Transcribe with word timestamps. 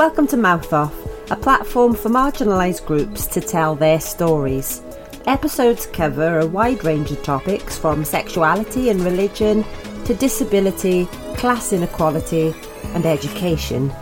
Welcome 0.00 0.28
to 0.28 0.38
Mouth 0.38 0.72
Off, 0.72 0.94
a 1.30 1.36
platform 1.36 1.92
for 1.92 2.08
marginalised 2.08 2.86
groups 2.86 3.26
to 3.26 3.40
tell 3.42 3.74
their 3.74 4.00
stories. 4.00 4.80
Episodes 5.26 5.84
cover 5.84 6.38
a 6.38 6.46
wide 6.46 6.82
range 6.84 7.10
of 7.10 7.22
topics 7.22 7.76
from 7.76 8.06
sexuality 8.06 8.88
and 8.88 9.02
religion 9.02 9.62
to 10.06 10.14
disability, 10.14 11.04
class 11.36 11.74
inequality, 11.74 12.54
and 12.94 13.04
education. 13.04 13.92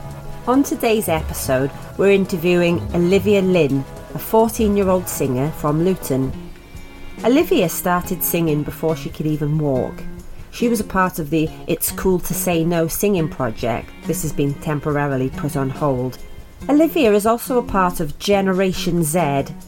On 0.46 0.62
today's 0.62 1.08
episode, 1.08 1.72
we're 1.96 2.12
interviewing 2.12 2.78
Olivia 2.94 3.42
Lynn, 3.42 3.84
a 4.14 4.20
14 4.20 4.76
year 4.76 4.90
old 4.90 5.08
singer 5.08 5.50
from 5.50 5.84
Luton. 5.84 6.32
Olivia 7.24 7.68
started 7.68 8.22
singing 8.22 8.62
before 8.62 8.94
she 8.94 9.10
could 9.10 9.26
even 9.26 9.58
walk. 9.58 10.00
She 10.50 10.68
was 10.68 10.80
a 10.80 10.84
part 10.84 11.18
of 11.18 11.30
the 11.30 11.48
It's 11.66 11.92
Cool 11.92 12.18
to 12.20 12.34
Say 12.34 12.64
No 12.64 12.88
singing 12.88 13.28
project. 13.28 13.90
This 14.04 14.22
has 14.22 14.32
been 14.32 14.54
temporarily 14.54 15.30
put 15.30 15.56
on 15.56 15.70
hold. 15.70 16.18
Olivia 16.68 17.12
is 17.12 17.24
also 17.24 17.58
a 17.58 17.62
part 17.62 18.00
of 18.00 18.18
Generation 18.18 19.04
Z, 19.04 19.18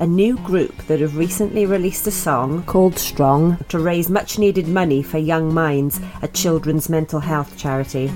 a 0.01 0.07
new 0.07 0.37
group 0.39 0.77
that 0.89 1.01
have 1.01 1.17
recently 1.17 1.65
released 1.65 2.07
a 2.07 2.11
song 2.11 2.65
called 2.65 2.99
Strong 2.99 3.59
to 3.69 3.79
raise 3.79 4.11
much 4.11 4.39
needed 4.39 4.67
money 4.67 5.03
for 5.03 5.19
Young 5.19 5.55
Minds, 5.55 6.01
a 6.21 6.29
children's 6.29 6.89
mental 6.89 7.21
health 7.21 7.57
charity. 7.57 8.11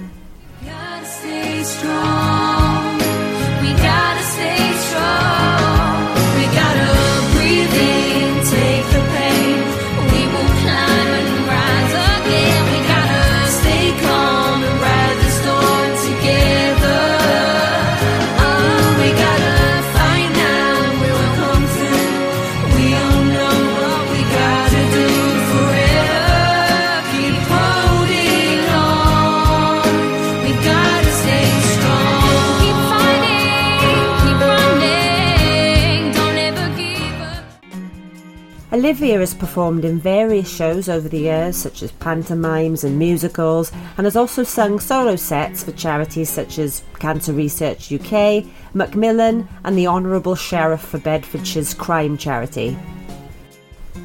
Performed 39.44 39.84
in 39.84 39.98
various 39.98 40.48
shows 40.48 40.88
over 40.88 41.06
the 41.06 41.18
years, 41.18 41.54
such 41.54 41.82
as 41.82 41.92
pantomimes 41.92 42.82
and 42.82 42.98
musicals, 42.98 43.70
and 43.98 44.06
has 44.06 44.16
also 44.16 44.42
sung 44.42 44.80
solo 44.80 45.16
sets 45.16 45.62
for 45.62 45.72
charities 45.72 46.30
such 46.30 46.58
as 46.58 46.82
Cancer 46.98 47.34
Research 47.34 47.92
UK, 47.92 48.46
Macmillan, 48.72 49.46
and 49.64 49.76
the 49.76 49.86
Honourable 49.86 50.34
Sheriff 50.34 50.80
for 50.80 50.98
Bedfordshire's 50.98 51.74
crime 51.74 52.16
charity. 52.16 52.74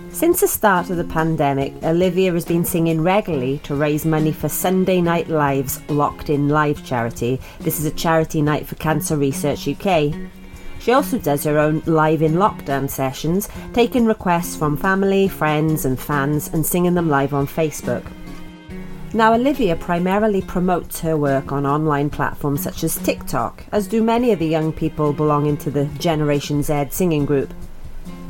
Since 0.09 0.41
the 0.41 0.47
start 0.49 0.89
of 0.89 0.97
the 0.97 1.05
pandemic, 1.05 1.73
Olivia 1.83 2.33
has 2.33 2.43
been 2.43 2.65
singing 2.65 2.99
regularly 2.99 3.59
to 3.59 3.75
raise 3.75 4.05
money 4.05 4.33
for 4.33 4.49
Sunday 4.49 4.99
Night 4.99 5.29
Live's 5.29 5.79
Locked 5.89 6.29
In 6.29 6.49
Live 6.49 6.85
charity. 6.85 7.39
This 7.61 7.79
is 7.79 7.85
a 7.85 7.91
charity 7.91 8.41
night 8.41 8.67
for 8.67 8.75
Cancer 8.75 9.15
Research 9.15 9.69
UK. 9.69 10.13
She 10.89 10.93
also 10.93 11.19
does 11.19 11.43
her 11.43 11.59
own 11.59 11.83
live 11.85 12.23
in 12.23 12.33
lockdown 12.33 12.89
sessions, 12.89 13.47
taking 13.73 14.07
requests 14.07 14.55
from 14.55 14.75
family, 14.75 15.27
friends, 15.27 15.85
and 15.85 15.99
fans 15.99 16.47
and 16.51 16.65
singing 16.65 16.95
them 16.95 17.07
live 17.07 17.31
on 17.31 17.45
Facebook. 17.45 18.03
Now, 19.13 19.35
Olivia 19.35 19.75
primarily 19.75 20.41
promotes 20.41 20.99
her 21.01 21.15
work 21.15 21.51
on 21.51 21.67
online 21.67 22.09
platforms 22.09 22.63
such 22.63 22.83
as 22.83 22.97
TikTok, 22.97 23.65
as 23.71 23.85
do 23.85 24.01
many 24.01 24.31
of 24.31 24.39
the 24.39 24.47
young 24.47 24.73
people 24.73 25.13
belonging 25.13 25.57
to 25.57 25.69
the 25.69 25.85
Generation 25.99 26.63
Z 26.63 26.87
singing 26.89 27.27
group. 27.27 27.53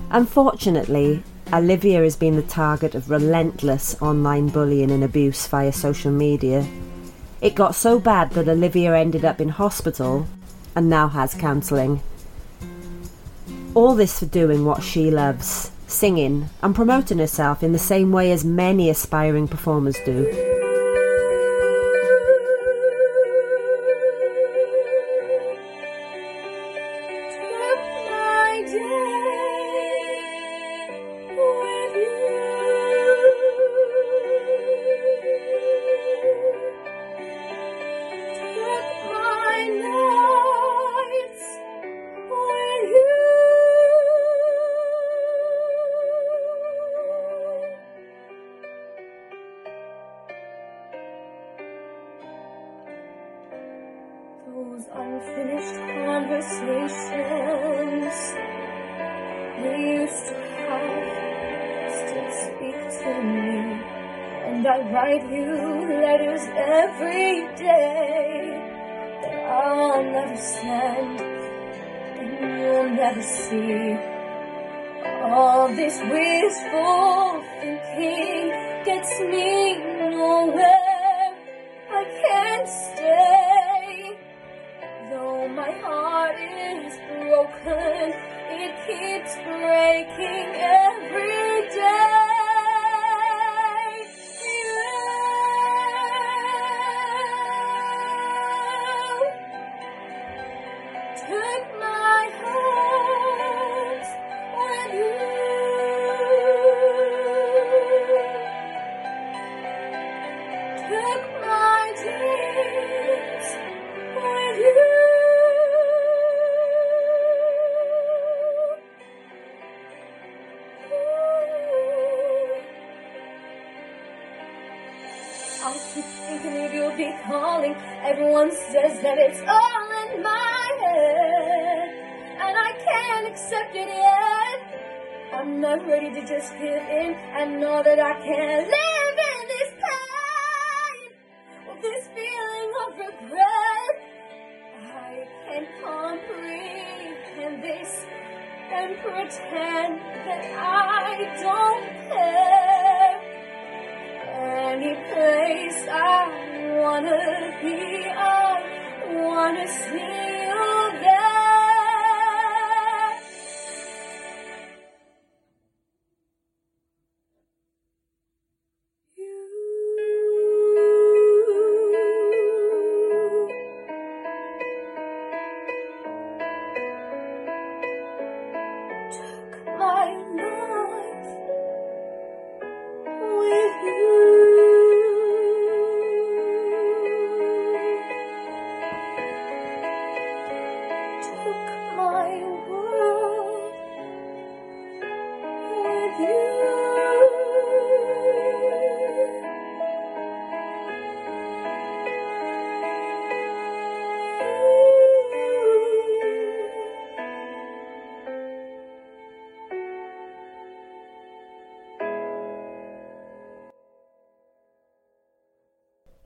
Unfortunately, 0.09 1.23
Olivia 1.53 2.03
has 2.03 2.17
been 2.17 2.35
the 2.35 2.41
target 2.41 2.93
of 2.93 3.09
relentless 3.09 3.95
online 4.01 4.49
bullying 4.49 4.91
and 4.91 5.05
abuse 5.05 5.47
via 5.47 5.71
social 5.71 6.11
media. 6.11 6.67
It 7.39 7.55
got 7.55 7.73
so 7.73 8.01
bad 8.01 8.31
that 8.31 8.49
Olivia 8.49 8.97
ended 8.97 9.23
up 9.23 9.39
in 9.39 9.47
hospital 9.47 10.27
and 10.75 10.89
now 10.89 11.07
has 11.07 11.33
counselling. 11.33 12.01
All 13.79 13.95
this 13.95 14.19
for 14.19 14.25
doing 14.25 14.65
what 14.65 14.83
she 14.83 15.09
loves 15.09 15.71
singing 15.87 16.49
and 16.61 16.75
promoting 16.75 17.17
herself 17.17 17.63
in 17.63 17.71
the 17.71 17.79
same 17.79 18.11
way 18.11 18.29
as 18.33 18.43
many 18.43 18.89
aspiring 18.89 19.47
performers 19.47 19.95
do. 20.05 20.48
Keeps 88.89 89.35
breaking 89.35 90.49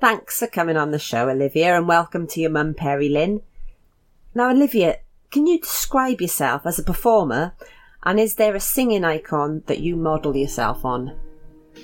Thanks 0.03 0.39
for 0.39 0.47
coming 0.47 0.75
on 0.75 0.91
the 0.91 0.99
show, 0.99 1.29
Olivia, 1.29 1.77
and 1.77 1.87
welcome 1.87 2.27
to 2.27 2.41
your 2.41 2.49
mum, 2.49 2.73
Perry 2.73 3.07
Lynn. 3.07 3.41
Now, 4.35 4.49
Olivia, 4.49 4.97
can 5.31 5.47
you 5.47 5.61
describe 5.61 6.19
yourself 6.19 6.65
as 6.65 6.77
a 6.77 6.83
performer? 6.83 7.53
And 8.03 8.19
is 8.19 8.35
there 8.35 8.53
a 8.53 8.59
singing 8.59 9.05
icon 9.05 9.63
that 9.67 9.79
you 9.79 9.95
model 9.95 10.35
yourself 10.35 10.83
on? 10.83 11.17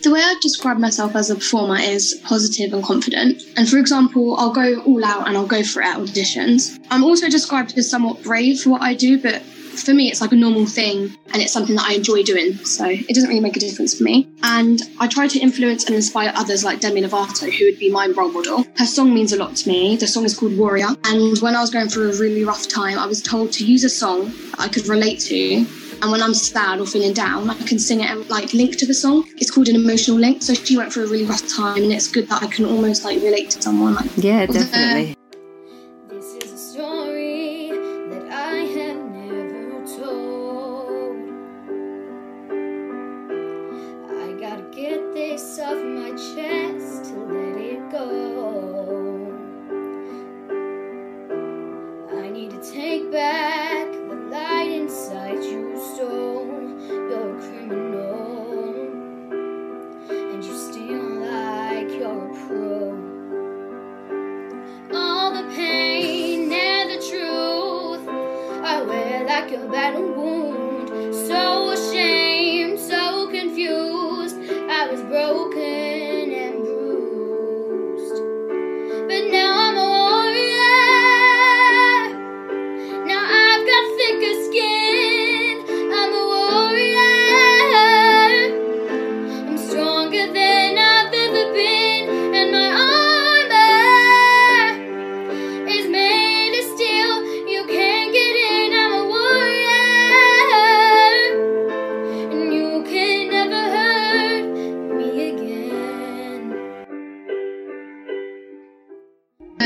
The 0.03 0.11
way 0.11 0.19
I 0.19 0.35
describe 0.41 0.79
myself 0.79 1.15
as 1.15 1.29
a 1.29 1.35
performer 1.35 1.77
is 1.79 2.19
positive 2.25 2.73
and 2.73 2.83
confident. 2.83 3.41
And 3.55 3.69
for 3.69 3.77
example, 3.77 4.35
I'll 4.35 4.51
go 4.51 4.81
all 4.81 5.05
out 5.05 5.25
and 5.25 5.37
I'll 5.37 5.47
go 5.47 5.63
for 5.63 5.81
it 5.81 5.87
at 5.87 5.99
auditions. 5.99 6.77
I'm 6.91 7.05
also 7.05 7.29
described 7.29 7.77
as 7.77 7.89
somewhat 7.89 8.21
brave 8.21 8.59
for 8.59 8.71
what 8.71 8.81
I 8.81 8.95
do, 8.95 9.21
but 9.21 9.41
for 9.69 9.93
me, 9.93 10.09
it's 10.09 10.21
like 10.21 10.31
a 10.31 10.35
normal 10.35 10.65
thing 10.65 11.15
and 11.33 11.41
it's 11.41 11.53
something 11.53 11.75
that 11.75 11.85
I 11.87 11.93
enjoy 11.93 12.23
doing. 12.23 12.53
So 12.65 12.85
it 12.85 13.13
doesn't 13.13 13.29
really 13.29 13.41
make 13.41 13.55
a 13.55 13.59
difference 13.59 13.97
for 13.97 14.03
me. 14.03 14.27
And 14.43 14.81
I 14.99 15.07
try 15.07 15.27
to 15.27 15.39
influence 15.39 15.85
and 15.85 15.95
inspire 15.95 16.31
others 16.35 16.63
like 16.63 16.79
Demi 16.79 17.01
Lovato, 17.01 17.51
who 17.51 17.65
would 17.65 17.79
be 17.79 17.91
my 17.91 18.07
role 18.07 18.31
model. 18.31 18.65
Her 18.77 18.85
song 18.85 19.13
means 19.13 19.33
a 19.33 19.37
lot 19.37 19.55
to 19.57 19.69
me. 19.69 19.95
The 19.95 20.07
song 20.07 20.25
is 20.25 20.37
called 20.37 20.57
Warrior. 20.57 20.89
And 21.05 21.37
when 21.39 21.55
I 21.55 21.61
was 21.61 21.69
going 21.69 21.89
through 21.89 22.11
a 22.11 22.17
really 22.17 22.43
rough 22.43 22.67
time, 22.67 22.97
I 22.97 23.05
was 23.05 23.21
told 23.21 23.51
to 23.53 23.65
use 23.65 23.83
a 23.83 23.89
song 23.89 24.33
I 24.57 24.67
could 24.67 24.87
relate 24.87 25.19
to 25.21 25.65
and 26.01 26.11
when 26.11 26.21
I'm 26.21 26.33
sad 26.33 26.79
or 26.79 26.85
feeling 26.85 27.13
down, 27.13 27.49
I 27.49 27.55
can 27.55 27.77
sing 27.77 28.01
it 28.01 28.09
and 28.09 28.27
like 28.29 28.53
link 28.53 28.77
to 28.77 28.85
the 28.85 28.93
song. 28.93 29.25
It's 29.37 29.51
called 29.51 29.67
an 29.67 29.75
emotional 29.75 30.17
link. 30.17 30.41
So 30.41 30.53
she 30.53 30.77
went 30.77 30.93
through 30.93 31.05
a 31.05 31.07
really 31.07 31.25
rough 31.25 31.47
time, 31.47 31.83
and 31.83 31.91
it's 31.91 32.07
good 32.07 32.27
that 32.29 32.41
I 32.41 32.47
can 32.47 32.65
almost 32.65 33.03
like 33.03 33.21
relate 33.21 33.49
to 33.51 33.61
someone. 33.61 33.95
Like, 33.95 34.09
Yeah, 34.15 34.45
definitely. 34.45 35.15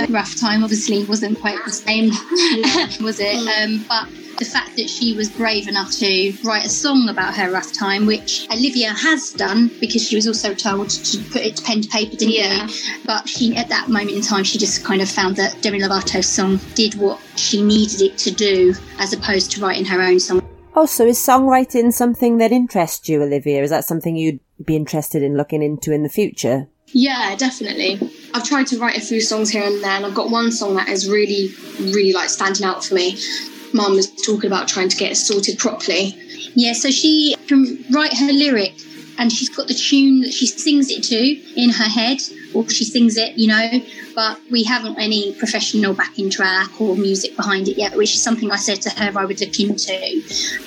Rough 0.10 0.36
time 0.40 0.64
obviously 0.64 1.04
wasn't 1.06 1.40
quite 1.40 1.64
the 1.66 1.72
same 1.72 2.10
was 3.04 3.20
it 3.20 3.36
um, 3.36 3.86
but 3.88 4.08
the 4.38 4.46
fact 4.46 4.76
that 4.78 4.90
she 4.90 5.16
was 5.16 5.30
brave 5.30 5.68
enough 5.68 5.92
to 5.92 6.34
write 6.44 6.66
a 6.66 6.70
song 6.70 7.08
about 7.10 7.36
her 7.36 7.52
rough 7.52 7.72
time 7.72 8.06
which 8.06 8.48
olivia 8.52 8.90
has 8.92 9.32
done 9.34 9.70
because 9.80 10.08
she 10.08 10.16
was 10.16 10.28
also 10.28 10.54
told 10.54 10.90
to 10.90 11.18
put 11.32 11.42
it 11.42 11.64
pen 11.64 11.82
to 11.82 11.90
paper 11.90 12.16
didn't 12.16 12.34
Yeah. 12.34 12.68
she 12.68 13.00
but 13.06 13.30
she 13.30 13.56
at 13.56 13.70
that 13.70 13.90
moment 13.90 14.12
in 14.12 14.22
time 14.22 14.44
she 14.44 14.58
just 14.58 14.84
kind 14.84 15.02
of 15.02 15.10
found 15.10 15.36
that 15.38 15.62
demi 15.62 15.80
lovato's 15.80 16.28
song 16.28 16.60
did 16.76 16.96
what 16.96 17.20
she 17.36 17.62
needed 17.62 18.02
it 18.02 18.18
to 18.20 18.32
do 18.32 18.74
as 19.00 19.14
opposed 19.14 19.52
to 19.52 19.62
writing 19.62 19.86
her 19.86 20.02
own 20.02 20.20
song 20.20 20.42
Also, 20.76 21.06
is 21.06 21.20
songwriting 21.20 21.94
something 21.94 22.40
that 22.40 22.52
interests 22.52 23.08
you, 23.08 23.22
Olivia? 23.22 23.62
Is 23.62 23.70
that 23.70 23.86
something 23.86 24.16
you'd 24.16 24.40
be 24.66 24.76
interested 24.76 25.22
in 25.22 25.38
looking 25.38 25.62
into 25.62 25.94
in 25.94 26.02
the 26.02 26.10
future? 26.10 26.68
Yeah, 26.94 27.36
definitely. 27.36 28.00
I've 28.34 28.44
tried 28.44 28.68
to 28.68 28.80
write 28.80 28.98
a 28.98 29.02
few 29.02 29.22
songs 29.22 29.50
here 29.50 29.64
and 29.64 29.84
there, 29.84 29.92
and 29.92 30.06
I've 30.06 30.16
got 30.16 30.30
one 30.30 30.52
song 30.52 30.76
that 30.76 30.88
is 30.88 31.10
really, 31.10 31.50
really 31.80 32.14
like 32.14 32.30
standing 32.30 32.66
out 32.66 32.84
for 32.86 32.96
me. 32.96 33.18
Mum 33.74 33.94
was 33.94 34.12
talking 34.24 34.48
about 34.48 34.68
trying 34.68 34.90
to 34.90 34.98
get 34.98 35.12
it 35.12 35.16
sorted 35.16 35.58
properly. 35.58 36.16
Yeah, 36.56 36.74
so 36.74 36.92
she 36.92 37.36
can 37.48 37.84
write 37.92 38.16
her 38.18 38.32
lyric 38.32 38.74
and 39.18 39.32
she's 39.32 39.50
got 39.50 39.68
the 39.68 39.74
tune 39.74 40.22
that 40.22 40.34
she 40.34 40.48
sings 40.48 40.90
it 40.90 41.04
to 41.04 41.62
in 41.62 41.70
her 41.70 41.84
head, 41.86 42.20
or 42.54 42.68
she 42.70 42.84
sings 42.84 43.18
it, 43.18 43.38
you 43.38 43.48
know, 43.48 43.70
but 44.16 44.40
we 44.52 44.64
haven't 44.64 44.98
any 44.98 45.34
professional 45.36 45.94
backing 45.94 46.30
track 46.30 46.82
or 46.82 46.96
music 46.96 47.36
behind 47.36 47.68
it 47.68 47.78
yet, 47.78 47.96
which 47.96 48.14
is 48.14 48.24
something 48.24 48.52
I 48.52 48.56
said 48.56 48.82
to 48.84 48.90
her 48.90 49.18
I 49.18 49.26
would 49.26 49.40
look 49.40 49.60
into. 49.60 50.22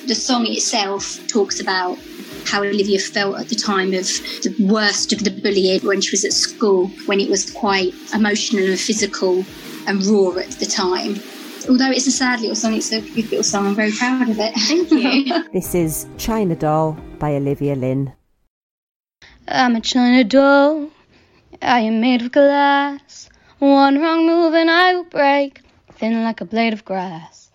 The 0.07 0.15
song 0.15 0.45
itself 0.47 1.19
talks 1.27 1.59
about 1.59 1.97
how 2.47 2.63
Olivia 2.63 2.99
felt 2.99 3.37
at 3.39 3.49
the 3.49 3.55
time 3.55 3.93
of 3.93 4.07
the 4.43 4.55
worst 4.59 5.11
of 5.13 5.23
the 5.23 5.31
bullying 5.31 5.81
when 5.81 6.01
she 6.01 6.11
was 6.11 6.23
at 6.23 6.33
school, 6.33 6.87
when 7.05 7.19
it 7.19 7.29
was 7.29 7.51
quite 7.51 7.93
emotional 8.13 8.65
and 8.65 8.79
physical 8.79 9.45
and 9.87 10.03
raw 10.05 10.31
at 10.37 10.51
the 10.59 10.65
time. 10.65 11.19
Although 11.69 11.91
it's 11.91 12.07
a 12.07 12.11
sad 12.11 12.39
little 12.39 12.55
song, 12.55 12.73
it's 12.73 12.91
a 12.93 13.01
good 13.01 13.29
little 13.29 13.43
song. 13.43 13.67
I'm 13.67 13.75
very 13.75 13.91
proud 13.91 14.29
of 14.29 14.39
it. 14.39 14.53
Thank 14.57 14.91
you. 14.91 15.49
This 15.51 15.75
is 15.75 16.07
China 16.17 16.55
Doll 16.55 16.97
by 17.19 17.35
Olivia 17.35 17.75
Lynn. 17.75 18.13
I'm 19.49 19.75
a 19.75 19.81
China 19.81 20.23
doll. 20.23 20.89
I 21.61 21.79
am 21.79 22.01
made 22.01 22.21
of 22.21 22.31
glass. 22.31 23.29
One 23.59 23.99
wrong 23.99 24.27
move 24.27 24.53
and 24.53 24.69
I 24.69 24.93
will 24.93 25.05
break, 25.05 25.61
thin 25.93 26.23
like 26.23 26.41
a 26.41 26.45
blade 26.45 26.73
of 26.73 26.85
grass. 26.85 27.49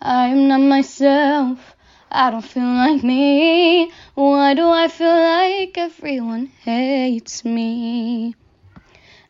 I 0.00 0.28
am 0.28 0.48
not 0.48 0.60
myself. 0.60 1.76
I 2.14 2.30
don't 2.30 2.42
feel 2.42 2.62
like 2.62 3.02
me. 3.02 3.90
Why 4.14 4.52
do 4.52 4.68
I 4.68 4.88
feel 4.88 5.08
like 5.08 5.78
everyone 5.78 6.44
hates 6.62 7.42
me? 7.42 8.36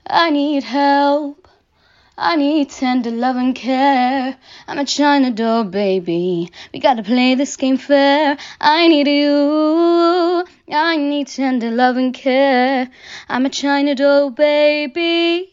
I 0.04 0.30
need 0.30 0.64
help. 0.64 1.46
I 2.18 2.34
need 2.34 2.70
tender 2.70 3.12
love 3.12 3.36
and 3.36 3.54
care. 3.54 4.36
I'm 4.66 4.78
a 4.78 4.84
China 4.84 5.30
doll, 5.30 5.62
baby. 5.62 6.50
We 6.74 6.80
gotta 6.80 7.04
play 7.04 7.36
this 7.36 7.54
game 7.56 7.76
fair. 7.76 8.36
I 8.60 8.88
need 8.88 9.06
you. 9.06 10.44
I 10.68 10.96
need 10.96 11.28
tender 11.28 11.70
love 11.70 11.96
and 11.96 12.12
care. 12.12 12.90
I'm 13.28 13.46
a 13.46 13.50
China 13.50 13.94
doll, 13.94 14.30
baby. 14.30 15.52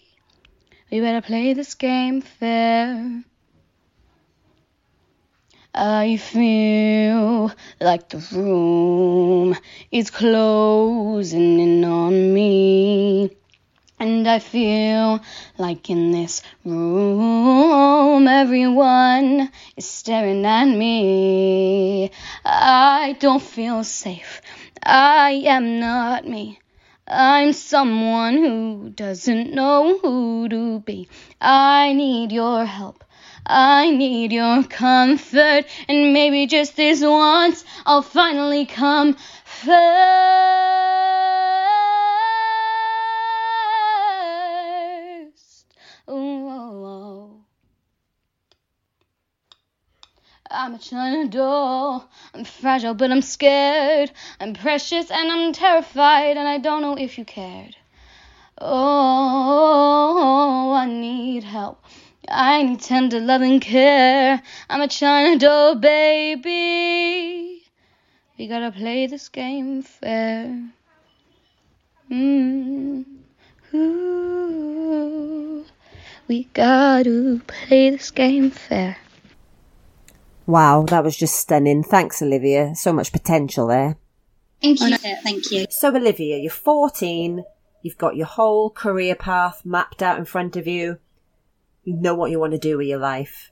We 0.91 0.99
better 0.99 1.21
play 1.21 1.53
this 1.53 1.75
game 1.75 2.21
fair. 2.21 3.23
I 5.73 6.17
feel 6.17 7.51
like 7.79 8.09
the 8.09 8.17
room 8.31 9.55
is 9.91 10.09
closing 10.09 11.59
in 11.59 11.85
on 11.85 12.33
me. 12.33 13.37
And 13.99 14.27
I 14.27 14.39
feel 14.39 15.19
like 15.59 15.89
in 15.91 16.11
this 16.11 16.41
room 16.65 18.27
everyone 18.27 19.51
is 19.77 19.85
staring 19.85 20.43
at 20.43 20.65
me. 20.65 22.09
I 22.43 23.15
don't 23.19 23.41
feel 23.41 23.83
safe. 23.83 24.41
I 24.81 25.43
am 25.45 25.79
not 25.79 26.27
me. 26.27 26.59
I'm 27.07 27.53
someone 27.53 28.37
who 28.37 28.89
doesn't 28.89 29.53
know 29.53 29.99
who 29.99 30.49
to 30.49 30.79
be. 30.79 31.07
I 31.39 31.93
need 31.93 32.31
your 32.31 32.65
help. 32.65 33.03
I 33.45 33.91
need 33.91 34.31
your 34.31 34.63
comfort. 34.63 35.65
And 35.87 36.13
maybe 36.13 36.47
just 36.47 36.75
this 36.75 37.01
once 37.01 37.63
I'll 37.85 38.01
finally 38.01 38.65
come 38.65 39.15
first. 39.45 39.69
Ooh. 46.09 46.49
I'm 50.51 50.73
a 50.73 50.79
China 50.79 51.27
doll. 51.27 52.09
I'm 52.33 52.43
fragile, 52.43 52.95
but 52.95 53.11
I'm 53.11 53.21
scared. 53.21 54.11
I'm 54.39 54.53
precious 54.53 55.11
and 55.11 55.31
I'm 55.31 55.53
terrified, 55.53 56.37
and 56.37 56.47
I 56.47 56.57
don't 56.57 56.81
know 56.81 56.95
if 56.95 57.19
you 57.19 57.25
cared. 57.25 57.75
Oh, 58.57 60.73
I 60.75 60.87
need 60.87 61.43
help. 61.43 61.83
I 62.27 62.63
need 62.63 62.81
tender 62.81 63.19
love 63.19 63.41
and 63.41 63.61
care. 63.61 64.41
I'm 64.69 64.81
a 64.81 64.87
China 64.87 65.37
doll, 65.37 65.75
baby. 65.75 67.63
We 68.37 68.47
gotta 68.47 68.71
play 68.71 69.07
this 69.07 69.29
game 69.29 69.81
fair. 69.81 70.69
Mm. 72.11 73.05
Ooh. 73.73 75.65
We 76.27 76.43
gotta 76.53 77.41
play 77.47 77.89
this 77.91 78.11
game 78.11 78.51
fair. 78.51 78.97
Wow, 80.45 80.85
that 80.89 81.03
was 81.03 81.15
just 81.15 81.35
stunning. 81.35 81.83
Thanks, 81.83 82.21
Olivia. 82.21 82.73
So 82.75 82.91
much 82.91 83.11
potential 83.11 83.67
there. 83.67 83.97
Thank 84.61 84.81
you. 84.81 84.97
Thank 84.97 85.51
you. 85.51 85.65
So, 85.69 85.95
Olivia, 85.95 86.37
you're 86.37 86.51
14. 86.51 87.43
You've 87.81 87.97
got 87.97 88.15
your 88.15 88.25
whole 88.25 88.69
career 88.69 89.15
path 89.15 89.61
mapped 89.63 90.01
out 90.01 90.17
in 90.17 90.25
front 90.25 90.55
of 90.55 90.67
you. 90.67 90.97
You 91.83 91.95
know 91.95 92.15
what 92.15 92.31
you 92.31 92.39
want 92.39 92.53
to 92.53 92.59
do 92.59 92.77
with 92.77 92.87
your 92.87 92.99
life. 92.99 93.51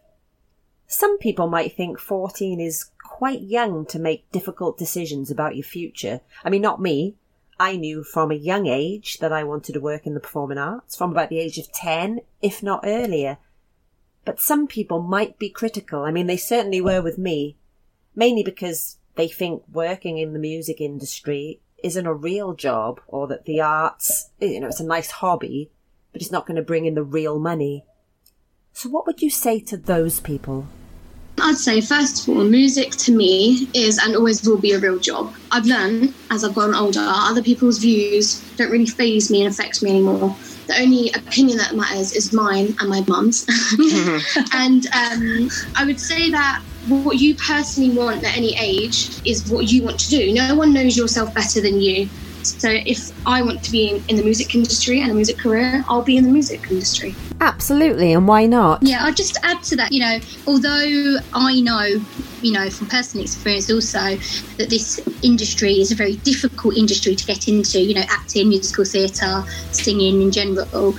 Some 0.88 1.18
people 1.18 1.48
might 1.48 1.76
think 1.76 2.00
14 2.00 2.60
is 2.62 2.92
quite 3.04 3.42
young 3.42 3.86
to 3.88 4.00
make 4.00 4.32
difficult 4.32 4.78
decisions 4.78 5.30
about 5.30 5.56
your 5.56 5.64
future. 5.64 6.22
I 6.44 6.50
mean, 6.50 6.62
not 6.62 6.82
me. 6.82 7.16
I 7.60 7.76
knew 7.76 8.04
from 8.04 8.32
a 8.32 8.36
young 8.36 8.68
age 8.68 9.18
that 9.20 9.34
I 9.34 9.44
wanted 9.44 9.74
to 9.74 9.80
work 9.80 10.06
in 10.06 10.14
the 10.14 10.20
performing 10.20 10.60
arts, 10.60 10.96
from 10.96 11.12
about 11.12 11.30
the 11.30 11.40
age 11.40 11.58
of 11.58 11.72
10, 11.72 12.22
if 12.42 12.62
not 12.62 12.82
earlier. 12.84 13.38
But 14.26 14.40
some 14.40 14.68
people 14.68 15.02
might 15.02 15.40
be 15.40 15.50
critical. 15.50 16.04
I 16.04 16.12
mean, 16.12 16.28
they 16.28 16.38
certainly 16.38 16.82
were 16.82 17.02
with 17.02 17.18
me, 17.18 17.58
mainly 18.16 18.44
because 18.44 18.98
they 19.16 19.28
think 19.28 19.64
working 19.72 20.18
in 20.20 20.34
the 20.34 20.40
music 20.40 20.80
industry 20.80 21.60
isn't 21.84 22.06
a 22.06 22.14
real 22.14 22.54
job 22.54 23.02
or 23.08 23.28
that 23.28 23.46
the 23.46 23.62
arts, 23.62 24.30
you 24.40 24.60
know, 24.60 24.68
it's 24.68 24.80
a 24.80 24.86
nice 24.86 25.12
hobby, 25.12 25.72
but 26.12 26.22
it's 26.22 26.32
not 26.32 26.46
going 26.46 26.58
to 26.58 26.62
bring 26.62 26.86
in 26.86 26.96
the 26.96 27.04
real 27.04 27.40
money. 27.40 27.84
So 28.78 28.90
what 28.90 29.08
would 29.08 29.24
you 29.24 29.32
say 29.32 29.60
to 29.62 29.76
those 29.76 30.20
people? 30.20 30.68
I'd 31.42 31.58
say, 31.58 31.82
first 31.82 32.22
of 32.22 32.38
all, 32.38 32.44
music 32.44 32.92
to 32.92 33.12
me 33.12 33.68
is 33.74 33.98
and 33.98 34.16
always 34.16 34.48
will 34.48 34.60
be 34.60 34.74
a 34.74 34.78
real 34.78 35.00
job. 35.00 35.34
I've 35.52 35.66
learned 35.66 36.14
as 36.30 36.44
I've 36.44 36.54
gotten 36.54 36.76
older, 36.76 37.00
other 37.02 37.42
people's 37.42 37.80
views 37.80 38.40
don't 38.56 38.70
really 38.70 38.86
phase 38.86 39.32
me 39.32 39.44
and 39.44 39.52
affect 39.52 39.82
me 39.82 39.90
anymore. 39.90 40.36
The 40.68 40.80
only 40.80 41.10
opinion 41.14 41.58
that 41.58 41.74
matters 41.76 42.14
is 42.14 42.32
mine 42.34 42.76
and 42.80 42.88
my 42.88 43.04
mum's. 43.08 43.48
and 44.54 44.86
um, 44.94 45.50
I 45.76 45.84
would 45.84 46.00
say 46.00 46.30
that 46.30 46.62
what 46.88 47.18
you 47.18 47.34
personally 47.34 47.98
want 47.98 48.24
at 48.24 48.38
any 48.38 48.56
age 48.60 49.10
is 49.26 49.50
what 49.50 49.72
you 49.72 49.86
want 49.86 50.00
to 50.02 50.10
do. 50.12 50.32
No 50.36 50.54
one 50.54 50.72
knows 50.72 50.96
yourself 50.96 51.34
better 51.34 51.62
than 51.62 51.82
you. 51.82 52.08
So 52.44 52.70
if 52.70 53.12
I 53.26 53.42
want 53.42 53.64
to 53.64 53.72
be 53.72 53.90
in, 53.90 54.04
in 54.08 54.18
the 54.18 54.24
music 54.24 54.54
industry 54.54 55.02
and 55.02 55.10
a 55.10 55.16
music 55.16 55.40
career, 55.40 55.84
I'll 55.90 56.04
be 56.04 56.18
in 56.18 56.26
the 56.26 56.32
music 56.32 56.70
industry. 56.70 57.16
Absolutely, 57.40 58.14
and 58.14 58.28
why 58.28 58.46
not? 58.46 58.82
Yeah, 58.82 59.06
I'll 59.06 59.14
just 59.14 59.38
add 59.44 59.62
to 59.64 59.76
that, 59.76 59.92
you 59.92 60.00
know, 60.00 60.20
although 60.48 61.18
I 61.34 61.62
know, 61.62 62.04
you 62.42 62.52
know, 62.52 62.70
from 62.70 62.88
personal 62.88 63.24
experience 63.24 63.70
also, 63.72 64.18
that 64.58 64.70
this 64.70 65.00
industry 65.22 65.74
is 65.74 65.92
a 65.92 65.96
very 65.96 66.16
difficult 66.18 66.76
industry 66.76 67.16
to 67.16 67.26
get 67.26 67.48
into, 67.48 67.80
you 67.80 67.94
know, 67.94 68.06
acting, 68.10 68.50
musical 68.50 68.86
theatre, 68.86 69.44
singing 69.72 70.22
in 70.22 70.32
general. 70.32 70.96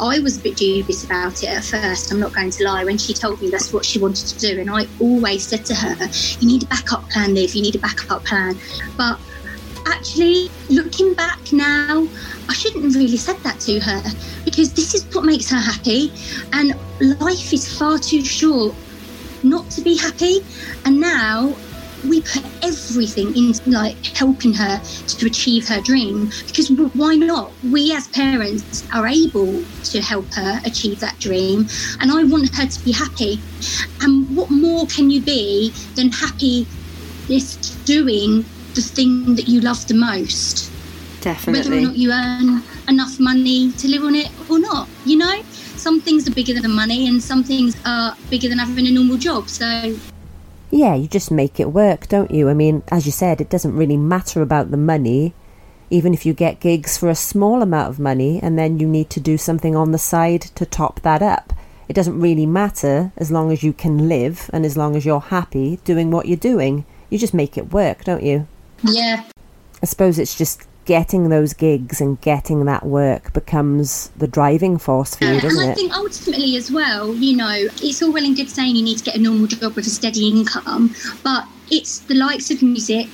I 0.00 0.18
was 0.20 0.38
a 0.38 0.40
bit 0.40 0.56
dubious 0.56 1.04
about 1.04 1.42
it 1.42 1.50
at 1.50 1.64
first, 1.64 2.10
I'm 2.10 2.20
not 2.20 2.32
going 2.32 2.50
to 2.50 2.64
lie, 2.64 2.84
when 2.84 2.96
she 2.96 3.12
told 3.12 3.42
me 3.42 3.50
that's 3.50 3.72
what 3.72 3.84
she 3.84 3.98
wanted 3.98 4.28
to 4.28 4.38
do. 4.38 4.60
And 4.60 4.70
I 4.70 4.86
always 4.98 5.46
said 5.46 5.66
to 5.66 5.74
her, 5.74 6.08
you 6.40 6.48
need 6.48 6.62
a 6.62 6.66
backup 6.66 7.08
plan, 7.10 7.34
Liv, 7.34 7.54
you 7.54 7.62
need 7.62 7.76
a 7.76 7.80
backup 7.80 8.24
plan. 8.24 8.58
But 8.96 9.20
actually, 9.86 10.48
looking 10.70 11.12
back 11.14 11.52
now, 11.52 12.06
I 12.48 12.52
shouldn't 12.54 12.84
have 12.84 12.94
really 12.94 13.16
said 13.16 13.36
that 13.44 13.60
to 13.60 13.80
her 13.80 14.02
because 14.44 14.72
this 14.72 14.94
is 14.94 15.04
what 15.14 15.24
makes 15.24 15.50
her 15.50 15.58
happy. 15.58 16.12
And 16.52 16.74
life 17.20 17.52
is 17.52 17.76
far 17.78 17.98
too 17.98 18.24
short 18.24 18.74
not 19.42 19.70
to 19.70 19.82
be 19.82 19.96
happy. 19.96 20.40
And 20.84 21.00
now 21.00 21.56
we 22.04 22.20
put 22.22 22.44
everything 22.62 23.36
into 23.36 23.70
like 23.70 24.04
helping 24.16 24.52
her 24.54 24.80
to 25.06 25.26
achieve 25.26 25.68
her 25.68 25.80
dream 25.80 26.30
because 26.46 26.70
why 26.94 27.14
not? 27.14 27.52
We 27.70 27.94
as 27.94 28.08
parents 28.08 28.84
are 28.92 29.06
able 29.06 29.64
to 29.84 30.00
help 30.00 30.32
her 30.34 30.60
achieve 30.64 31.00
that 31.00 31.18
dream, 31.20 31.66
and 32.00 32.10
I 32.10 32.24
want 32.24 32.54
her 32.56 32.66
to 32.66 32.84
be 32.84 32.92
happy. 32.92 33.40
And 34.00 34.36
what 34.36 34.50
more 34.50 34.86
can 34.86 35.10
you 35.10 35.20
be 35.20 35.72
than 35.94 36.10
happy 36.10 36.66
just 37.28 37.84
doing 37.84 38.44
the 38.74 38.82
thing 38.82 39.36
that 39.36 39.48
you 39.48 39.60
love 39.60 39.86
the 39.86 39.94
most? 39.94 40.71
Definitely. 41.22 41.70
Whether 41.70 41.76
or 41.76 41.80
not 41.88 41.96
you 41.96 42.10
earn 42.10 42.62
enough 42.88 43.20
money 43.20 43.70
to 43.72 43.88
live 43.88 44.02
on 44.02 44.16
it 44.16 44.28
or 44.50 44.58
not, 44.58 44.88
you 45.06 45.16
know? 45.16 45.42
Some 45.76 46.00
things 46.00 46.28
are 46.28 46.32
bigger 46.32 46.60
than 46.60 46.72
money, 46.72 47.06
and 47.06 47.22
some 47.22 47.44
things 47.44 47.76
are 47.84 48.16
bigger 48.28 48.48
than 48.48 48.58
having 48.58 48.86
a 48.88 48.90
normal 48.90 49.16
job. 49.16 49.48
So 49.48 49.96
Yeah, 50.70 50.94
you 50.94 51.06
just 51.06 51.30
make 51.30 51.60
it 51.60 51.72
work, 51.72 52.08
don't 52.08 52.30
you? 52.30 52.48
I 52.48 52.54
mean, 52.54 52.82
as 52.88 53.06
you 53.06 53.12
said, 53.12 53.40
it 53.40 53.50
doesn't 53.50 53.76
really 53.76 53.96
matter 53.96 54.42
about 54.42 54.70
the 54.70 54.76
money. 54.76 55.34
Even 55.90 56.12
if 56.12 56.26
you 56.26 56.32
get 56.32 56.60
gigs 56.60 56.96
for 56.96 57.08
a 57.08 57.14
small 57.14 57.62
amount 57.62 57.90
of 57.90 57.98
money 58.00 58.40
and 58.42 58.58
then 58.58 58.80
you 58.80 58.88
need 58.88 59.10
to 59.10 59.20
do 59.20 59.36
something 59.36 59.76
on 59.76 59.92
the 59.92 59.98
side 59.98 60.40
to 60.40 60.64
top 60.64 61.00
that 61.02 61.22
up. 61.22 61.52
It 61.88 61.92
doesn't 61.92 62.18
really 62.18 62.46
matter 62.46 63.12
as 63.18 63.30
long 63.30 63.52
as 63.52 63.62
you 63.62 63.74
can 63.74 64.08
live 64.08 64.48
and 64.52 64.64
as 64.64 64.76
long 64.76 64.96
as 64.96 65.04
you're 65.04 65.20
happy 65.20 65.78
doing 65.84 66.10
what 66.10 66.26
you're 66.26 66.38
doing. 66.38 66.86
You 67.10 67.18
just 67.18 67.34
make 67.34 67.58
it 67.58 67.72
work, 67.72 68.04
don't 68.04 68.22
you? 68.22 68.46
yeah, 68.82 69.24
I 69.82 69.86
suppose 69.86 70.18
it's 70.18 70.34
just 70.34 70.66
getting 70.84 71.28
those 71.28 71.52
gigs 71.52 72.00
and 72.00 72.20
getting 72.20 72.64
that 72.64 72.84
work 72.84 73.32
becomes 73.32 74.08
the 74.16 74.26
driving 74.26 74.78
force 74.78 75.14
for 75.14 75.24
you, 75.24 75.32
and 75.32 75.42
doesn't 75.42 75.68
I 75.68 75.72
it? 75.72 75.74
think 75.74 75.96
ultimately 75.96 76.56
as 76.56 76.70
well, 76.70 77.14
you 77.14 77.36
know, 77.36 77.52
it's 77.52 78.02
all 78.02 78.12
well 78.12 78.24
and 78.24 78.36
good 78.36 78.50
saying 78.50 78.76
you 78.76 78.82
need 78.82 78.98
to 78.98 79.04
get 79.04 79.16
a 79.16 79.20
normal 79.20 79.46
job 79.46 79.74
with 79.74 79.86
a 79.86 79.90
steady 79.90 80.28
income, 80.28 80.94
but 81.22 81.46
it's 81.70 82.00
the 82.00 82.14
likes 82.14 82.50
of 82.50 82.62
music 82.62 83.08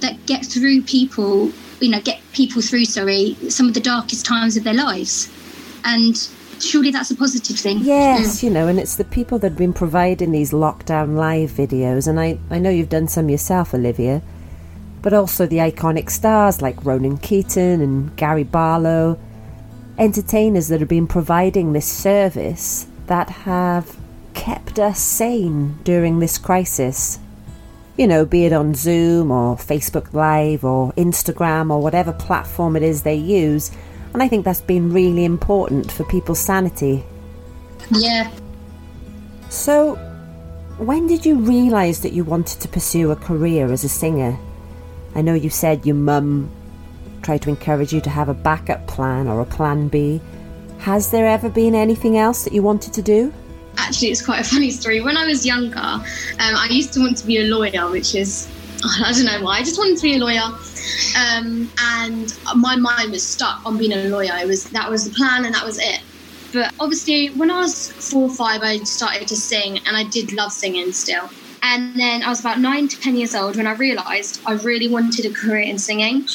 that 0.00 0.24
get 0.26 0.44
through 0.44 0.82
people, 0.82 1.50
you 1.80 1.90
know, 1.90 2.00
get 2.00 2.20
people 2.32 2.62
through, 2.62 2.84
sorry, 2.84 3.34
some 3.48 3.68
of 3.68 3.74
the 3.74 3.80
darkest 3.80 4.26
times 4.26 4.56
of 4.56 4.64
their 4.64 4.74
lives. 4.74 5.30
And 5.84 6.16
surely 6.60 6.90
that's 6.90 7.10
a 7.10 7.16
positive 7.16 7.58
thing. 7.58 7.78
Yes, 7.82 8.42
you 8.42 8.50
know, 8.50 8.68
and 8.68 8.78
it's 8.78 8.96
the 8.96 9.04
people 9.04 9.38
that 9.40 9.50
have 9.50 9.58
been 9.58 9.72
providing 9.72 10.30
these 10.30 10.52
lockdown 10.52 11.16
live 11.16 11.50
videos, 11.50 12.06
and 12.06 12.20
I, 12.20 12.38
I 12.50 12.58
know 12.58 12.70
you've 12.70 12.88
done 12.88 13.08
some 13.08 13.28
yourself, 13.28 13.74
Olivia, 13.74 14.22
but 15.04 15.12
also 15.12 15.44
the 15.44 15.58
iconic 15.58 16.08
stars 16.08 16.62
like 16.62 16.82
Ronan 16.82 17.18
Keating 17.18 17.82
and 17.82 18.16
Gary 18.16 18.42
Barlow, 18.42 19.18
entertainers 19.98 20.68
that 20.68 20.80
have 20.80 20.88
been 20.88 21.06
providing 21.06 21.74
this 21.74 21.86
service 21.86 22.86
that 23.06 23.28
have 23.28 23.98
kept 24.32 24.78
us 24.78 24.98
sane 24.98 25.78
during 25.84 26.20
this 26.20 26.38
crisis. 26.38 27.18
You 27.98 28.06
know, 28.06 28.24
be 28.24 28.46
it 28.46 28.54
on 28.54 28.74
Zoom 28.74 29.30
or 29.30 29.56
Facebook 29.56 30.14
Live 30.14 30.64
or 30.64 30.90
Instagram 30.94 31.70
or 31.70 31.82
whatever 31.82 32.14
platform 32.14 32.74
it 32.74 32.82
is 32.82 33.02
they 33.02 33.14
use. 33.14 33.70
And 34.14 34.22
I 34.22 34.28
think 34.28 34.46
that's 34.46 34.62
been 34.62 34.90
really 34.90 35.26
important 35.26 35.92
for 35.92 36.04
people's 36.04 36.38
sanity. 36.40 37.04
Yeah. 37.90 38.32
So, 39.50 39.96
when 40.78 41.06
did 41.08 41.26
you 41.26 41.36
realise 41.36 41.98
that 42.00 42.14
you 42.14 42.24
wanted 42.24 42.62
to 42.62 42.68
pursue 42.68 43.10
a 43.10 43.16
career 43.16 43.70
as 43.70 43.84
a 43.84 43.88
singer? 43.90 44.38
I 45.14 45.22
know 45.22 45.34
you 45.34 45.50
said 45.50 45.86
your 45.86 45.94
mum 45.94 46.50
tried 47.22 47.42
to 47.42 47.48
encourage 47.48 47.92
you 47.92 48.00
to 48.02 48.10
have 48.10 48.28
a 48.28 48.34
backup 48.34 48.86
plan 48.86 49.28
or 49.28 49.40
a 49.40 49.46
plan 49.46 49.88
B. 49.88 50.20
Has 50.78 51.10
there 51.10 51.26
ever 51.26 51.48
been 51.48 51.74
anything 51.74 52.18
else 52.18 52.44
that 52.44 52.52
you 52.52 52.62
wanted 52.62 52.92
to 52.94 53.02
do? 53.02 53.32
Actually, 53.76 54.08
it's 54.08 54.24
quite 54.24 54.40
a 54.40 54.44
funny 54.44 54.70
story. 54.70 55.00
When 55.00 55.16
I 55.16 55.26
was 55.26 55.46
younger, 55.46 55.78
um, 55.78 56.02
I 56.38 56.68
used 56.70 56.92
to 56.94 57.00
want 57.00 57.16
to 57.18 57.26
be 57.26 57.38
a 57.38 57.44
lawyer, 57.44 57.90
which 57.90 58.14
is, 58.14 58.48
I 58.84 59.12
don't 59.12 59.24
know 59.24 59.42
why, 59.42 59.58
I 59.58 59.62
just 59.62 59.78
wanted 59.78 59.96
to 59.96 60.02
be 60.02 60.16
a 60.16 60.18
lawyer. 60.18 60.42
Um, 61.16 61.70
and 61.78 62.36
my 62.56 62.76
mind 62.76 63.10
was 63.10 63.26
stuck 63.26 63.64
on 63.64 63.78
being 63.78 63.92
a 63.92 64.08
lawyer. 64.08 64.32
It 64.36 64.46
was 64.46 64.64
that 64.70 64.90
was 64.90 65.08
the 65.08 65.14
plan, 65.14 65.44
and 65.44 65.54
that 65.54 65.64
was 65.64 65.78
it. 65.78 66.00
But 66.52 66.72
obviously, 66.78 67.28
when 67.28 67.50
I 67.50 67.60
was 67.60 67.90
four 67.90 68.24
or 68.24 68.34
five, 68.34 68.62
I 68.62 68.78
started 68.78 69.26
to 69.28 69.36
sing, 69.36 69.78
and 69.86 69.96
I 69.96 70.04
did 70.04 70.32
love 70.32 70.52
singing 70.52 70.92
still. 70.92 71.28
And 71.66 71.98
then 71.98 72.22
I 72.22 72.28
was 72.28 72.40
about 72.40 72.60
nine 72.60 72.88
to 72.88 73.00
10 73.00 73.16
years 73.16 73.34
old 73.34 73.56
when 73.56 73.66
I 73.66 73.72
realised 73.72 74.40
I 74.46 74.52
really 74.52 74.86
wanted 74.86 75.24
a 75.24 75.30
career 75.30 75.62
in 75.62 75.78
singing. 75.78 76.26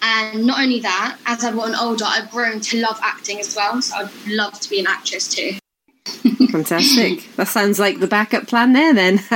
And 0.00 0.46
not 0.46 0.60
only 0.60 0.78
that, 0.80 1.18
as 1.26 1.42
I've 1.42 1.56
gotten 1.56 1.74
older, 1.74 2.04
I've 2.06 2.30
grown 2.30 2.60
to 2.60 2.80
love 2.80 3.00
acting 3.02 3.40
as 3.40 3.56
well. 3.56 3.82
So 3.82 3.96
I'd 3.96 4.10
love 4.28 4.58
to 4.60 4.70
be 4.70 4.78
an 4.78 4.86
actress 4.86 5.26
too. 5.26 5.58
Fantastic. 6.52 7.28
that 7.34 7.48
sounds 7.48 7.80
like 7.80 7.98
the 7.98 8.06
backup 8.06 8.46
plan 8.46 8.72
there 8.72 8.94
then. 8.94 9.18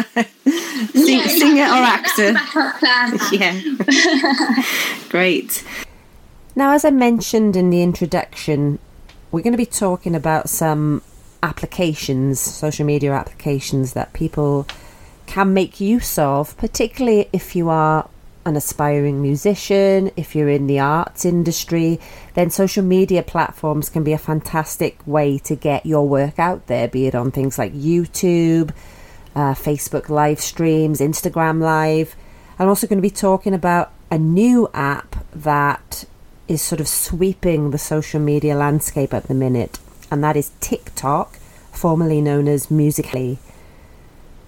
Sing, 0.93 1.19
Yeah, 1.19 1.27
singer 1.27 1.65
or 1.65 1.81
that's 1.81 2.17
the 2.17 2.29
actor. 2.29 2.33
backup 2.35 2.79
plan. 2.79 3.19
yeah. 3.33 4.63
Great. 5.09 5.65
Now, 6.55 6.71
as 6.73 6.85
I 6.85 6.91
mentioned 6.91 7.57
in 7.57 7.71
the 7.71 7.83
introduction, 7.83 8.79
we're 9.33 9.43
going 9.43 9.55
to 9.55 9.59
be 9.59 9.67
talking 9.67 10.15
about 10.15 10.49
some 10.49 11.03
applications, 11.43 12.39
social 12.39 12.87
media 12.87 13.13
applications 13.13 13.95
that 13.95 14.13
people 14.13 14.67
can 15.33 15.55
make 15.55 15.81
use 15.81 16.19
of, 16.19 16.55
particularly 16.59 17.27
if 17.33 17.57
you 17.57 17.71
are 17.71 18.07
an 18.45 18.55
aspiring 18.55 19.23
musician, 19.23 20.11
if 20.15 20.37
you're 20.37 20.51
in 20.51 20.67
the 20.67 20.79
arts 20.79 21.25
industry, 21.25 21.99
then 22.35 22.51
social 22.51 22.85
media 22.85 23.23
platforms 23.23 23.89
can 23.89 24.05
be 24.05 24.13
a 24.13 24.19
fantastic 24.19 24.99
way 25.07 25.39
to 25.39 25.57
get 25.57 25.87
your 25.87 26.07
work 26.07 26.39
out 26.39 26.67
there, 26.67 26.87
be 26.87 27.07
it 27.07 27.15
on 27.15 27.31
things 27.31 27.57
like 27.57 27.73
YouTube, 27.73 28.75
uh, 29.35 29.55
Facebook 29.55 30.11
live 30.11 30.39
streams, 30.39 31.01
Instagram 31.01 31.63
live. 31.63 32.15
I'm 32.59 32.69
also 32.69 32.87
going 32.87 32.99
to 32.99 33.09
be 33.09 33.09
talking 33.09 33.55
about 33.55 33.91
a 34.11 34.19
new 34.19 34.69
app 34.75 35.17
that 35.35 36.05
is 36.47 36.61
sort 36.61 36.79
of 36.79 36.87
sweeping 36.87 37.71
the 37.71 37.79
social 37.79 38.21
media 38.21 38.55
landscape 38.55 39.15
at 39.15 39.29
the 39.29 39.35
minute, 39.35 39.79
and 40.11 40.23
that 40.23 40.37
is 40.37 40.51
TikTok, 40.61 41.37
formerly 41.73 42.21
known 42.21 42.49
as 42.49 42.71
Musically. 42.71 43.39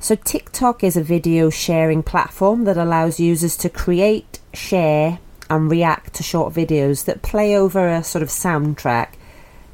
So, 0.04 0.16
TikTok 0.16 0.84
is 0.84 0.98
a 0.98 1.02
video 1.02 1.48
sharing 1.48 2.02
platform 2.02 2.64
that 2.64 2.76
allows 2.76 3.18
users 3.18 3.56
to 3.56 3.70
create, 3.70 4.38
share, 4.52 5.18
and 5.48 5.70
react 5.70 6.12
to 6.16 6.22
short 6.22 6.52
videos 6.52 7.06
that 7.06 7.22
play 7.22 7.56
over 7.56 7.88
a 7.88 8.04
sort 8.04 8.22
of 8.22 8.28
soundtrack, 8.28 9.14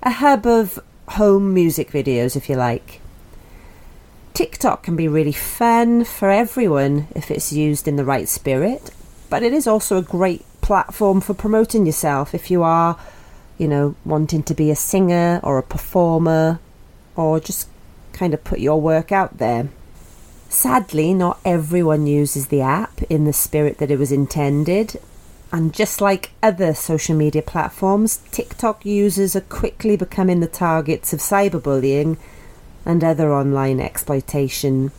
a 0.04 0.10
hub 0.10 0.46
of 0.46 0.78
home 1.18 1.52
music 1.52 1.90
videos, 1.90 2.36
if 2.36 2.48
you 2.48 2.54
like. 2.54 3.00
TikTok 4.32 4.84
can 4.84 4.94
be 4.94 5.08
really 5.08 5.32
fun 5.32 6.04
for 6.04 6.30
everyone 6.30 7.08
if 7.16 7.32
it's 7.32 7.52
used 7.52 7.88
in 7.88 7.96
the 7.96 8.04
right 8.04 8.28
spirit, 8.28 8.92
but 9.30 9.42
it 9.42 9.52
is 9.52 9.66
also 9.66 9.96
a 9.96 10.12
great 10.16 10.44
platform 10.60 11.20
for 11.20 11.34
promoting 11.34 11.86
yourself 11.86 12.36
if 12.36 12.52
you 12.52 12.62
are, 12.62 12.96
you 13.58 13.66
know, 13.66 13.96
wanting 14.04 14.44
to 14.44 14.54
be 14.54 14.70
a 14.70 14.76
singer 14.76 15.40
or 15.42 15.58
a 15.58 15.64
performer 15.64 16.60
or 17.16 17.40
just 17.40 17.68
kind 18.12 18.32
of 18.32 18.44
put 18.44 18.60
your 18.60 18.80
work 18.80 19.10
out 19.10 19.38
there. 19.38 19.70
Sadly, 20.50 21.14
not 21.14 21.38
everyone 21.44 22.08
uses 22.08 22.48
the 22.48 22.60
app 22.60 23.04
in 23.04 23.24
the 23.24 23.32
spirit 23.32 23.78
that 23.78 23.90
it 23.90 24.00
was 24.00 24.10
intended. 24.10 25.00
And 25.52 25.72
just 25.72 26.00
like 26.00 26.32
other 26.42 26.74
social 26.74 27.14
media 27.16 27.40
platforms, 27.40 28.18
TikTok 28.32 28.84
users 28.84 29.36
are 29.36 29.42
quickly 29.42 29.96
becoming 29.96 30.40
the 30.40 30.48
targets 30.48 31.12
of 31.12 31.20
cyberbullying 31.20 32.18
and 32.84 33.04
other 33.04 33.32
online 33.32 33.78
exploitation. 33.78 34.90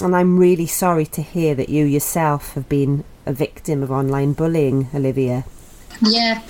And 0.00 0.16
I'm 0.16 0.38
really 0.38 0.66
sorry 0.66 1.04
to 1.06 1.20
hear 1.20 1.54
that 1.54 1.68
you 1.68 1.84
yourself 1.84 2.54
have 2.54 2.68
been 2.68 3.04
a 3.26 3.34
victim 3.34 3.82
of 3.82 3.90
online 3.90 4.32
bullying, 4.32 4.88
Olivia. 4.94 5.44
Yeah. 6.00 6.42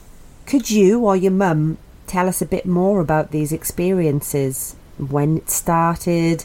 Could 0.46 0.70
you 0.70 1.00
or 1.00 1.16
your 1.16 1.32
mum 1.32 1.76
tell 2.06 2.28
us 2.28 2.40
a 2.40 2.46
bit 2.46 2.66
more 2.66 3.00
about 3.00 3.32
these 3.32 3.52
experiences? 3.52 4.76
When 4.96 5.38
it 5.38 5.50
started, 5.50 6.44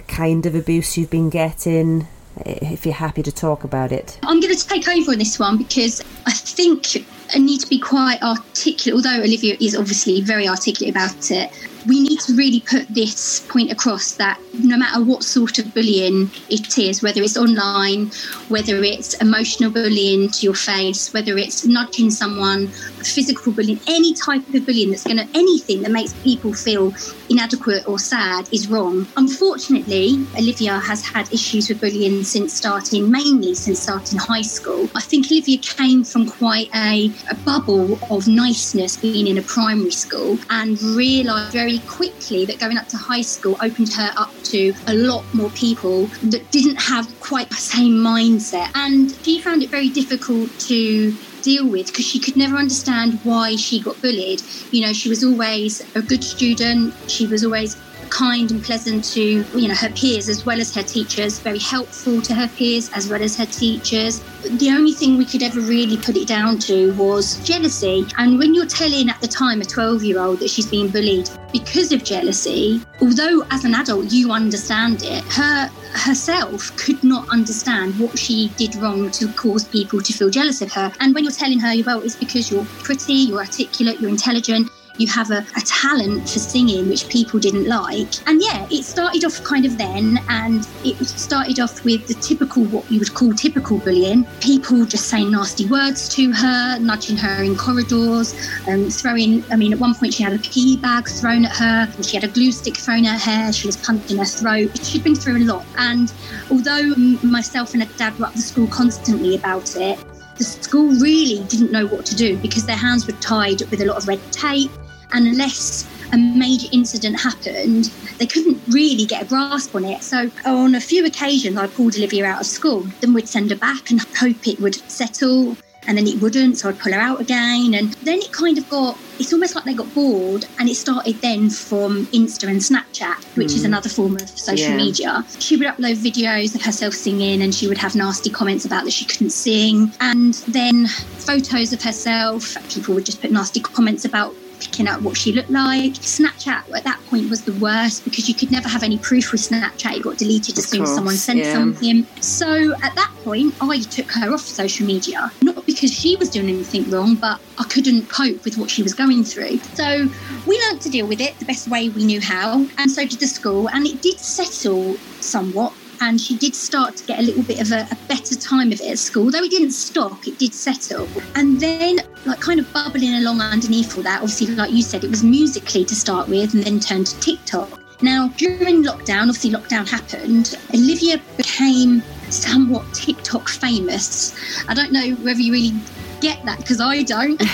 the 0.00 0.12
kind 0.12 0.46
of 0.46 0.54
abuse 0.54 0.96
you've 0.96 1.10
been 1.10 1.30
getting, 1.30 2.06
eh, 2.46 2.58
if 2.62 2.84
you're 2.86 2.94
happy 2.94 3.22
to 3.22 3.32
talk 3.32 3.64
about 3.64 3.92
it. 3.92 4.18
I'm 4.22 4.40
going 4.40 4.54
to 4.54 4.68
take 4.68 4.88
over 4.88 5.12
on 5.12 5.18
this 5.18 5.38
one 5.38 5.58
because 5.58 6.02
I 6.26 6.32
think 6.32 7.04
need 7.38 7.60
to 7.60 7.68
be 7.68 7.78
quite 7.78 8.22
articulate. 8.22 8.94
Although 8.94 9.22
Olivia 9.22 9.56
is 9.60 9.76
obviously 9.76 10.20
very 10.20 10.48
articulate 10.48 10.94
about 10.94 11.30
it, 11.30 11.50
we 11.86 12.00
need 12.00 12.20
to 12.20 12.34
really 12.34 12.60
put 12.60 12.86
this 12.88 13.40
point 13.48 13.72
across 13.72 14.12
that 14.12 14.38
no 14.52 14.76
matter 14.76 15.02
what 15.02 15.22
sort 15.22 15.58
of 15.58 15.72
bullying 15.72 16.30
it 16.48 16.76
is, 16.78 17.02
whether 17.02 17.22
it's 17.22 17.36
online, 17.36 18.06
whether 18.48 18.82
it's 18.82 19.14
emotional 19.14 19.70
bullying 19.70 20.28
to 20.30 20.44
your 20.44 20.54
face, 20.54 21.12
whether 21.14 21.38
it's 21.38 21.64
nudging 21.64 22.10
someone, 22.10 22.68
physical 22.68 23.52
bullying, 23.52 23.80
any 23.86 24.12
type 24.14 24.46
of 24.52 24.66
bullying 24.66 24.90
that's 24.90 25.04
going 25.04 25.16
to, 25.16 25.26
anything 25.34 25.82
that 25.82 25.90
makes 25.90 26.12
people 26.22 26.52
feel 26.52 26.92
inadequate 27.30 27.86
or 27.88 27.98
sad 27.98 28.48
is 28.52 28.68
wrong. 28.68 29.06
Unfortunately, 29.16 30.26
Olivia 30.36 30.78
has 30.78 31.04
had 31.04 31.32
issues 31.32 31.68
with 31.68 31.80
bullying 31.80 32.22
since 32.24 32.52
starting, 32.52 33.10
mainly 33.10 33.54
since 33.54 33.80
starting 33.80 34.18
high 34.18 34.42
school. 34.42 34.88
I 34.94 35.00
think 35.00 35.30
Olivia 35.30 35.58
came 35.58 36.04
from 36.04 36.28
quite 36.28 36.68
a, 36.74 37.10
a 37.30 37.34
bubble 37.36 37.98
of 38.10 38.26
niceness 38.26 38.96
being 38.96 39.26
in 39.26 39.38
a 39.38 39.42
primary 39.42 39.90
school 39.90 40.38
and 40.50 40.80
realised 40.82 41.52
very 41.52 41.78
quickly 41.80 42.44
that 42.44 42.58
going 42.58 42.78
up 42.78 42.88
to 42.88 42.96
high 42.96 43.22
school 43.22 43.56
opened 43.60 43.92
her 43.92 44.12
up 44.16 44.32
to 44.44 44.72
a 44.86 44.94
lot 44.94 45.24
more 45.34 45.50
people 45.50 46.06
that 46.22 46.50
didn't 46.50 46.76
have 46.76 47.08
quite 47.20 47.48
the 47.48 47.56
same 47.56 47.92
mindset. 47.92 48.70
And 48.74 49.10
she 49.22 49.40
found 49.40 49.62
it 49.62 49.70
very 49.70 49.88
difficult 49.88 50.50
to 50.60 51.14
deal 51.42 51.68
with 51.68 51.86
because 51.86 52.04
she 52.04 52.18
could 52.18 52.36
never 52.36 52.56
understand 52.56 53.18
why 53.24 53.56
she 53.56 53.80
got 53.80 54.00
bullied. 54.02 54.42
You 54.70 54.82
know, 54.82 54.92
she 54.92 55.08
was 55.08 55.24
always 55.24 55.80
a 55.94 56.02
good 56.02 56.22
student, 56.22 56.94
she 57.08 57.26
was 57.26 57.44
always 57.44 57.76
kind 58.10 58.50
and 58.50 58.62
pleasant 58.62 59.04
to 59.04 59.44
you 59.54 59.68
know 59.68 59.74
her 59.74 59.90
peers 59.90 60.28
as 60.28 60.44
well 60.44 60.60
as 60.60 60.74
her 60.74 60.82
teachers. 60.82 61.38
Very 61.38 61.58
helpful 61.58 62.20
to 62.22 62.34
her 62.34 62.48
peers 62.48 62.90
as 62.94 63.08
well 63.08 63.22
as 63.22 63.36
her 63.36 63.46
teachers. 63.46 64.20
The 64.58 64.70
only 64.70 64.92
thing 64.92 65.16
we 65.16 65.24
could 65.24 65.42
ever 65.42 65.60
really 65.60 65.96
put 65.96 66.16
it 66.16 66.28
down 66.28 66.58
to 66.60 66.92
was 66.94 67.36
jealousy. 67.46 68.06
And 68.18 68.38
when 68.38 68.54
you're 68.54 68.66
telling 68.66 69.08
at 69.08 69.20
the 69.20 69.28
time 69.28 69.60
a 69.60 69.64
12 69.64 70.02
year 70.02 70.20
old 70.20 70.40
that 70.40 70.50
she's 70.50 70.66
being 70.66 70.88
bullied 70.88 71.30
because 71.52 71.90
of 71.92 72.04
jealousy 72.04 72.80
although 73.00 73.44
as 73.50 73.64
an 73.64 73.74
adult 73.74 74.12
you 74.12 74.30
understand 74.30 75.02
it 75.02 75.24
her 75.24 75.68
herself 75.94 76.76
could 76.76 77.02
not 77.02 77.28
understand 77.30 77.98
what 77.98 78.16
she 78.16 78.48
did 78.56 78.76
wrong 78.76 79.10
to 79.10 79.26
cause 79.32 79.64
people 79.64 80.00
to 80.00 80.12
feel 80.12 80.30
jealous 80.30 80.62
of 80.62 80.72
her. 80.72 80.92
And 81.00 81.14
when 81.14 81.24
you're 81.24 81.32
telling 81.32 81.58
her 81.58 81.72
well 81.84 82.00
it's 82.02 82.16
because 82.16 82.50
you're 82.50 82.64
pretty 82.84 83.14
you're 83.14 83.40
articulate 83.40 84.00
you're 84.00 84.10
intelligent 84.10 84.70
you 85.00 85.08
have 85.08 85.30
a, 85.30 85.38
a, 85.56 85.60
talent 85.62 86.28
for 86.28 86.38
singing 86.38 86.88
which 86.88 87.08
people 87.08 87.40
didn't 87.40 87.66
like. 87.66 88.08
And 88.28 88.42
yeah, 88.42 88.66
it 88.70 88.84
started 88.84 89.24
off 89.24 89.42
kind 89.44 89.64
of 89.64 89.78
then, 89.78 90.18
and 90.28 90.68
it 90.84 90.96
started 91.06 91.58
off 91.58 91.84
with 91.84 92.06
the 92.06 92.14
typical, 92.14 92.64
what 92.64 92.90
you 92.90 92.98
would 92.98 93.14
call 93.14 93.32
typical 93.32 93.78
bullying. 93.78 94.24
People 94.40 94.84
just 94.84 95.08
saying 95.08 95.30
nasty 95.30 95.66
words 95.66 96.08
to 96.10 96.30
her, 96.32 96.78
nudging 96.78 97.16
her 97.16 97.42
in 97.42 97.56
corridors, 97.56 98.34
um, 98.68 98.90
throwing, 98.90 99.42
I 99.50 99.56
mean, 99.56 99.72
at 99.72 99.78
one 99.78 99.94
point 99.94 100.14
she 100.14 100.22
had 100.22 100.34
a 100.34 100.38
pee 100.38 100.76
bag 100.76 101.08
thrown 101.08 101.46
at 101.46 101.56
her, 101.56 101.88
and 101.94 102.04
she 102.04 102.16
had 102.16 102.24
a 102.24 102.32
glue 102.32 102.52
stick 102.52 102.76
thrown 102.76 103.06
at 103.06 103.12
her 103.12 103.30
hair, 103.30 103.52
she 103.52 103.66
was 103.66 103.78
punched 103.78 104.10
in 104.10 104.18
her 104.18 104.24
throat. 104.24 104.84
She'd 104.84 105.02
been 105.02 105.14
through 105.14 105.38
a 105.38 105.44
lot. 105.44 105.64
And 105.78 106.12
although 106.50 106.94
myself 107.22 107.72
and 107.72 107.82
her 107.82 107.96
dad 107.96 108.18
were 108.18 108.26
up 108.26 108.34
the 108.34 108.42
school 108.42 108.66
constantly 108.66 109.36
about 109.36 109.76
it, 109.76 109.98
the 110.40 110.44
school 110.44 110.88
really 110.94 111.44
didn't 111.48 111.70
know 111.70 111.86
what 111.86 112.06
to 112.06 112.16
do 112.16 112.38
because 112.38 112.64
their 112.64 112.76
hands 112.76 113.06
were 113.06 113.12
tied 113.20 113.60
with 113.70 113.82
a 113.82 113.84
lot 113.84 113.98
of 113.98 114.08
red 114.08 114.20
tape. 114.32 114.70
And 115.12 115.26
unless 115.26 115.88
a 116.12 116.18
major 116.18 116.68
incident 116.72 117.20
happened, 117.20 117.86
they 118.18 118.26
couldn't 118.26 118.60
really 118.68 119.04
get 119.04 119.22
a 119.22 119.26
grasp 119.26 119.74
on 119.74 119.84
it. 119.84 120.02
So, 120.02 120.30
on 120.44 120.74
a 120.74 120.80
few 120.80 121.04
occasions, 121.06 121.56
I 121.56 121.66
pulled 121.66 121.96
Olivia 121.96 122.26
out 122.26 122.40
of 122.40 122.46
school. 122.46 122.80
Then 123.00 123.14
we'd 123.14 123.28
send 123.28 123.50
her 123.50 123.56
back 123.56 123.90
and 123.90 124.00
hope 124.00 124.46
it 124.46 124.60
would 124.60 124.74
settle. 124.90 125.56
And 125.86 125.96
then 125.96 126.06
it 126.06 126.20
wouldn't, 126.20 126.58
so 126.58 126.68
I'd 126.68 126.78
pull 126.78 126.92
her 126.92 127.00
out 127.00 127.20
again. 127.20 127.74
And 127.74 127.94
then 127.94 128.18
it 128.18 128.30
kind 128.32 128.58
of 128.58 128.68
got, 128.68 128.98
it's 129.18 129.32
almost 129.32 129.54
like 129.54 129.64
they 129.64 129.74
got 129.74 129.92
bored. 129.94 130.44
And 130.58 130.68
it 130.68 130.74
started 130.74 131.16
then 131.16 131.48
from 131.48 132.06
Insta 132.08 132.48
and 132.48 132.60
Snapchat, 132.60 133.24
which 133.36 133.48
mm. 133.48 133.54
is 133.54 133.64
another 133.64 133.88
form 133.88 134.16
of 134.16 134.28
social 134.28 134.70
yeah. 134.70 134.76
media. 134.76 135.24
She 135.38 135.56
would 135.56 135.66
upload 135.66 135.96
videos 135.96 136.54
of 136.54 136.62
herself 136.62 136.94
singing 136.94 137.42
and 137.42 137.54
she 137.54 137.66
would 137.66 137.78
have 137.78 137.96
nasty 137.96 138.28
comments 138.30 138.66
about 138.66 138.84
that 138.84 138.90
she 138.90 139.06
couldn't 139.06 139.30
sing. 139.30 139.90
And 140.00 140.34
then 140.48 140.86
photos 140.86 141.72
of 141.72 141.82
herself, 141.82 142.56
people 142.70 142.94
would 142.94 143.06
just 143.06 143.22
put 143.22 143.30
nasty 143.30 143.60
comments 143.60 144.04
about 144.04 144.34
picking 144.80 144.92
up 144.92 145.02
what 145.02 145.16
she 145.16 145.32
looked 145.32 145.50
like. 145.50 145.92
Snapchat 145.92 146.74
at 146.74 146.84
that 146.84 146.98
point 147.10 147.28
was 147.28 147.44
the 147.44 147.52
worst 147.54 148.04
because 148.04 148.28
you 148.28 148.34
could 148.34 148.50
never 148.50 148.68
have 148.68 148.82
any 148.82 148.96
proof 148.98 149.30
with 149.32 149.40
Snapchat. 149.42 149.96
It 149.96 150.02
got 150.02 150.16
deleted 150.16 150.56
as 150.56 150.68
soon 150.68 150.82
as 150.82 150.94
someone 150.94 151.16
sent 151.16 151.40
yeah. 151.40 151.52
something. 151.52 152.06
So 152.22 152.74
at 152.82 152.94
that 152.94 153.12
point, 153.22 153.54
I 153.60 153.80
took 153.80 154.10
her 154.12 154.32
off 154.32 154.40
social 154.40 154.86
media, 154.86 155.30
not 155.42 155.66
because 155.66 155.92
she 155.92 156.16
was 156.16 156.30
doing 156.30 156.48
anything 156.48 156.88
wrong, 156.90 157.14
but 157.14 157.40
I 157.58 157.64
couldn't 157.64 158.08
cope 158.08 158.42
with 158.44 158.56
what 158.56 158.70
she 158.70 158.82
was 158.82 158.94
going 158.94 159.22
through. 159.24 159.58
So 159.74 160.08
we 160.46 160.58
learned 160.66 160.80
to 160.82 160.88
deal 160.88 161.06
with 161.06 161.20
it 161.20 161.38
the 161.38 161.44
best 161.44 161.68
way 161.68 161.90
we 161.90 162.04
knew 162.04 162.20
how, 162.20 162.66
and 162.78 162.90
so 162.90 163.04
did 163.04 163.20
the 163.20 163.26
school. 163.26 163.68
And 163.68 163.86
it 163.86 164.00
did 164.00 164.18
settle 164.18 164.96
somewhat 165.20 165.74
and 166.00 166.20
she 166.20 166.36
did 166.36 166.54
start 166.54 166.96
to 166.96 167.04
get 167.04 167.18
a 167.18 167.22
little 167.22 167.42
bit 167.42 167.60
of 167.60 167.72
a, 167.72 167.86
a, 167.90 167.98
better 168.08 168.34
time 168.34 168.72
of 168.72 168.80
it 168.80 168.90
at 168.90 168.98
school. 168.98 169.30
Though 169.30 169.42
it 169.42 169.50
didn't 169.50 169.72
stop, 169.72 170.26
it 170.26 170.38
did 170.38 170.54
settle. 170.54 171.06
And 171.34 171.60
then, 171.60 172.00
like, 172.24 172.40
kind 172.40 172.58
of 172.58 172.72
bubbling 172.72 173.14
along 173.14 173.40
underneath 173.40 173.96
all 173.96 174.02
that, 174.04 174.22
obviously, 174.22 174.48
like 174.48 174.72
you 174.72 174.82
said, 174.82 175.04
it 175.04 175.10
was 175.10 175.22
musically 175.22 175.84
to 175.84 175.94
start 175.94 176.28
with 176.28 176.54
and 176.54 176.64
then 176.64 176.80
turned 176.80 177.06
to 177.08 177.20
TikTok. 177.20 177.80
Now, 178.02 178.28
during 178.36 178.82
lockdown, 178.82 179.28
obviously, 179.28 179.50
lockdown 179.50 179.88
happened, 179.88 180.58
Olivia 180.72 181.20
became 181.36 182.02
somewhat 182.30 182.92
TikTok 182.94 183.48
famous. 183.48 184.34
I 184.68 184.74
don't 184.74 184.92
know 184.92 185.10
whether 185.16 185.40
you 185.40 185.52
really 185.52 185.78
get 186.20 186.42
that 186.46 186.58
because 186.58 186.80
I 186.80 187.02
don't. 187.02 187.38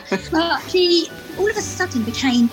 but 0.30 0.60
she 0.70 1.08
all 1.38 1.50
of 1.50 1.56
a 1.56 1.60
sudden 1.60 2.02
became 2.04 2.48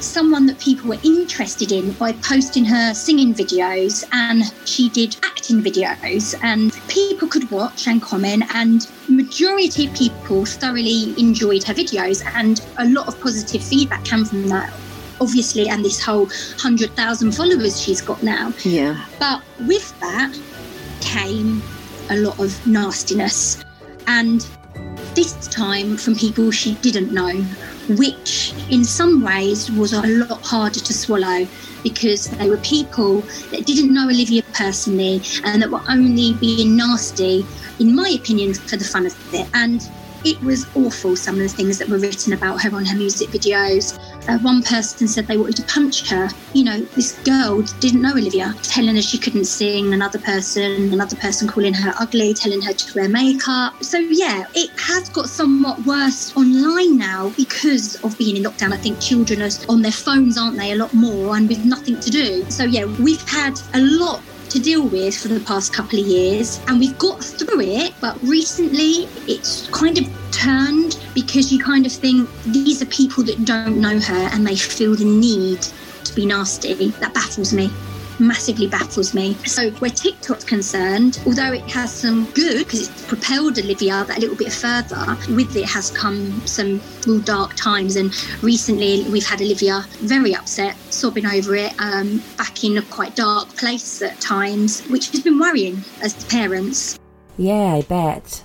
someone 0.00 0.46
that 0.46 0.58
people 0.58 0.88
were 0.88 0.98
interested 1.02 1.72
in 1.72 1.92
by 1.92 2.12
posting 2.12 2.64
her 2.64 2.94
singing 2.94 3.34
videos 3.34 4.04
and 4.12 4.44
she 4.66 4.88
did 4.90 5.16
acting 5.24 5.60
videos 5.62 6.38
and 6.42 6.72
people 6.88 7.28
could 7.28 7.50
watch 7.50 7.86
and 7.86 8.00
comment 8.02 8.44
and 8.54 8.88
majority 9.08 9.86
of 9.86 9.94
people 9.94 10.44
thoroughly 10.44 11.18
enjoyed 11.18 11.62
her 11.64 11.74
videos 11.74 12.24
and 12.34 12.64
a 12.78 12.88
lot 12.88 13.08
of 13.08 13.20
positive 13.20 13.62
feedback 13.62 14.04
came 14.04 14.24
from 14.24 14.48
that 14.48 14.72
obviously 15.20 15.68
and 15.68 15.84
this 15.84 16.00
whole 16.02 16.26
100,000 16.26 17.32
followers 17.32 17.80
she's 17.80 18.00
got 18.00 18.22
now. 18.22 18.52
Yeah. 18.64 19.04
But 19.18 19.42
with 19.66 19.98
that 20.00 20.38
came 21.00 21.62
a 22.10 22.16
lot 22.16 22.38
of 22.38 22.66
nastiness 22.66 23.64
and 24.06 24.46
this 25.14 25.48
time 25.48 25.96
from 25.96 26.14
people 26.14 26.50
she 26.50 26.74
didn't 26.76 27.12
know 27.12 27.44
which 27.90 28.52
in 28.70 28.84
some 28.84 29.22
ways 29.22 29.70
was 29.70 29.92
a 29.92 30.02
lot 30.06 30.42
harder 30.44 30.80
to 30.80 30.92
swallow 30.92 31.46
because 31.82 32.28
they 32.38 32.48
were 32.48 32.58
people 32.58 33.20
that 33.50 33.64
didn't 33.64 33.92
know 33.92 34.04
Olivia 34.04 34.42
personally 34.52 35.22
and 35.44 35.62
that 35.62 35.70
were 35.70 35.82
only 35.88 36.34
being 36.34 36.76
nasty, 36.76 37.46
in 37.78 37.94
my 37.94 38.10
opinion, 38.10 38.54
for 38.54 38.76
the 38.76 38.84
fun 38.84 39.06
of 39.06 39.34
it. 39.34 39.48
And 39.54 39.88
it 40.24 40.40
was 40.42 40.66
awful, 40.74 41.16
some 41.16 41.36
of 41.36 41.40
the 41.40 41.48
things 41.48 41.78
that 41.78 41.88
were 41.88 41.98
written 41.98 42.32
about 42.32 42.60
her 42.62 42.74
on 42.74 42.84
her 42.84 42.96
music 42.96 43.28
videos. 43.30 43.98
Uh, 44.28 44.38
one 44.40 44.62
person 44.62 45.08
said 45.08 45.26
they 45.26 45.38
wanted 45.38 45.56
to 45.56 45.62
punch 45.64 46.08
her. 46.10 46.28
You 46.52 46.64
know, 46.64 46.80
this 46.94 47.12
girl 47.24 47.62
didn't 47.80 48.02
know 48.02 48.12
Olivia, 48.12 48.54
telling 48.62 48.94
her 48.94 49.02
she 49.02 49.18
couldn't 49.18 49.46
sing. 49.46 49.94
Another 49.94 50.18
person, 50.18 50.92
another 50.92 51.16
person 51.16 51.48
calling 51.48 51.72
her 51.72 51.94
ugly, 51.98 52.34
telling 52.34 52.60
her 52.60 52.72
to 52.72 52.94
wear 52.94 53.08
makeup. 53.08 53.82
So, 53.82 53.98
yeah, 53.98 54.44
it 54.54 54.70
has 54.78 55.08
got 55.08 55.28
somewhat 55.28 55.82
worse 55.84 56.36
online 56.36 56.98
now 56.98 57.30
because 57.36 57.96
of 58.02 58.16
being 58.18 58.36
in 58.36 58.42
lockdown. 58.42 58.72
I 58.72 58.76
think 58.76 59.00
children 59.00 59.40
are 59.42 59.50
on 59.68 59.80
their 59.82 59.92
phones, 59.92 60.36
aren't 60.36 60.58
they, 60.58 60.72
a 60.72 60.76
lot 60.76 60.92
more 60.92 61.36
and 61.36 61.48
with 61.48 61.64
nothing 61.64 61.98
to 62.00 62.10
do. 62.10 62.44
So, 62.50 62.64
yeah, 62.64 62.84
we've 62.84 63.26
had 63.28 63.54
a 63.74 63.80
lot 63.80 64.22
to 64.50 64.58
deal 64.58 64.86
with 64.86 65.16
for 65.16 65.28
the 65.28 65.40
past 65.40 65.72
couple 65.72 65.98
of 65.98 66.06
years 66.06 66.60
and 66.68 66.80
we've 66.80 66.98
got 66.98 67.22
through 67.22 67.60
it 67.60 67.92
but 68.00 68.20
recently 68.22 69.08
it's 69.26 69.68
kind 69.68 69.98
of 69.98 70.06
turned 70.32 70.98
because 71.14 71.52
you 71.52 71.58
kind 71.58 71.86
of 71.86 71.92
think 71.92 72.28
these 72.44 72.80
are 72.82 72.86
people 72.86 73.22
that 73.24 73.44
don't 73.44 73.80
know 73.80 73.98
her 73.98 74.28
and 74.32 74.46
they 74.46 74.56
feel 74.56 74.94
the 74.94 75.04
need 75.04 75.60
to 76.04 76.14
be 76.14 76.24
nasty. 76.24 76.90
That 77.00 77.12
baffles 77.14 77.52
me 77.52 77.70
massively 78.18 78.66
baffles 78.66 79.14
me. 79.14 79.34
So, 79.46 79.70
where 79.72 79.90
TikTok's 79.90 80.44
concerned, 80.44 81.20
although 81.26 81.52
it 81.52 81.62
has 81.70 81.92
some 81.92 82.24
good 82.32 82.58
because 82.58 82.88
it's 82.88 83.06
propelled 83.06 83.58
Olivia 83.58 84.04
that 84.04 84.18
little 84.18 84.36
bit 84.36 84.52
further, 84.52 85.16
with 85.34 85.54
it 85.56 85.66
has 85.66 85.90
come 85.90 86.40
some 86.46 86.80
real 87.06 87.20
dark 87.20 87.54
times. 87.54 87.96
And 87.96 88.14
recently, 88.42 89.04
we've 89.10 89.26
had 89.26 89.40
Olivia 89.40 89.84
very 90.00 90.34
upset, 90.34 90.76
sobbing 90.92 91.26
over 91.26 91.54
it, 91.54 91.74
um, 91.78 92.22
back 92.36 92.64
in 92.64 92.78
a 92.78 92.82
quite 92.82 93.16
dark 93.16 93.48
place 93.56 94.02
at 94.02 94.20
times, 94.20 94.82
which 94.88 95.10
has 95.10 95.20
been 95.20 95.38
worrying 95.38 95.82
as 96.02 96.24
parents. 96.24 96.98
Yeah, 97.36 97.74
I 97.74 97.82
bet. 97.82 98.42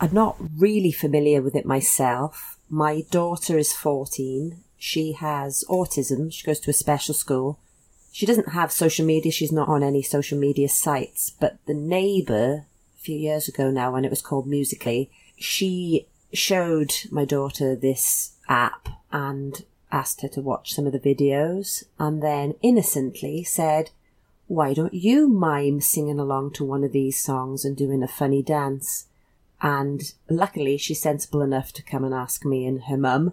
I'm 0.00 0.14
not 0.14 0.36
really 0.56 0.92
familiar 0.92 1.42
with 1.42 1.54
it 1.54 1.66
myself. 1.66 2.58
My 2.68 3.02
daughter 3.10 3.58
is 3.58 3.72
14. 3.72 4.62
She 4.78 5.12
has 5.12 5.64
autism. 5.68 6.32
She 6.32 6.46
goes 6.46 6.60
to 6.60 6.70
a 6.70 6.74
special 6.74 7.12
school 7.12 7.58
she 8.12 8.26
doesn't 8.26 8.50
have 8.50 8.72
social 8.72 9.06
media. 9.06 9.32
She's 9.32 9.52
not 9.52 9.68
on 9.68 9.82
any 9.82 10.02
social 10.02 10.38
media 10.38 10.68
sites. 10.68 11.30
But 11.30 11.58
the 11.66 11.74
neighbour, 11.74 12.66
a 12.96 13.00
few 13.00 13.16
years 13.16 13.48
ago 13.48 13.70
now, 13.70 13.92
when 13.92 14.04
it 14.04 14.10
was 14.10 14.22
called 14.22 14.46
Musically, 14.46 15.10
she 15.36 16.06
showed 16.32 16.92
my 17.10 17.24
daughter 17.24 17.74
this 17.74 18.32
app 18.48 18.88
and 19.12 19.64
asked 19.92 20.22
her 20.22 20.28
to 20.28 20.40
watch 20.40 20.72
some 20.72 20.86
of 20.86 20.92
the 20.92 21.00
videos 21.00 21.84
and 21.98 22.22
then 22.22 22.54
innocently 22.62 23.42
said, 23.42 23.90
why 24.46 24.74
don't 24.74 24.94
you 24.94 25.28
mime 25.28 25.80
singing 25.80 26.18
along 26.18 26.52
to 26.52 26.64
one 26.64 26.82
of 26.82 26.92
these 26.92 27.22
songs 27.22 27.64
and 27.64 27.76
doing 27.76 28.02
a 28.02 28.08
funny 28.08 28.42
dance? 28.42 29.06
And 29.62 30.12
luckily 30.28 30.76
she's 30.76 31.00
sensible 31.00 31.42
enough 31.42 31.72
to 31.74 31.82
come 31.82 32.04
and 32.04 32.14
ask 32.14 32.44
me 32.44 32.66
and 32.66 32.84
her 32.84 32.96
mum. 32.96 33.32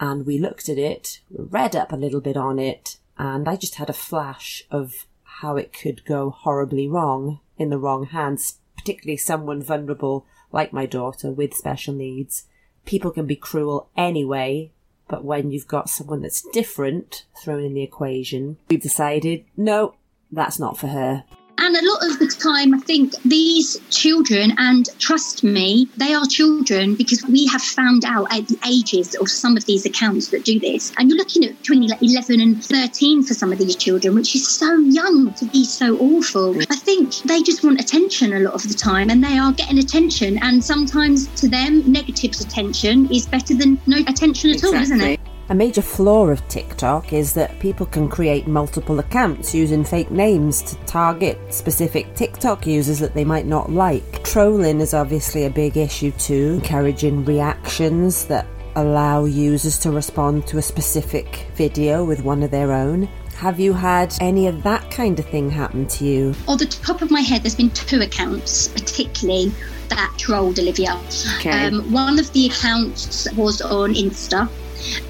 And 0.00 0.26
we 0.26 0.38
looked 0.38 0.68
at 0.68 0.76
it, 0.76 1.20
read 1.30 1.74
up 1.74 1.92
a 1.92 1.96
little 1.96 2.20
bit 2.20 2.36
on 2.36 2.58
it, 2.58 2.98
and 3.18 3.48
I 3.48 3.56
just 3.56 3.76
had 3.76 3.90
a 3.90 3.94
flash 3.94 4.64
of 4.70 5.06
how 5.22 5.56
it 5.56 5.72
could 5.72 6.04
go 6.04 6.30
horribly 6.30 6.88
wrong 6.88 7.40
in 7.58 7.70
the 7.70 7.78
wrong 7.78 8.06
hands, 8.06 8.58
particularly 8.76 9.16
someone 9.16 9.62
vulnerable 9.62 10.26
like 10.52 10.72
my 10.72 10.86
daughter 10.86 11.30
with 11.30 11.54
special 11.54 11.94
needs. 11.94 12.46
People 12.84 13.10
can 13.10 13.26
be 13.26 13.36
cruel 13.36 13.88
anyway, 13.96 14.70
but 15.08 15.24
when 15.24 15.50
you've 15.50 15.68
got 15.68 15.90
someone 15.90 16.22
that's 16.22 16.46
different 16.52 17.26
thrown 17.36 17.64
in 17.64 17.74
the 17.74 17.82
equation, 17.82 18.58
we've 18.68 18.80
decided, 18.80 19.44
no, 19.56 19.96
that's 20.30 20.58
not 20.58 20.78
for 20.78 20.88
her. 20.88 21.24
And 21.58 21.76
a 21.76 21.88
lot 21.88 22.04
of 22.10 22.18
the 22.18 22.26
time, 22.26 22.74
I 22.74 22.78
think 22.78 23.14
these 23.22 23.78
children, 23.90 24.54
and 24.58 24.88
trust 24.98 25.44
me, 25.44 25.88
they 25.96 26.12
are 26.12 26.26
children 26.26 26.94
because 26.94 27.24
we 27.24 27.46
have 27.46 27.62
found 27.62 28.04
out 28.04 28.26
at 28.32 28.48
the 28.48 28.58
ages 28.66 29.14
of 29.14 29.30
some 29.30 29.56
of 29.56 29.64
these 29.64 29.86
accounts 29.86 30.28
that 30.28 30.44
do 30.44 30.58
this. 30.58 30.92
And 30.98 31.08
you're 31.08 31.18
looking 31.18 31.44
at 31.44 31.56
between 31.58 31.84
11 31.84 32.40
and 32.40 32.64
13 32.64 33.22
for 33.22 33.34
some 33.34 33.52
of 33.52 33.58
these 33.58 33.76
children, 33.76 34.14
which 34.14 34.34
is 34.34 34.48
so 34.48 34.76
young 34.78 35.32
to 35.34 35.44
be 35.46 35.64
so 35.64 35.96
awful. 35.98 36.60
I 36.70 36.76
think 36.76 37.14
they 37.22 37.42
just 37.42 37.62
want 37.62 37.80
attention 37.80 38.32
a 38.32 38.40
lot 38.40 38.54
of 38.54 38.66
the 38.68 38.74
time, 38.74 39.10
and 39.10 39.22
they 39.22 39.38
are 39.38 39.52
getting 39.52 39.78
attention. 39.78 40.38
And 40.42 40.62
sometimes 40.62 41.28
to 41.40 41.48
them, 41.48 41.90
negative 41.90 42.32
attention 42.40 43.10
is 43.12 43.26
better 43.26 43.54
than 43.54 43.80
no 43.86 43.98
attention 44.08 44.50
at 44.50 44.56
exactly. 44.56 44.76
all, 44.76 44.82
isn't 44.82 45.00
it? 45.00 45.20
A 45.50 45.54
major 45.54 45.82
flaw 45.82 46.28
of 46.28 46.46
TikTok 46.48 47.12
is 47.12 47.34
that 47.34 47.58
people 47.60 47.84
can 47.84 48.08
create 48.08 48.46
multiple 48.46 48.98
accounts 48.98 49.54
using 49.54 49.84
fake 49.84 50.10
names 50.10 50.62
to 50.62 50.76
target 50.86 51.38
specific 51.52 52.14
TikTok 52.14 52.66
users 52.66 52.98
that 53.00 53.12
they 53.12 53.26
might 53.26 53.44
not 53.44 53.70
like. 53.70 54.24
Trolling 54.24 54.80
is 54.80 54.94
obviously 54.94 55.44
a 55.44 55.50
big 55.50 55.76
issue 55.76 56.12
too, 56.12 56.60
encouraging 56.62 57.26
reactions 57.26 58.24
that 58.24 58.46
allow 58.76 59.26
users 59.26 59.76
to 59.80 59.90
respond 59.90 60.46
to 60.46 60.56
a 60.56 60.62
specific 60.62 61.46
video 61.56 62.04
with 62.04 62.24
one 62.24 62.42
of 62.42 62.50
their 62.50 62.72
own. 62.72 63.06
Have 63.36 63.60
you 63.60 63.74
had 63.74 64.16
any 64.22 64.46
of 64.46 64.62
that 64.62 64.90
kind 64.90 65.18
of 65.18 65.26
thing 65.26 65.50
happen 65.50 65.86
to 65.88 66.04
you? 66.06 66.34
On 66.48 66.56
the 66.56 66.64
top 66.64 67.02
of 67.02 67.10
my 67.10 67.20
head, 67.20 67.42
there's 67.42 67.54
been 67.54 67.70
two 67.70 68.00
accounts, 68.00 68.68
particularly 68.68 69.52
that 69.90 70.14
trolled 70.16 70.58
Olivia. 70.58 70.98
Okay. 71.36 71.66
Um, 71.66 71.92
one 71.92 72.18
of 72.18 72.32
the 72.32 72.46
accounts 72.46 73.30
was 73.34 73.60
on 73.60 73.92
Insta 73.92 74.48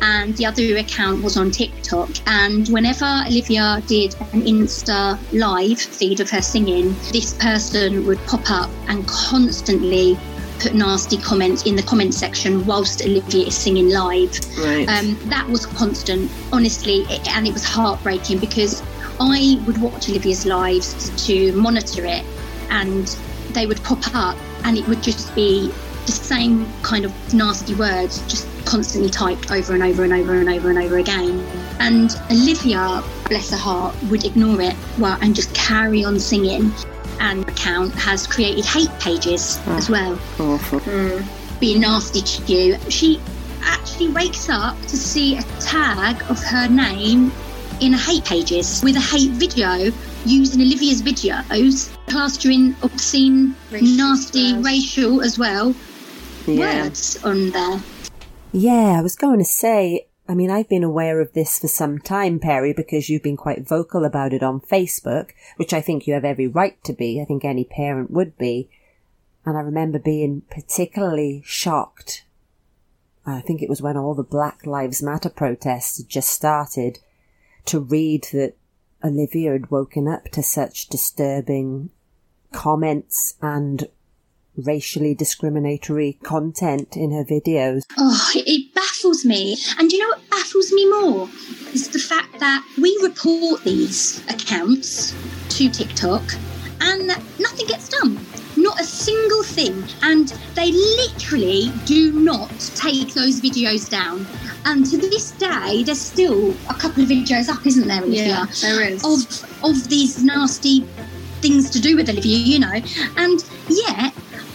and 0.03 0.37
the 0.37 0.47
other 0.47 0.77
account 0.77 1.23
was 1.23 1.37
on 1.37 1.51
TikTok. 1.51 2.11
And 2.27 2.69
whenever 2.69 3.25
Olivia 3.27 3.83
did 3.87 4.15
an 4.33 4.43
Insta 4.43 5.19
live 5.33 5.81
feed 5.81 6.21
of 6.21 6.31
her 6.31 6.43
singing, 6.43 6.95
this 7.13 7.35
person 7.35 8.07
would 8.07 8.19
pop 8.27 8.51
up 8.51 8.71
and 8.89 9.07
constantly 9.07 10.19
put 10.61 10.75
nasty 10.75 11.17
comments 11.19 11.67
in 11.67 11.77
the 11.77 11.83
comment 11.83 12.15
section 12.15 12.65
whilst 12.65 13.05
Olivia 13.05 13.47
is 13.47 13.57
singing 13.57 13.89
live. 13.91 14.39
Right. 14.59 14.89
Um, 14.89 15.19
that 15.29 15.49
was 15.49 15.67
constant, 15.67 16.31
honestly, 16.53 17.05
and 17.29 17.47
it 17.47 17.53
was 17.53 17.65
heartbreaking 17.65 18.39
because 18.39 18.83
I 19.21 19.63
would 19.67 19.79
watch 19.79 20.09
Olivia's 20.09 20.47
lives 20.47 21.11
to 21.27 21.53
monitor 21.53 22.05
it, 22.05 22.25
and 22.71 23.07
they 23.51 23.67
would 23.67 23.83
pop 23.83 24.15
up, 24.15 24.37
and 24.65 24.77
it 24.79 24.87
would 24.89 25.03
just 25.03 25.35
be 25.35 25.73
the 26.07 26.13
same 26.13 26.67
kind 26.83 27.05
of 27.05 27.35
nasty 27.35 27.75
words, 27.75 28.21
just 28.27 28.47
constantly 28.65 29.11
typed 29.11 29.51
over 29.51 29.75
and 29.75 29.83
over 29.83 30.05
and 30.05 30.13
over 30.13 30.35
and 30.35 30.49
over 30.49 30.71
and 30.71 30.79
over 30.79 30.99
again. 30.99 31.41
And 31.79 32.11
Olivia, 32.31 33.03
bless 33.29 33.51
her 33.51 33.57
heart, 33.57 33.95
would 34.05 34.25
ignore 34.25 34.61
it 34.61 34.75
well 34.99 35.19
and 35.21 35.35
just 35.35 35.55
carry 35.55 36.05
on 36.05 36.19
singing. 36.19 36.73
And 37.21 37.49
account 37.49 37.95
has 37.95 38.27
created 38.27 38.65
hate 38.65 38.91
pages 39.01 39.61
oh, 39.67 39.77
as 39.77 39.89
well. 39.89 40.15
Awful. 40.39 40.81
Mm. 40.81 41.61
Being 41.61 41.81
nasty 41.81 42.21
to 42.21 42.53
you. 42.53 42.79
She 42.91 43.21
actually 43.63 44.09
wakes 44.09 44.49
up 44.51 44.81
to 44.83 44.97
see 44.97 45.39
a 45.39 45.43
tag 45.61 46.23
of 46.29 46.43
her 46.43 46.69
name 46.69 47.33
in 47.81 47.93
hate 47.93 48.25
pages 48.25 48.83
with 48.83 48.97
a 48.97 49.01
hate 49.01 49.31
video 49.31 49.93
using 50.25 50.61
Olivia's 50.61 51.03
videos, 51.03 51.97
plastering 52.07 52.75
obscene, 52.83 53.55
Racial 53.71 53.97
nasty, 53.97 54.51
slurs. 54.51 54.65
racial 54.65 55.23
as 55.23 55.39
well 55.39 55.75
Yeah. 56.47 56.85
words 56.85 57.23
on 57.25 57.51
there. 57.51 57.81
Yeah, 58.53 58.97
I 58.99 59.03
was 59.03 59.17
going 59.17 59.39
to 59.39 59.45
say, 59.45 60.07
I 60.29 60.35
mean, 60.35 60.51
I've 60.51 60.69
been 60.69 60.85
aware 60.85 61.21
of 61.21 61.33
this 61.33 61.59
for 61.59 61.69
some 61.69 61.99
time, 61.99 62.39
Perry, 62.39 62.73
because 62.73 63.09
you've 63.09 63.23
been 63.23 63.37
quite 63.37 63.67
vocal 63.67 64.05
about 64.05 64.33
it 64.33 64.43
on 64.43 64.61
Facebook, 64.61 65.31
which 65.57 65.73
I 65.73 65.81
think 65.81 66.07
you 66.07 66.15
have 66.15 66.25
every 66.25 66.47
right 66.47 66.83
to 66.85 66.93
be. 66.93 67.21
I 67.21 67.25
think 67.25 67.45
any 67.45 67.65
parent 67.65 68.11
would 68.11 68.39
be. 68.39 68.71
And 69.45 69.59
I 69.59 69.61
remember 69.61 69.99
being 69.99 70.43
particularly 70.51 71.43
shocked. 71.45 72.25
I 73.27 73.41
think 73.41 73.63
it 73.63 73.69
was 73.69 73.83
when 73.83 73.97
all 73.97 74.15
the 74.15 74.23
Black 74.23 74.67
Lives 74.67 75.03
Matter 75.03 75.31
protests 75.31 75.99
had 75.99 76.09
just 76.09 76.31
started 76.31 76.99
to 77.67 77.81
read 77.81 78.29
that 78.33 78.55
Olivia 79.03 79.53
had 79.53 79.71
woken 79.71 80.09
up 80.09 80.25
to 80.33 80.43
such 80.43 80.89
disturbing 80.89 81.91
comments 82.53 83.35
and 83.43 83.89
racially 84.57 85.15
discriminatory 85.15 86.19
content 86.23 86.97
in 86.97 87.11
her 87.13 87.25
videos. 87.25 87.83
Oh, 87.99 88.31
it 88.35 88.75
baffles 88.75 89.25
me. 89.25 89.57
And 89.79 89.91
you 89.91 89.99
know 89.99 90.09
what 90.09 90.31
baffles 90.31 90.73
me 90.73 90.89
more? 90.91 91.29
Is 91.73 91.89
the 91.89 91.99
fact 91.99 92.39
that 92.41 92.65
we 92.81 92.97
report 93.03 93.65
these 93.65 94.25
accounts 94.29 95.15
to 95.51 95.69
TikTok 95.69 96.23
and 96.81 97.09
that 97.09 97.23
nothing 97.39 97.67
gets 97.67 97.89
done. 97.89 98.19
Not 98.57 98.81
a 98.81 98.85
single 98.85 99.43
thing. 99.43 99.85
And 100.03 100.29
they 100.55 100.71
literally 100.73 101.73
do 101.85 102.13
not 102.13 102.51
take 102.77 103.15
those 103.15 103.41
videos 103.41 103.89
down. 103.89 104.27
And 104.65 104.87
to 104.87 104.97
this 104.97 105.33
day, 105.33 105.83
there's 105.83 106.01
still 106.01 106.51
a 106.71 106.75
couple 106.75 107.03
of 107.03 107.09
videos 107.09 107.49
up, 107.49 107.67
isn't 107.67 107.87
there, 107.87 108.03
Olivia? 108.03 108.27
Yeah, 108.27 108.47
there 108.61 108.83
is. 108.83 109.05
Of, 109.05 109.65
of 109.65 109.89
these 109.89 110.23
nasty 110.23 110.81
things 111.41 111.69
to 111.71 111.81
do 111.81 111.97
with 111.97 112.09
Olivia, 112.09 112.39
you 112.39 112.59
know. 112.59 112.81
And 113.17 113.45
yet, 113.69 114.15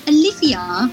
Olivia 0.09 0.89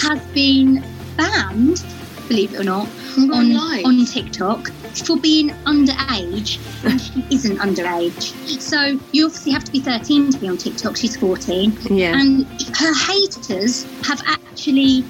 has 0.00 0.20
been 0.32 0.82
banned, 1.18 1.84
believe 2.28 2.54
it 2.54 2.60
or 2.60 2.64
not, 2.64 2.88
on, 3.18 3.54
on 3.84 4.06
TikTok 4.06 4.70
for 5.04 5.18
being 5.18 5.50
underage, 5.66 6.58
and 6.82 6.98
she 6.98 7.26
isn't 7.34 7.58
underage. 7.58 8.32
So 8.58 8.98
you 9.12 9.26
obviously 9.26 9.52
have 9.52 9.64
to 9.64 9.72
be 9.72 9.80
13 9.80 10.30
to 10.32 10.38
be 10.38 10.48
on 10.48 10.56
TikTok. 10.56 10.96
She's 10.96 11.14
14, 11.16 11.76
Yeah. 11.90 12.18
and 12.18 12.46
her 12.74 12.94
haters 12.94 13.84
have 14.06 14.22
actually 14.26 15.04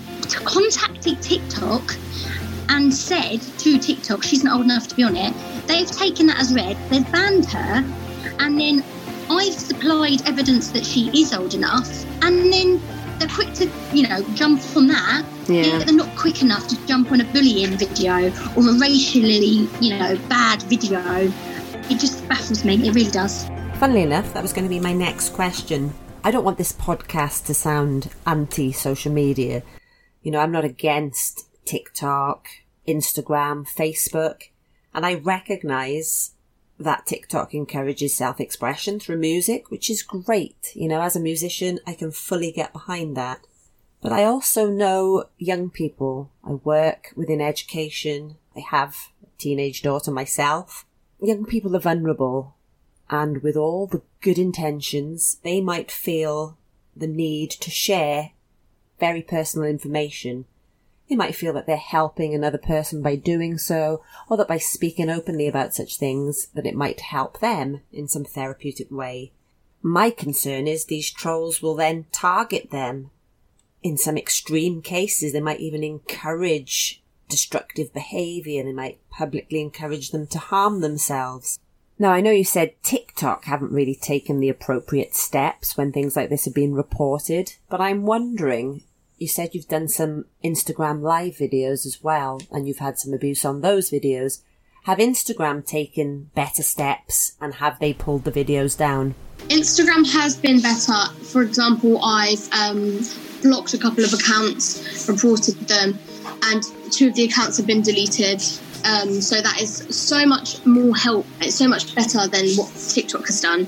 contacted 0.45 1.23
TikTok 1.23 1.95
and 2.71 2.93
said 2.93 3.41
to 3.59 3.79
TikTok, 3.79 4.25
she's 4.25 4.43
not 4.43 4.57
old 4.57 4.65
enough 4.65 4.89
to 4.89 4.97
be 4.97 5.05
on 5.05 5.17
it. 5.17 5.33
They've 5.69 5.89
taken 5.91 6.27
that 6.27 6.41
as 6.41 6.53
read. 6.53 6.77
They've 6.91 7.11
banned 7.13 7.47
her, 7.47 7.85
and 8.41 8.61
then 8.61 8.85
I've 9.31 9.55
supplied 9.55 10.27
evidence 10.27 10.73
that 10.73 10.85
she 10.85 11.09
is 11.19 11.33
old 11.33 11.55
enough, 11.55 11.89
and 12.25 12.53
then 12.53 12.81
they're 13.19 13.29
quick 13.29 13.53
to, 13.55 13.71
you 13.93 14.09
know, 14.09 14.23
jump 14.35 14.61
on 14.77 14.87
that. 14.89 15.25
Yeah. 15.49 15.79
They're 15.79 15.95
not 15.95 16.15
quick 16.17 16.43
enough 16.43 16.69
to 16.69 16.87
jump 16.87 17.11
on 17.13 17.21
a 17.21 17.25
bullying 17.25 17.77
video 17.77 18.31
or 18.57 18.69
a 18.69 18.79
racially, 18.79 19.69
you 19.81 19.99
know, 19.99 20.17
bad 20.29 20.63
video. 20.65 21.01
It 21.91 21.99
just 21.99 22.27
baffles 22.29 22.65
me. 22.65 22.75
It 22.75 22.95
really 22.95 23.11
does. 23.11 23.49
Funnily 23.75 24.03
enough, 24.03 24.33
that 24.35 24.43
was 24.43 24.53
going 24.53 24.65
to 24.65 24.69
be 24.69 24.81
my 24.81 24.93
next 24.93 25.31
question. 25.31 25.95
I 26.25 26.31
don't 26.31 26.45
want 26.45 26.59
this 26.59 26.73
podcast 26.73 27.47
to 27.47 27.55
sound 27.55 28.11
anti 28.27 28.73
social 28.73 29.13
media. 29.13 29.63
You 30.23 30.33
know, 30.33 30.41
I'm 30.41 30.53
not 30.53 30.65
against 30.65 31.47
TikTok, 31.65 32.49
Instagram, 32.87 33.67
Facebook, 33.69 34.49
and 34.95 35.07
I 35.07 35.15
recognize 35.15 36.33
that 36.79 37.07
TikTok 37.07 37.55
encourages 37.55 38.15
self 38.17 38.41
expression 38.41 39.01
through 39.01 39.19
music, 39.19 39.71
which 39.71 39.91
is 39.91 40.03
great. 40.03 40.73
You 40.75 40.89
know, 40.89 41.03
as 41.03 41.17
a 41.17 41.21
musician, 41.21 41.81
I 41.87 41.95
can 41.95 42.11
fully 42.11 42.53
get 42.53 42.73
behind 42.73 43.17
that. 43.17 43.47
But 44.01 44.13
I 44.13 44.25
also 44.25 44.71
know 44.71 45.25
young 45.39 45.71
people. 45.71 46.31
I 46.45 46.53
work 46.53 47.13
within 47.17 47.41
education. 47.41 48.37
I 48.57 48.61
have 48.61 48.97
a 49.23 49.27
teenage 49.39 49.83
daughter 49.83 50.11
myself. 50.13 50.87
Young 51.21 51.45
people 51.45 51.75
are 51.75 51.81
vulnerable 51.81 52.55
and 53.11 53.43
with 53.43 53.57
all 53.57 53.87
the 53.87 54.03
good 54.21 54.39
intentions, 54.39 55.39
they 55.43 55.61
might 55.61 55.91
feel 55.91 56.59
the 56.95 57.07
need 57.07 57.51
to 57.51 57.71
share 57.71 58.33
very 59.01 59.23
personal 59.23 59.69
information. 59.69 60.45
They 61.09 61.17
might 61.17 61.35
feel 61.35 61.53
that 61.55 61.67
they're 61.67 61.77
helping 61.77 62.35
another 62.35 62.59
person 62.59 63.03
by 63.03 63.17
doing 63.17 63.57
so, 63.57 64.03
or 64.29 64.37
that 64.37 64.49
by 64.49 64.59
speaking 64.59 65.09
openly 65.09 65.47
about 65.47 65.75
such 65.75 65.97
things, 65.97 66.49
that 66.55 66.67
it 66.67 66.75
might 66.75 67.01
help 67.01 67.41
them 67.41 67.81
in 67.93 68.09
some 68.09 68.25
therapeutic 68.25 68.91
way. 68.91 69.33
My 69.81 70.11
concern 70.11 70.67
is 70.67 70.85
these 70.85 71.11
trolls 71.11 71.63
will 71.63 71.75
then 71.75 72.07
target 72.13 72.71
them. 72.71 73.11
In 73.83 73.97
some 73.97 74.19
extreme 74.19 74.83
cases, 74.83 75.33
they 75.33 75.41
might 75.41 75.61
even 75.61 75.83
encourage 75.85 77.03
destructive 77.29 77.95
behaviour. 77.95 78.63
They 78.65 78.73
might 78.73 78.99
publicly 79.11 79.61
encourage 79.61 80.11
them 80.11 80.27
to 80.29 80.39
harm 80.39 80.81
themselves. 80.81 81.59
Now, 81.99 82.13
I 82.13 82.21
know 82.21 82.31
you 82.31 82.45
said 82.45 82.81
TikTok 82.83 83.45
haven't 83.45 83.73
really 83.73 83.95
taken 83.95 84.41
the 84.41 84.49
appropriate 84.49 85.15
steps 85.17 85.77
when 85.77 85.91
things 85.91 86.17
like 86.17 86.29
this 86.29 86.45
have 86.45 86.55
been 86.55 86.75
reported, 86.75 87.55
but 87.69 87.81
I'm 87.81 88.07
wondering, 88.07 88.83
you 89.19 89.29
said 89.29 89.55
you've 89.55 89.69
done 89.69 89.89
some 89.89 90.27
Instagram 90.45 91.03
live 91.03 91.35
videos 91.35 91.85
as 91.85 91.99
well, 92.03 92.41
and 92.51 92.67
you've 92.67 92.79
had 92.79 92.99
some 92.99 93.13
abuse 93.13 93.45
on 93.45 93.61
those 93.61 93.91
videos. 93.91 94.43
Have 94.85 94.99
Instagram 94.99 95.67
taken 95.67 96.31
better 96.35 96.63
steps 96.63 97.33
and 97.41 97.55
have 97.55 97.79
they 97.79 97.93
pulled 97.93 98.25
the 98.25 98.33
videos 98.33 98.79
down? 98.79 99.15
Instagram 99.49 100.11
has 100.13 100.37
been 100.37 100.61
better. 100.61 101.13
For 101.25 101.43
example, 101.43 102.03
I've 102.03 102.49
um, 102.53 103.01
blocked 103.43 103.75
a 103.75 103.79
couple 103.79 104.05
of 104.05 104.13
accounts, 104.13 105.09
reported 105.09 105.57
them, 105.69 105.99
and 106.45 106.63
two 106.91 107.09
of 107.09 107.15
the 107.15 107.25
accounts 107.25 107.57
have 107.59 107.67
been 107.67 107.83
deleted. 107.83 108.43
Um, 108.85 109.21
so 109.21 109.41
that 109.43 109.61
is 109.61 109.95
so 109.95 110.25
much 110.25 110.65
more 110.65 110.97
help. 110.97 111.27
It's 111.41 111.57
so 111.57 111.69
much 111.69 111.95
better 111.95 112.27
than 112.29 112.47
what 112.57 112.73
TikTok 112.75 113.27
has 113.27 113.41
done. 113.41 113.67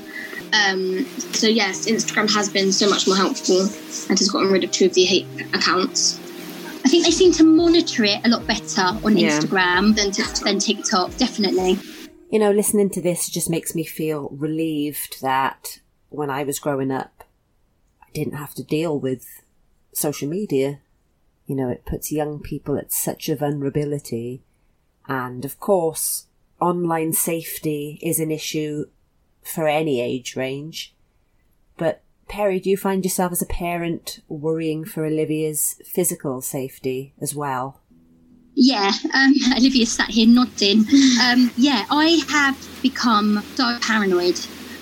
Um, 0.52 1.04
so 1.32 1.46
yes, 1.46 1.86
Instagram 1.86 2.32
has 2.34 2.48
been 2.48 2.72
so 2.72 2.88
much 2.88 3.06
more 3.06 3.16
helpful 3.16 3.60
and 3.62 4.18
has 4.18 4.28
gotten 4.28 4.50
rid 4.50 4.64
of 4.64 4.70
two 4.72 4.86
of 4.86 4.94
the 4.94 5.04
hate 5.04 5.26
accounts. 5.54 6.18
I 6.84 6.88
think 6.88 7.04
they 7.04 7.10
seem 7.10 7.32
to 7.32 7.44
monitor 7.44 8.04
it 8.04 8.24
a 8.24 8.28
lot 8.28 8.46
better 8.46 8.82
on 8.82 9.16
Yeah. 9.16 9.38
Instagram 9.38 9.94
than, 9.94 10.10
t- 10.10 10.22
than 10.44 10.58
TikTok, 10.58 11.16
definitely. 11.18 11.78
You 12.30 12.38
know, 12.38 12.50
listening 12.52 12.90
to 12.90 13.02
this 13.02 13.28
just 13.28 13.50
makes 13.50 13.74
me 13.74 13.84
feel 13.84 14.28
relieved 14.30 15.20
that 15.20 15.80
when 16.08 16.30
I 16.30 16.42
was 16.42 16.58
growing 16.58 16.90
up, 16.90 17.24
I 18.02 18.06
didn't 18.14 18.34
have 18.34 18.54
to 18.54 18.64
deal 18.64 18.98
with 18.98 19.26
social 19.92 20.28
media. 20.28 20.80
You 21.46 21.56
know, 21.56 21.68
it 21.68 21.84
puts 21.84 22.10
young 22.12 22.40
people 22.40 22.76
at 22.78 22.92
such 22.92 23.28
a 23.28 23.36
vulnerability. 23.36 24.42
And 25.06 25.44
of 25.44 25.60
course, 25.60 26.26
online 26.60 27.12
safety 27.12 27.98
is 28.02 28.20
an 28.20 28.30
issue 28.30 28.86
for 29.42 29.68
any 29.68 30.00
age 30.00 30.36
range. 30.36 30.94
But 31.76 32.02
Perry, 32.28 32.60
do 32.60 32.70
you 32.70 32.76
find 32.76 33.04
yourself 33.04 33.32
as 33.32 33.42
a 33.42 33.46
parent 33.46 34.20
worrying 34.28 34.84
for 34.84 35.04
Olivia's 35.04 35.80
physical 35.84 36.40
safety 36.40 37.12
as 37.20 37.34
well? 37.34 37.80
Yeah, 38.54 38.92
um, 39.14 39.34
Olivia 39.56 39.86
sat 39.86 40.10
here 40.10 40.28
nodding. 40.28 40.80
Um, 41.22 41.50
yeah, 41.56 41.86
I 41.90 42.22
have 42.28 42.82
become 42.82 43.42
so 43.54 43.78
paranoid, 43.80 44.38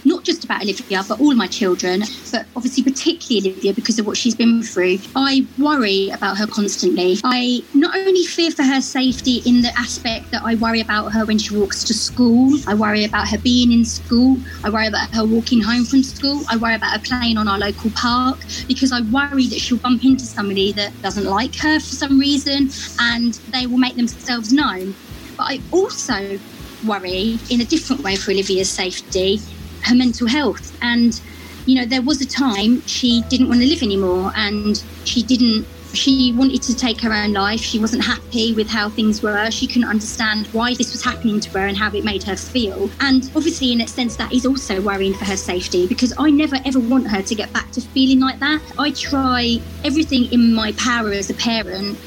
not 0.09 0.25
just 0.25 0.45
about 0.45 0.63
Olivia, 0.63 1.05
but 1.07 1.21
all 1.21 1.35
my 1.35 1.47
children, 1.47 2.03
but 2.33 2.47
obviously 2.57 2.83
particularly 2.83 3.51
Olivia 3.51 3.73
because 3.75 3.99
of 3.99 4.07
what 4.07 4.17
she's 4.17 4.35
been 4.35 4.63
through. 4.63 4.99
I 5.15 5.47
worry 5.59 6.11
about 6.11 6.39
her 6.39 6.47
constantly. 6.47 7.19
I 7.25 7.63
not 7.75 7.97
only 7.97 8.25
fear 8.25 8.51
for 8.51 8.63
her 8.63 8.81
safety 8.81 9.43
in 9.45 9.63
the 9.63 9.73
aspect 9.79 10.31
that 10.31 10.43
I 10.43 10.55
worry 10.57 10.81
about 10.81 11.13
her 11.13 11.25
when 11.25 11.39
she 11.39 11.55
walks 11.55 11.85
to 11.85 11.95
school, 11.95 12.59
I 12.67 12.75
worry 12.75 13.05
about 13.05 13.29
her 13.29 13.39
being 13.39 13.71
in 13.73 13.85
school, 13.85 14.39
I 14.65 14.71
worry 14.71 14.87
about 14.87 15.15
her 15.15 15.25
walking 15.25 15.61
home 15.61 15.85
from 15.85 16.03
school, 16.03 16.43
I 16.51 16.57
worry 16.57 16.75
about 16.75 16.93
her 16.93 17.05
playing 17.05 17.37
on 17.37 17.47
our 17.47 17.59
local 17.59 17.91
park 17.91 18.39
because 18.67 18.93
I 18.93 19.03
worry 19.03 19.47
that 19.49 19.61
she'll 19.61 19.79
bump 19.79 20.05
into 20.05 20.25
somebody 20.25 20.73
that 20.73 20.91
doesn't 21.03 21.25
like 21.25 21.55
her 21.57 21.79
for 21.79 21.95
some 21.95 22.19
reason 22.19 22.71
and 22.99 23.35
they 23.53 23.67
will 23.67 23.79
make 23.79 23.97
themselves 23.97 24.53
known. 24.53 24.95
But 25.37 25.45
I 25.45 25.61
also 25.71 26.39
worry 26.87 27.39
in 27.51 27.61
a 27.61 27.65
different 27.65 28.03
way 28.03 28.17
for 28.17 28.31
Olivia's 28.31 28.71
safety, 28.71 29.41
her 29.85 29.95
mental 29.95 30.27
health. 30.27 30.77
And, 30.83 31.21
you 31.67 31.75
know, 31.75 31.85
there 31.85 32.03
was 32.03 32.21
a 32.21 32.27
time 32.27 32.83
she 32.87 33.23
didn't 33.29 33.49
want 33.49 33.61
to 33.61 33.67
live 33.67 33.83
anymore 33.83 34.33
and 34.37 34.83
she 35.05 35.23
didn't. 35.23 35.67
She 35.95 36.35
wanted 36.37 36.63
to 36.65 36.77
take 36.77 37.01
her 37.01 37.13
own 37.13 37.33
life. 37.33 37.61
She 37.61 37.79
wasn't 37.79 38.05
happy 38.05 38.53
with 38.53 38.69
how 38.69 38.91
things 38.91 39.23
were. 39.23 39.51
She 39.51 39.67
couldn't 39.67 39.89
understand 39.89 40.47
why 40.49 40.75
this 40.75 40.93
was 40.93 41.03
happening 41.03 41.41
to 41.41 41.51
her 41.59 41.67
and 41.67 41.79
how 41.79 41.91
it 41.93 42.05
made 42.05 42.23
her 42.25 42.37
feel. 42.37 42.91
And 43.01 43.25
obviously, 43.35 43.73
in 43.73 43.81
a 43.81 43.89
sense, 43.89 44.15
that 44.17 44.31
is 44.31 44.45
also 44.45 44.83
worrying 44.83 45.15
for 45.15 45.25
her 45.25 45.37
safety 45.37 45.87
because 45.87 46.13
I 46.19 46.29
never 46.29 46.57
ever 46.67 46.79
want 46.79 47.09
her 47.09 47.23
to 47.23 47.35
get 47.35 47.51
back 47.55 47.71
to 47.73 47.81
feeling 47.81 48.21
like 48.21 48.39
that. 48.41 48.61
I 48.79 48.91
try 48.91 49.61
everything 49.83 50.31
in 50.31 50.53
my 50.53 50.73
power 50.73 51.11
as 51.11 51.31
a 51.31 51.35
parent 51.35 51.99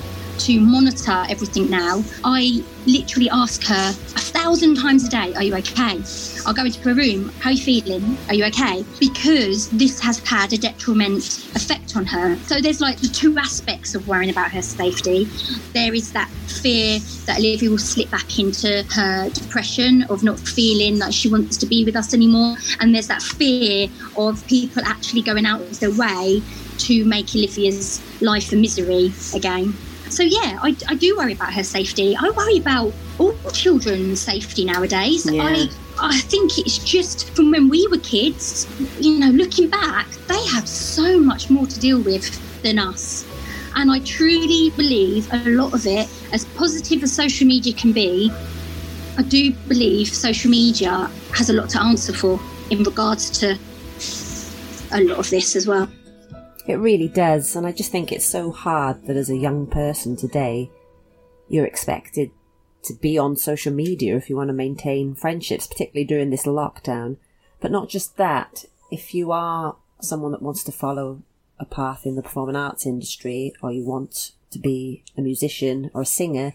to 0.45 0.59
monitor 0.59 1.23
everything 1.29 1.69
now. 1.69 2.03
I 2.23 2.63
literally 2.87 3.29
ask 3.29 3.63
her 3.65 3.89
a 3.89 4.19
thousand 4.19 4.75
times 4.75 5.05
a 5.05 5.09
day, 5.09 5.33
Are 5.35 5.43
you 5.43 5.55
okay? 5.57 6.01
I'll 6.45 6.53
go 6.53 6.65
into 6.65 6.79
her 6.81 6.95
room, 6.95 7.29
How 7.39 7.49
are 7.49 7.53
you 7.53 7.61
feeling? 7.61 8.17
Are 8.27 8.33
you 8.33 8.45
okay? 8.45 8.83
Because 8.99 9.69
this 9.69 9.99
has 9.99 10.17
had 10.27 10.51
a 10.53 10.57
detriment 10.57 11.23
effect 11.55 11.95
on 11.95 12.05
her. 12.07 12.35
So 12.47 12.59
there's 12.59 12.81
like 12.81 12.99
the 12.99 13.07
two 13.07 13.37
aspects 13.37 13.93
of 13.93 14.07
worrying 14.07 14.31
about 14.31 14.51
her 14.51 14.63
safety. 14.63 15.25
There 15.73 15.93
is 15.93 16.11
that 16.13 16.29
fear 16.29 16.99
that 17.27 17.37
Olivia 17.37 17.69
will 17.69 17.77
slip 17.77 18.09
back 18.09 18.39
into 18.39 18.83
her 18.95 19.29
depression 19.29 20.03
of 20.09 20.23
not 20.23 20.39
feeling 20.39 20.97
like 20.97 21.13
she 21.13 21.29
wants 21.29 21.55
to 21.57 21.67
be 21.67 21.85
with 21.85 21.95
us 21.95 22.15
anymore. 22.15 22.55
And 22.79 22.95
there's 22.95 23.07
that 23.07 23.21
fear 23.21 23.89
of 24.17 24.45
people 24.47 24.81
actually 24.85 25.21
going 25.21 25.45
out 25.45 25.61
of 25.61 25.79
their 25.79 25.91
way 25.91 26.41
to 26.79 27.05
make 27.05 27.35
Olivia's 27.35 28.01
life 28.21 28.51
a 28.51 28.55
misery 28.55 29.11
again. 29.35 29.75
So 30.11 30.23
yeah, 30.23 30.59
I, 30.61 30.75
I 30.89 30.95
do 30.95 31.15
worry 31.17 31.33
about 31.33 31.53
her 31.53 31.63
safety. 31.63 32.15
I 32.19 32.29
worry 32.31 32.57
about 32.57 32.93
all 33.17 33.33
children's 33.51 34.19
safety 34.19 34.65
nowadays. 34.65 35.25
Yeah. 35.25 35.43
I 35.43 35.69
I 35.99 36.19
think 36.21 36.57
it's 36.57 36.79
just 36.79 37.29
from 37.31 37.51
when 37.51 37.69
we 37.69 37.87
were 37.87 37.99
kids, 37.99 38.67
you 38.99 39.19
know, 39.19 39.29
looking 39.29 39.69
back, 39.69 40.07
they 40.27 40.43
have 40.47 40.67
so 40.67 41.19
much 41.19 41.49
more 41.49 41.67
to 41.67 41.79
deal 41.79 42.01
with 42.01 42.25
than 42.63 42.79
us. 42.79 43.25
And 43.75 43.91
I 43.91 43.99
truly 43.99 44.71
believe 44.71 45.31
a 45.31 45.37
lot 45.49 45.73
of 45.73 45.85
it, 45.85 46.09
as 46.33 46.45
positive 46.45 47.03
as 47.03 47.13
social 47.13 47.47
media 47.47 47.73
can 47.73 47.91
be, 47.91 48.31
I 49.17 49.21
do 49.23 49.51
believe 49.67 50.07
social 50.07 50.49
media 50.49 51.09
has 51.33 51.49
a 51.49 51.53
lot 51.53 51.69
to 51.69 51.81
answer 51.81 52.13
for 52.13 52.39
in 52.69 52.83
regards 52.83 53.29
to 53.39 53.57
a 54.91 55.01
lot 55.03 55.19
of 55.19 55.29
this 55.29 55.55
as 55.55 55.67
well. 55.67 55.87
It 56.67 56.75
really 56.75 57.07
does, 57.07 57.55
and 57.55 57.65
I 57.65 57.71
just 57.71 57.91
think 57.91 58.11
it's 58.11 58.25
so 58.25 58.51
hard 58.51 59.07
that 59.07 59.17
as 59.17 59.29
a 59.29 59.37
young 59.37 59.65
person 59.65 60.15
today, 60.15 60.69
you're 61.49 61.65
expected 61.65 62.31
to 62.83 62.93
be 62.93 63.17
on 63.17 63.35
social 63.35 63.73
media 63.73 64.15
if 64.15 64.29
you 64.29 64.35
want 64.35 64.49
to 64.49 64.53
maintain 64.53 65.15
friendships, 65.15 65.67
particularly 65.67 66.05
during 66.05 66.29
this 66.29 66.45
lockdown. 66.45 67.17
But 67.59 67.71
not 67.71 67.89
just 67.89 68.17
that, 68.17 68.65
if 68.91 69.13
you 69.13 69.31
are 69.31 69.75
someone 69.99 70.31
that 70.31 70.41
wants 70.41 70.63
to 70.65 70.71
follow 70.71 71.23
a 71.59 71.65
path 71.65 72.05
in 72.05 72.15
the 72.15 72.23
performing 72.23 72.55
arts 72.55 72.85
industry, 72.85 73.53
or 73.61 73.71
you 73.71 73.83
want 73.83 74.31
to 74.51 74.59
be 74.59 75.03
a 75.17 75.21
musician 75.21 75.89
or 75.93 76.01
a 76.03 76.05
singer, 76.05 76.53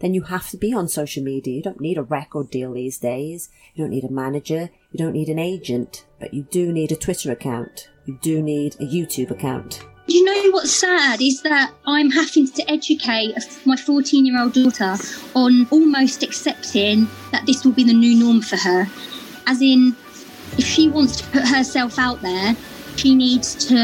then 0.00 0.14
you 0.14 0.22
have 0.22 0.48
to 0.50 0.56
be 0.56 0.72
on 0.72 0.88
social 0.88 1.22
media. 1.22 1.54
You 1.54 1.62
don't 1.62 1.80
need 1.80 1.96
a 1.96 2.02
record 2.02 2.50
deal 2.50 2.72
these 2.72 2.98
days. 2.98 3.50
You 3.74 3.84
don't 3.84 3.90
need 3.90 4.04
a 4.04 4.10
manager. 4.10 4.70
You 4.90 4.98
don't 4.98 5.12
need 5.12 5.28
an 5.28 5.38
agent, 5.38 6.04
but 6.18 6.34
you 6.34 6.42
do 6.42 6.72
need 6.72 6.90
a 6.90 6.96
Twitter 6.96 7.30
account. 7.30 7.88
You 8.06 8.18
do 8.20 8.42
need 8.42 8.74
a 8.80 8.84
YouTube 8.84 9.30
account. 9.30 9.84
You 10.08 10.24
know 10.24 10.50
what's 10.50 10.72
sad 10.72 11.22
is 11.22 11.42
that 11.42 11.72
I'm 11.86 12.10
having 12.10 12.48
to 12.48 12.70
educate 12.70 13.34
my 13.64 13.76
14 13.76 14.26
year 14.26 14.40
old 14.40 14.52
daughter 14.52 14.96
on 15.34 15.66
almost 15.70 16.22
accepting 16.22 17.06
that 17.30 17.46
this 17.46 17.64
will 17.64 17.72
be 17.72 17.84
the 17.84 17.92
new 17.94 18.18
norm 18.18 18.42
for 18.42 18.56
her. 18.56 18.86
As 19.46 19.62
in, 19.62 19.94
if 20.58 20.64
she 20.64 20.88
wants 20.88 21.16
to 21.20 21.26
put 21.28 21.46
herself 21.46 21.98
out 21.98 22.20
there, 22.20 22.56
she 22.96 23.14
needs 23.14 23.54
to 23.66 23.76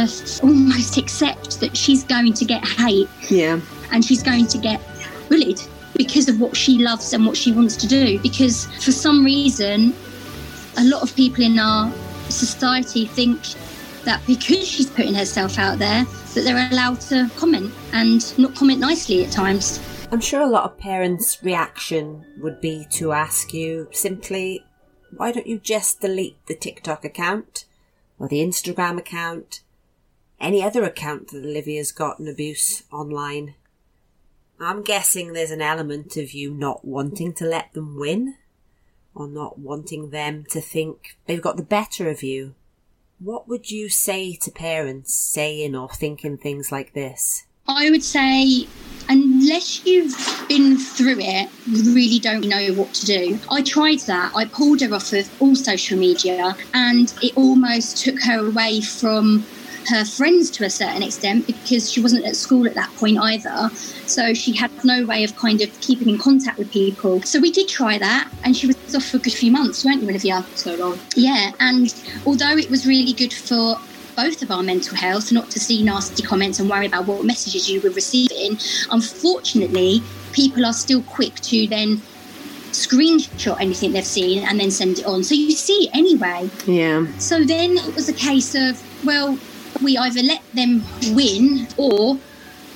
almost 0.43 0.97
accept 0.99 1.61
that 1.61 1.77
she's 1.77 2.03
going 2.05 2.33
to 2.35 2.45
get 2.45 2.65
hate 2.67 3.09
Yeah. 3.31 3.61
and 3.93 4.05
she's 4.05 4.23
going 4.23 4.47
to 4.49 4.59
get 4.59 4.81
bullied 5.29 5.61
because 5.97 6.29
of 6.29 6.41
what 6.41 6.57
she 6.57 6.79
loves 6.79 7.13
and 7.13 7.25
what 7.25 7.37
she 7.37 7.53
wants 7.53 7.77
to 7.77 7.87
do. 7.87 8.19
Because 8.19 8.67
for 8.85 8.93
some 8.93 9.25
reason, 9.25 9.95
a 10.77 10.85
lot 10.85 11.03
of 11.03 11.15
people 11.15 11.45
in 11.45 11.59
our 11.59 11.91
society 12.29 13.07
think 13.07 13.41
that 14.09 14.27
because 14.27 14.67
she's 14.67 14.89
putting 14.89 15.13
herself 15.13 15.59
out 15.59 15.79
there, 15.79 16.05
that 16.33 16.41
they're 16.41 16.71
allowed 16.71 16.99
to 16.99 17.31
comment 17.37 17.71
and 17.93 18.39
not 18.39 18.55
comment 18.55 18.81
nicely 18.81 19.23
at 19.23 19.31
times. 19.31 19.81
I'm 20.11 20.23
sure 20.23 20.41
a 20.41 20.47
lot 20.47 20.65
of 20.65 20.79
parents' 20.79 21.43
reaction 21.43 22.25
would 22.39 22.59
be 22.59 22.87
to 22.93 23.13
ask 23.13 23.53
you 23.53 23.87
simply, 23.93 24.65
why 25.15 25.31
don't 25.31 25.47
you 25.47 25.59
just 25.59 26.01
delete 26.01 26.39
the 26.47 26.55
TikTok 26.55 27.05
account 27.05 27.67
or 28.19 28.29
the 28.29 28.39
Instagram 28.39 28.97
account, 28.97 29.61
any 30.41 30.63
other 30.63 30.85
account 30.85 31.29
that 31.29 31.45
Olivia's 31.45 31.93
gotten 31.93 32.29
abuse 32.29 32.85
online? 32.91 33.57
I'm 34.59 34.83
guessing 34.83 35.35
there's 35.35 35.51
an 35.51 35.61
element 35.61 36.17
of 36.17 36.33
you 36.33 36.55
not 36.55 36.83
wanting 36.83 37.35
to 37.35 37.45
let 37.45 37.75
them 37.75 37.99
win 37.99 38.37
or 39.15 39.29
not 39.29 39.59
wanting 39.59 40.09
them 40.11 40.47
to 40.49 40.63
think 40.63 41.19
they've 41.27 41.43
got 41.43 41.59
the 41.59 41.63
better 41.63 42.09
of 42.09 42.23
you. 42.23 42.55
What 43.21 43.49
would 43.49 43.69
you 43.69 43.89
say 43.89 44.37
to 44.43 44.51
parents 44.53 45.13
saying 45.13 45.75
or 45.75 45.89
thinking 45.89 46.39
things 46.39 46.71
like 46.71 46.93
this? 46.93 47.47
I 47.67 47.91
would 47.91 48.05
say, 48.05 48.69
unless 49.09 49.85
you've 49.85 50.17
been 50.49 50.79
through 50.79 51.19
it, 51.19 51.51
you 51.67 51.95
really 51.95 52.21
don't 52.21 52.47
know 52.47 52.73
what 52.75 52.95
to 52.95 53.07
do. 53.07 53.39
I 53.51 53.63
tried 53.63 53.99
that. 54.01 54.33
I 54.37 54.45
pulled 54.45 54.81
her 54.83 54.95
off 54.95 55.13
of 55.13 55.43
all 55.43 55.57
social 55.57 55.99
media, 55.99 56.57
and 56.75 57.13
it 57.21 57.37
almost 57.37 57.97
took 58.05 58.23
her 58.23 58.47
away 58.47 58.81
from 58.83 59.45
her 59.89 60.05
friends 60.05 60.51
to 60.51 60.65
a 60.65 60.71
certain 60.71 61.03
extent 61.03 61.47
because 61.47 61.91
she 61.91 62.01
wasn't 62.01 62.25
at 62.25 62.37
school 62.37 62.67
at 62.67 62.75
that 62.75 62.95
point 62.97 63.19
either. 63.19 63.71
So 64.07 64.35
she 64.35 64.55
had 64.55 64.71
no 64.85 65.05
way 65.05 65.25
of 65.25 65.37
kind 65.37 65.61
of 65.61 65.81
keeping 65.81 66.09
in 66.09 66.19
contact 66.19 66.59
with 66.59 66.71
people. 66.71 67.23
So 67.23 67.41
we 67.41 67.51
did 67.51 67.69
try 67.69 67.99
that, 67.99 68.31
and 68.45 68.57
she 68.57 68.67
was 68.67 68.95
off 68.95 69.05
for 69.05 69.17
a 69.17 69.21
good 69.21 69.33
few 69.33 69.51
months, 69.51 69.85
weren't 69.85 70.03
you, 70.03 70.09
Olivia? 70.09 70.45
So 70.55 70.75
long. 70.77 70.99
Yeah, 71.17 71.53
and 71.61 71.95
although 72.27 72.57
it 72.57 72.71
was 72.71 72.87
really 72.87 73.13
good 73.13 73.33
for 73.33 73.77
both 74.17 74.43
of 74.43 74.51
our 74.51 74.63
mental 74.63 74.97
health, 74.97 75.31
not 75.31 75.49
to 75.51 75.61
see 75.61 75.83
nasty 75.83 76.23
comments 76.23 76.59
and 76.59 76.69
worry 76.69 76.87
about 76.87 77.07
what 77.07 77.25
messages 77.25 77.71
you 77.71 77.81
were 77.81 77.91
receiving, 77.91 78.59
unfortunately, 78.91 80.03
people 80.33 80.67
are 80.67 80.73
still 80.73 81.03
quick 81.03 81.35
to 81.37 81.69
then 81.69 82.03
screenshot 82.73 83.59
anything 83.61 83.93
they've 83.93 84.05
seen 84.05 84.45
and 84.47 84.59
then 84.59 84.71
send 84.71 84.99
it 84.99 85.07
on. 85.07 85.23
So 85.25 85.35
you 85.35 85.53
see 85.53 85.87
it 85.87 85.91
anyway. 85.95 86.51
Yeah. 86.67 87.07
So 87.19 87.45
then 87.45 87.79
it 87.79 87.95
was 87.95 88.09
a 88.09 88.13
case 88.13 88.55
of, 88.55 88.83
well, 89.05 89.39
we 89.83 89.97
either 89.99 90.23
let 90.23 90.43
them 90.55 90.83
win 91.15 91.69
or 91.77 92.19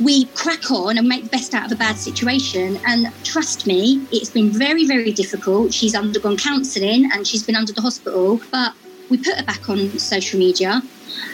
we 0.01 0.25
crack 0.27 0.71
on 0.71 0.99
and 0.99 1.09
make 1.09 1.25
the 1.25 1.31
best 1.31 1.55
out 1.55 1.67
of 1.67 1.73
a 1.73 1.77
bad 1.77 1.97
situation. 1.97 2.79
And 2.87 3.13
trust 3.25 3.67
me, 3.67 4.07
it's 4.11 4.31
been 4.31 4.51
very, 4.51 4.87
very 4.87 5.13
difficult. 5.13 5.73
She's 5.73 5.95
undergone 5.95 6.37
counselling 6.37 7.11
and 7.13 7.27
she's 7.27 7.43
been 7.43 7.57
under 7.57 7.73
the 7.73 7.81
hospital, 7.81 8.41
but 8.51 8.75
we 9.11 9.19
put 9.19 9.37
her 9.37 9.45
back 9.45 9.69
on 9.69 9.99
social 9.99 10.39
media 10.39 10.83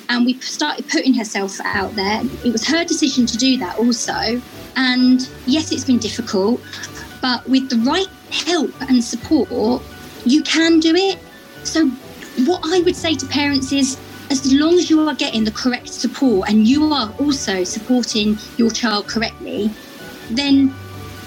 and 0.08 0.26
we 0.26 0.38
started 0.40 0.88
putting 0.88 1.14
herself 1.14 1.60
out 1.64 1.94
there. 1.94 2.22
It 2.44 2.52
was 2.52 2.66
her 2.66 2.84
decision 2.84 3.26
to 3.26 3.36
do 3.36 3.56
that 3.58 3.78
also. 3.78 4.42
And 4.76 5.28
yes, 5.46 5.72
it's 5.72 5.84
been 5.84 5.98
difficult, 5.98 6.60
but 7.20 7.48
with 7.48 7.70
the 7.70 7.76
right 7.78 8.08
help 8.30 8.72
and 8.82 9.02
support, 9.02 9.82
you 10.24 10.42
can 10.42 10.80
do 10.80 10.94
it. 10.94 11.18
So, 11.64 11.88
what 12.46 12.60
I 12.64 12.80
would 12.82 12.94
say 12.94 13.14
to 13.14 13.26
parents 13.26 13.72
is 13.72 13.98
as 14.30 14.52
long 14.52 14.74
as 14.74 14.90
you 14.90 15.00
are 15.08 15.14
getting 15.14 15.44
the 15.44 15.50
correct 15.50 15.88
support 15.88 16.48
and 16.48 16.66
you 16.66 16.92
are 16.92 17.12
also 17.18 17.64
supporting 17.64 18.38
your 18.56 18.70
child 18.70 19.06
correctly, 19.06 19.70
then 20.30 20.74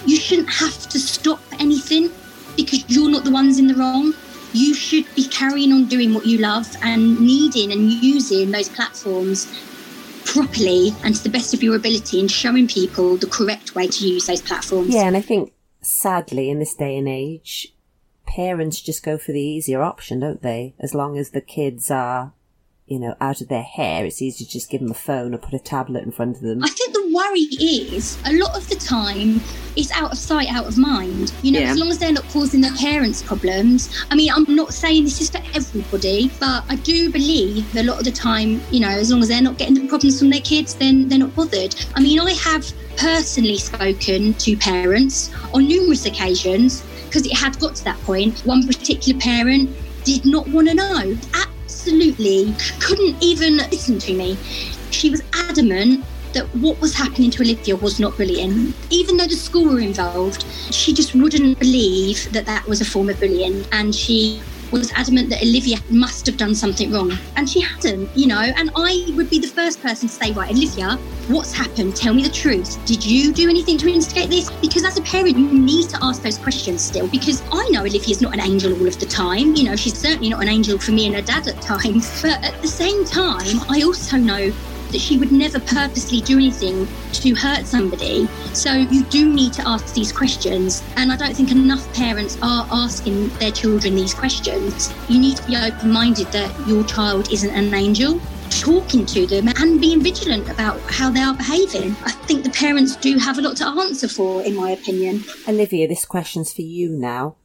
you 0.05 0.15
shouldn't 0.17 0.49
have 0.49 0.87
to 0.89 0.99
stop 0.99 1.39
anything 1.59 2.09
because 2.55 2.83
you're 2.89 3.09
not 3.09 3.23
the 3.23 3.31
ones 3.31 3.59
in 3.59 3.67
the 3.67 3.75
wrong. 3.75 4.13
You 4.53 4.73
should 4.73 5.05
be 5.15 5.27
carrying 5.27 5.71
on 5.71 5.85
doing 5.85 6.13
what 6.13 6.25
you 6.25 6.37
love 6.37 6.67
and 6.81 7.19
needing 7.19 7.71
and 7.71 7.91
using 7.91 8.51
those 8.51 8.69
platforms 8.69 9.47
properly 10.25 10.91
and 11.03 11.15
to 11.15 11.23
the 11.23 11.29
best 11.29 11.53
of 11.53 11.63
your 11.63 11.75
ability 11.75 12.19
and 12.19 12.29
showing 12.29 12.67
people 12.67 13.17
the 13.17 13.27
correct 13.27 13.75
way 13.75 13.87
to 13.87 14.07
use 14.07 14.27
those 14.27 14.41
platforms. 14.41 14.93
Yeah, 14.93 15.07
and 15.07 15.17
I 15.17 15.21
think 15.21 15.53
sadly 15.81 16.49
in 16.49 16.59
this 16.59 16.75
day 16.75 16.97
and 16.97 17.07
age, 17.07 17.73
parents 18.27 18.81
just 18.81 19.03
go 19.03 19.17
for 19.17 19.31
the 19.31 19.41
easier 19.41 19.81
option, 19.81 20.19
don't 20.19 20.41
they? 20.41 20.75
As 20.79 20.93
long 20.93 21.17
as 21.17 21.31
the 21.31 21.41
kids 21.41 21.89
are, 21.89 22.33
you 22.91 22.99
know, 22.99 23.15
out 23.21 23.39
of 23.39 23.47
their 23.47 23.61
hair, 23.63 24.03
it's 24.05 24.21
easy 24.21 24.43
to 24.43 24.51
just 24.51 24.69
give 24.69 24.81
them 24.81 24.91
a 24.91 24.93
phone 24.93 25.33
or 25.33 25.37
put 25.37 25.53
a 25.53 25.59
tablet 25.59 26.03
in 26.03 26.11
front 26.11 26.35
of 26.35 26.41
them. 26.41 26.61
I 26.61 26.67
think 26.67 26.93
the 26.93 27.09
worry 27.15 27.39
is 27.39 28.17
a 28.25 28.33
lot 28.33 28.53
of 28.53 28.67
the 28.67 28.75
time 28.75 29.39
it's 29.77 29.93
out 29.93 30.11
of 30.11 30.17
sight, 30.17 30.51
out 30.51 30.65
of 30.65 30.77
mind. 30.77 31.31
You 31.41 31.53
know, 31.53 31.59
Yeah. 31.61 31.71
as 31.71 31.77
long 31.77 31.89
as 31.89 31.99
they're 31.99 32.11
not 32.11 32.27
causing 32.27 32.59
their 32.59 32.75
parents 32.75 33.21
problems. 33.21 33.89
I 34.11 34.15
mean, 34.15 34.29
I'm 34.29 34.43
not 34.53 34.73
saying 34.73 35.05
this 35.05 35.21
is 35.21 35.29
for 35.29 35.41
everybody, 35.53 36.29
but 36.41 36.65
I 36.67 36.75
do 36.75 37.09
believe 37.09 37.73
a 37.77 37.83
lot 37.83 37.99
of 37.99 38.03
the 38.03 38.11
time, 38.11 38.59
you 38.71 38.81
know, 38.81 38.89
as 38.89 39.09
long 39.09 39.21
as 39.21 39.29
they're 39.29 39.41
not 39.41 39.57
getting 39.57 39.75
the 39.75 39.87
problems 39.87 40.19
from 40.19 40.29
their 40.29 40.41
kids, 40.41 40.73
then 40.73 41.07
they're 41.07 41.19
not 41.19 41.33
bothered. 41.33 41.73
I 41.95 42.01
mean, 42.01 42.19
I 42.19 42.33
have 42.33 42.69
personally 42.97 43.57
spoken 43.57 44.33
to 44.33 44.57
parents 44.57 45.31
on 45.53 45.65
numerous 45.65 46.05
occasions 46.05 46.83
because 47.05 47.25
it 47.25 47.37
had 47.37 47.57
got 47.57 47.75
to 47.75 47.83
that 47.85 48.01
point. 48.01 48.39
One 48.39 48.67
particular 48.67 49.17
parent 49.17 49.69
did 50.03 50.25
not 50.25 50.45
want 50.49 50.67
to 50.67 50.73
know. 50.73 51.17
Absolutely 51.81 52.53
couldn't 52.79 53.23
even 53.23 53.57
listen 53.57 53.97
to 53.97 54.13
me. 54.13 54.37
She 54.91 55.09
was 55.09 55.23
adamant 55.33 56.05
that 56.33 56.45
what 56.57 56.79
was 56.79 56.93
happening 56.93 57.31
to 57.31 57.41
Olivia 57.41 57.75
was 57.75 57.99
not 57.99 58.15
bullying. 58.17 58.75
Even 58.91 59.17
though 59.17 59.25
the 59.25 59.35
school 59.35 59.65
were 59.65 59.79
involved, 59.79 60.43
she 60.69 60.93
just 60.93 61.15
wouldn't 61.15 61.57
believe 61.57 62.31
that 62.33 62.45
that 62.45 62.67
was 62.67 62.81
a 62.81 62.85
form 62.85 63.09
of 63.09 63.19
bullying. 63.19 63.65
And 63.71 63.95
she 63.95 64.43
was 64.71 64.91
adamant 64.93 65.29
that 65.29 65.41
Olivia 65.41 65.77
must 65.89 66.25
have 66.25 66.37
done 66.37 66.55
something 66.55 66.91
wrong. 66.91 67.11
And 67.35 67.49
she 67.49 67.59
hadn't, 67.61 68.09
you 68.15 68.27
know. 68.27 68.39
And 68.39 68.71
I 68.75 69.11
would 69.15 69.29
be 69.29 69.39
the 69.39 69.47
first 69.47 69.81
person 69.81 70.07
to 70.07 70.13
say, 70.13 70.31
right, 70.31 70.51
Olivia, 70.51 70.97
what's 71.27 71.53
happened? 71.53 71.95
Tell 71.95 72.13
me 72.13 72.23
the 72.23 72.29
truth. 72.29 72.83
Did 72.85 73.05
you 73.05 73.33
do 73.33 73.49
anything 73.49 73.77
to 73.79 73.89
instigate 73.89 74.29
this? 74.29 74.49
Because 74.61 74.83
as 74.83 74.97
a 74.97 75.01
parent, 75.01 75.37
you 75.37 75.47
need 75.47 75.89
to 75.89 75.97
ask 76.01 76.21
those 76.21 76.37
questions 76.37 76.81
still. 76.81 77.07
Because 77.07 77.41
I 77.51 77.67
know 77.69 77.81
Olivia's 77.81 78.21
not 78.21 78.33
an 78.33 78.39
angel 78.39 78.73
all 78.79 78.87
of 78.87 78.99
the 78.99 79.05
time. 79.05 79.55
You 79.55 79.65
know, 79.65 79.75
she's 79.75 79.97
certainly 79.97 80.29
not 80.29 80.41
an 80.41 80.49
angel 80.49 80.77
for 80.79 80.91
me 80.91 81.07
and 81.07 81.15
her 81.15 81.21
dad 81.21 81.47
at 81.47 81.61
times. 81.61 82.21
But 82.21 82.43
at 82.43 82.61
the 82.61 82.67
same 82.67 83.05
time, 83.05 83.59
I 83.69 83.81
also 83.83 84.17
know 84.17 84.51
that 84.91 85.01
she 85.01 85.17
would 85.17 85.31
never 85.31 85.59
purposely 85.59 86.21
do 86.21 86.37
anything 86.37 86.87
to 87.13 87.33
hurt 87.33 87.65
somebody. 87.65 88.27
So 88.53 88.73
you 88.73 89.03
do 89.05 89.31
need 89.31 89.53
to 89.53 89.67
ask 89.67 89.93
these 89.93 90.11
questions. 90.11 90.83
And 90.95 91.11
I 91.11 91.15
don't 91.15 91.35
think 91.35 91.51
enough 91.51 91.91
parents 91.93 92.37
are 92.41 92.67
asking 92.71 93.29
their 93.39 93.51
children 93.51 93.95
these 93.95 94.13
questions. 94.13 94.93
You 95.09 95.19
need 95.19 95.37
to 95.37 95.47
be 95.47 95.55
open 95.55 95.91
minded 95.91 96.27
that 96.27 96.67
your 96.67 96.83
child 96.83 97.31
isn't 97.31 97.51
an 97.51 97.73
angel 97.73 98.19
talking 98.49 99.05
to 99.05 99.25
them 99.25 99.47
and 99.47 99.79
being 99.79 100.01
vigilant 100.01 100.49
about 100.49 100.79
how 100.81 101.09
they 101.09 101.21
are 101.21 101.33
behaving. 101.33 101.95
I 102.03 102.11
think 102.11 102.43
the 102.43 102.49
parents 102.49 102.95
do 102.97 103.17
have 103.17 103.37
a 103.37 103.41
lot 103.41 103.57
to 103.57 103.65
answer 103.65 104.07
for, 104.07 104.43
in 104.43 104.55
my 104.55 104.71
opinion. 104.71 105.23
Olivia, 105.47 105.87
this 105.87 106.05
question's 106.05 106.53
for 106.53 106.61
you 106.61 106.89
now. 106.89 107.37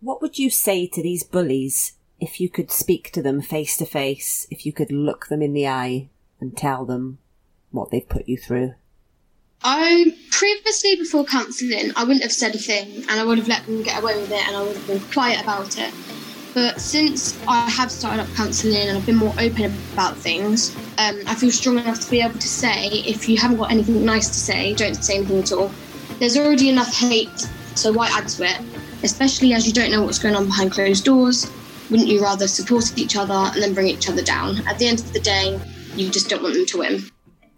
What 0.00 0.20
would 0.20 0.38
you 0.38 0.50
say 0.50 0.86
to 0.88 1.02
these 1.02 1.22
bullies 1.22 1.92
if 2.20 2.40
you 2.40 2.48
could 2.48 2.70
speak 2.70 3.10
to 3.12 3.22
them 3.22 3.40
face 3.40 3.76
to 3.76 3.86
face, 3.86 4.46
if 4.50 4.66
you 4.66 4.72
could 4.72 4.92
look 4.92 5.26
them 5.28 5.42
in 5.42 5.52
the 5.52 5.66
eye 5.66 6.08
and 6.44 6.56
tell 6.56 6.84
them 6.84 7.18
what 7.70 7.90
they've 7.90 8.08
put 8.08 8.28
you 8.28 8.36
through? 8.36 8.74
I 9.62 10.14
previously, 10.30 10.94
before 10.96 11.24
counselling, 11.24 11.92
I 11.96 12.04
wouldn't 12.04 12.22
have 12.22 12.32
said 12.32 12.54
a 12.54 12.58
thing 12.58 12.96
and 13.08 13.12
I 13.12 13.24
would 13.24 13.38
have 13.38 13.48
let 13.48 13.64
them 13.64 13.82
get 13.82 14.02
away 14.02 14.20
with 14.20 14.30
it 14.30 14.46
and 14.46 14.54
I 14.54 14.62
would 14.62 14.76
have 14.76 14.86
been 14.86 15.00
quiet 15.10 15.42
about 15.42 15.78
it. 15.78 15.92
But 16.52 16.80
since 16.80 17.36
I 17.48 17.68
have 17.70 17.90
started 17.90 18.22
up 18.22 18.28
counselling 18.34 18.76
and 18.88 18.98
I've 18.98 19.06
been 19.06 19.16
more 19.16 19.34
open 19.40 19.72
about 19.94 20.16
things, 20.16 20.76
um, 20.98 21.22
I 21.26 21.34
feel 21.34 21.50
strong 21.50 21.78
enough 21.78 21.98
to 22.00 22.10
be 22.10 22.20
able 22.20 22.38
to 22.38 22.48
say 22.48 22.88
if 22.88 23.26
you 23.26 23.38
haven't 23.38 23.56
got 23.56 23.72
anything 23.72 24.04
nice 24.04 24.28
to 24.28 24.38
say, 24.38 24.74
don't 24.74 24.94
say 24.94 25.16
anything 25.16 25.38
at 25.38 25.50
all. 25.50 25.72
There's 26.20 26.36
already 26.36 26.68
enough 26.68 26.94
hate, 26.94 27.48
so 27.74 27.90
why 27.90 28.08
add 28.12 28.28
to 28.28 28.44
it? 28.44 28.60
Especially 29.02 29.54
as 29.54 29.66
you 29.66 29.72
don't 29.72 29.90
know 29.90 30.02
what's 30.02 30.18
going 30.18 30.36
on 30.36 30.44
behind 30.44 30.72
closed 30.72 31.04
doors. 31.04 31.50
Wouldn't 31.90 32.08
you 32.08 32.22
rather 32.22 32.46
support 32.46 32.96
each 32.98 33.16
other 33.16 33.34
and 33.34 33.62
then 33.62 33.74
bring 33.74 33.88
each 33.88 34.08
other 34.08 34.22
down? 34.22 34.58
At 34.68 34.78
the 34.78 34.86
end 34.86 35.00
of 35.00 35.12
the 35.12 35.20
day, 35.20 35.58
you 35.96 36.10
just 36.10 36.28
don't 36.28 36.42
want 36.42 36.54
them 36.54 36.66
to 36.66 36.78
win. 36.78 37.02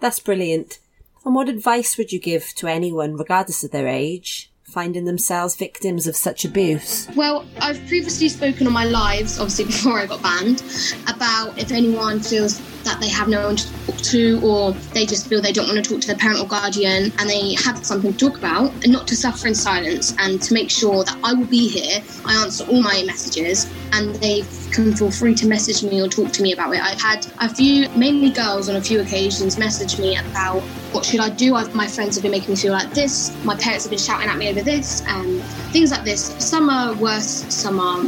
That's 0.01 0.20
brilliant. 0.20 0.78
And 1.24 1.34
what 1.34 1.49
advice 1.49 1.99
would 1.99 2.12
you 2.12 2.20
give 2.20 2.55
to 2.57 2.68
anyone, 2.68 3.16
regardless 3.16 3.64
of 3.64 3.72
their 3.72 3.89
age, 3.89 4.53
finding 4.62 5.05
themselves 5.05 5.57
victims 5.57 6.07
of 6.07 6.14
such 6.14 6.45
abuse? 6.45 7.09
Well, 7.16 7.45
I've 7.59 7.84
previously 7.89 8.28
spoken 8.28 8.66
on 8.66 8.72
my 8.72 8.84
lives, 8.84 9.39
obviously 9.39 9.64
before 9.66 9.99
I 9.99 10.07
got 10.07 10.22
banned, 10.22 10.62
about 11.09 11.59
if 11.59 11.72
anyone 11.72 12.20
feels 12.20 12.61
that 12.87 13.01
they 13.01 13.09
have 13.09 13.28
no 13.28 13.47
one 13.47 13.57
to 13.57 13.87
talk 13.87 13.97
to 13.97 14.41
or 14.43 14.72
they 14.95 15.05
just 15.05 15.28
feel 15.28 15.43
they 15.43 15.53
don't 15.53 15.66
want 15.66 15.84
to 15.84 15.91
talk 15.91 16.01
to 16.01 16.07
their 16.07 16.16
parent 16.16 16.41
or 16.41 16.47
guardian 16.47 17.12
and 17.18 17.28
they 17.28 17.55
have 17.55 17.84
something 17.84 18.12
to 18.12 18.18
talk 18.18 18.39
about 18.39 18.72
and 18.82 18.93
not 18.93 19.07
to 19.09 19.16
suffer 19.16 19.49
in 19.49 19.55
silence 19.55 20.14
and 20.18 20.41
to 20.41 20.55
make 20.55 20.70
sure 20.70 21.05
that 21.05 21.18
I 21.22 21.34
will 21.34 21.47
be 21.47 21.68
here. 21.68 22.01
I 22.24 22.34
answer 22.43 22.64
all 22.64 22.80
my 22.82 23.03
messages 23.05 23.70
and 23.93 24.14
they 24.16 24.45
can 24.70 24.95
feel 24.95 25.11
free 25.11 25.34
to 25.34 25.47
message 25.47 25.82
me 25.82 26.01
or 26.01 26.09
talk 26.09 26.32
to 26.32 26.43
me 26.43 26.53
about 26.53 26.74
it. 26.74 26.82
I've 26.82 27.01
had 27.01 27.26
a 27.41 27.53
few, 27.53 27.89
mainly 27.91 28.30
girls 28.30 28.68
on 28.68 28.76
a 28.76 28.80
few 28.80 29.01
occasions, 29.01 29.59
message 29.59 29.99
me 29.99 30.16
about 30.16 30.61
what 30.93 31.05
should 31.05 31.20
I 31.20 31.30
do. 31.30 31.57
I've, 31.57 31.74
my 31.74 31.87
friends 31.87 32.16
have 32.16 32.22
been 32.22 32.32
making 32.32 32.51
me 32.51 32.57
feel 32.57 32.72
like 32.72 32.91
this. 32.95 33.37
My 33.45 33.57
parents 33.57 33.84
have 33.84 33.91
been 33.91 33.99
shouting 33.99 34.28
at 34.28 34.39
me 34.39 34.49
over 34.49 34.62
this 34.62 35.03
and 35.09 35.43
things 35.72 35.91
like 35.91 36.05
this. 36.05 36.34
Some 36.39 36.70
are 36.70 36.95
worse, 36.95 37.45
some 37.53 37.80
are 37.80 38.01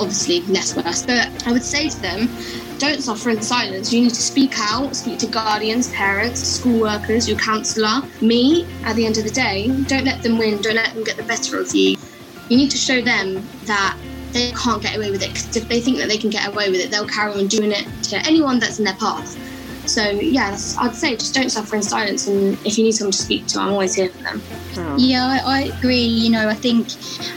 obviously 0.00 0.40
less 0.42 0.76
worse. 0.76 1.04
But 1.04 1.46
I 1.46 1.52
would 1.52 1.64
say 1.64 1.88
to 1.88 2.00
them, 2.00 2.28
don't 2.78 3.02
suffer 3.02 3.30
in 3.30 3.42
silence. 3.42 3.92
You 3.92 4.02
need 4.02 4.14
to 4.14 4.22
speak 4.22 4.52
out, 4.56 4.94
speak 4.94 5.18
to 5.20 5.26
guardians, 5.26 5.90
parents, 5.92 6.40
school 6.40 6.80
workers, 6.80 7.28
your 7.28 7.38
counsellor, 7.38 8.02
me. 8.20 8.66
At 8.84 8.96
the 8.96 9.04
end 9.04 9.18
of 9.18 9.24
the 9.24 9.30
day, 9.30 9.68
don't 9.84 10.04
let 10.04 10.22
them 10.22 10.38
win, 10.38 10.60
don't 10.62 10.76
let 10.76 10.94
them 10.94 11.04
get 11.04 11.16
the 11.16 11.24
better 11.24 11.60
of 11.60 11.74
you. 11.74 11.96
You 12.48 12.56
need 12.56 12.70
to 12.70 12.78
show 12.78 13.00
them 13.02 13.46
that 13.64 13.96
they 14.32 14.52
can't 14.52 14.82
get 14.82 14.96
away 14.96 15.10
with 15.10 15.22
it 15.22 15.32
because 15.32 15.56
if 15.56 15.68
they 15.68 15.80
think 15.80 15.98
that 15.98 16.08
they 16.08 16.18
can 16.18 16.30
get 16.30 16.46
away 16.46 16.70
with 16.70 16.80
it, 16.80 16.90
they'll 16.90 17.06
carry 17.06 17.32
on 17.32 17.46
doing 17.46 17.72
it 17.72 17.86
to 18.04 18.16
anyone 18.26 18.58
that's 18.58 18.78
in 18.78 18.84
their 18.84 18.94
path. 18.94 19.36
So 19.88 20.10
yeah, 20.10 20.56
I'd 20.80 20.94
say 20.94 21.16
just 21.16 21.34
don't 21.34 21.50
suffer 21.50 21.76
in 21.76 21.82
silence, 21.82 22.26
and 22.26 22.58
if 22.64 22.76
you 22.76 22.84
need 22.84 22.92
someone 22.92 23.12
to 23.12 23.18
speak 23.18 23.46
to, 23.48 23.60
I'm 23.60 23.72
always 23.72 23.94
here 23.94 24.10
for 24.10 24.22
them. 24.22 24.42
Oh. 24.76 24.96
Yeah, 24.98 25.24
I, 25.24 25.38
I 25.38 25.60
agree. 25.64 26.02
You 26.02 26.30
know, 26.30 26.48
I 26.48 26.54
think 26.54 26.88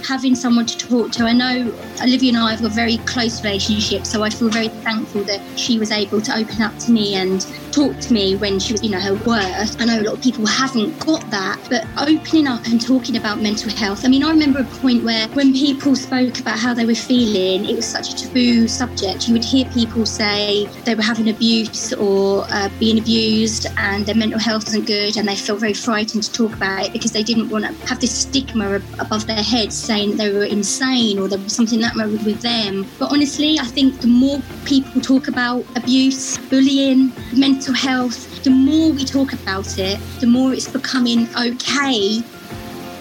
having 0.06 0.36
someone 0.36 0.66
to 0.66 0.78
talk 0.78 1.12
to. 1.14 1.26
I 1.26 1.34
know 1.34 1.74
Olivia 2.02 2.30
and 2.30 2.38
I 2.38 2.52
have 2.52 2.64
a 2.64 2.70
very 2.70 2.97
close 2.97 3.43
relationship, 3.43 4.06
so 4.06 4.24
I 4.24 4.30
feel 4.30 4.49
very 4.49 4.68
thankful 4.68 5.24
that 5.26 5.41
she 5.58 5.80
was 5.80 5.91
able 5.91 6.22
to 6.22 6.38
open 6.38 6.62
up 6.62 6.78
to 6.80 6.91
me 6.91 7.16
and 7.16 7.45
talk 7.72 7.97
to 7.99 8.13
me 8.13 8.36
when 8.36 8.59
she 8.59 8.74
was, 8.74 8.84
you 8.84 8.89
know, 8.89 8.99
her 8.99 9.15
worst. 9.26 9.82
I 9.82 9.86
know 9.86 9.99
a 9.99 10.03
lot 10.03 10.15
of 10.15 10.22
people 10.22 10.45
haven't 10.45 10.97
got 10.99 11.30
that, 11.32 11.59
but 11.69 11.86
opening 11.97 12.47
up 12.47 12.65
and 12.65 12.82
talking 12.82 13.17
about 13.17 13.41
mental 13.41 13.72
health. 13.72 14.05
I 14.05 14.09
mean, 14.09 14.24
I 14.24 14.30
remember 14.30 14.59
a 14.59 14.63
point 14.63 15.03
where 15.03 15.28
when 15.30 15.53
people 15.53 15.95
spoke 15.95 16.39
about 16.39 16.59
how 16.59 16.74
they 16.74 16.86
were 16.86 16.95
feeling, 16.95 17.65
it 17.65 17.76
was 17.76 17.86
such 17.86 18.13
a 18.13 18.15
taboo 18.15 18.67
subject. 18.67 19.28
You 19.28 19.34
would 19.34 19.45
hear 19.45 19.65
people 19.69 20.05
say 20.05 20.65
they 20.84 20.95
were 20.95 21.01
having 21.01 21.30
abuse 21.30 21.93
or 21.93 22.45
uh, 22.49 22.69
being 22.80 22.99
abused 22.99 23.67
and 23.78 24.05
their 24.05 24.15
mental 24.15 24.39
health 24.39 24.65
wasn't 24.65 24.88
good 24.88 25.17
and 25.17 25.28
they 25.28 25.36
felt 25.36 25.59
very 25.59 25.74
frightened 25.74 26.24
to 26.24 26.32
talk 26.32 26.53
about 26.53 26.86
it 26.86 26.93
because 26.93 27.11
they 27.11 27.24
didn't 27.24 27.49
want 27.49 27.65
to 27.65 27.88
have 27.88 27.99
this 27.99 28.15
stigma 28.15 28.82
above 28.99 29.28
their 29.28 29.43
heads 29.43 29.76
saying 29.76 30.17
they 30.17 30.32
were 30.32 30.43
insane 30.43 31.19
or 31.19 31.28
there 31.28 31.39
was 31.39 31.53
something 31.53 31.80
that 31.80 31.95
wrong 31.95 32.11
with 32.24 32.41
them. 32.41 32.86
But 32.99 33.11
honestly, 33.11 33.59
I 33.59 33.65
think 33.65 34.01
the 34.01 34.07
more 34.07 34.41
people 34.65 35.01
talk 35.01 35.28
about 35.28 35.65
abuse, 35.76 36.38
bullying, 36.38 37.11
mental 37.36 37.61
health, 37.74 38.43
the 38.43 38.49
more 38.49 38.91
we 38.91 39.05
talk 39.05 39.34
about 39.34 39.78
it, 39.78 39.99
the 40.20 40.28
more 40.28 40.53
it's 40.53 40.68
becoming 40.68 41.28
okay 41.36 42.22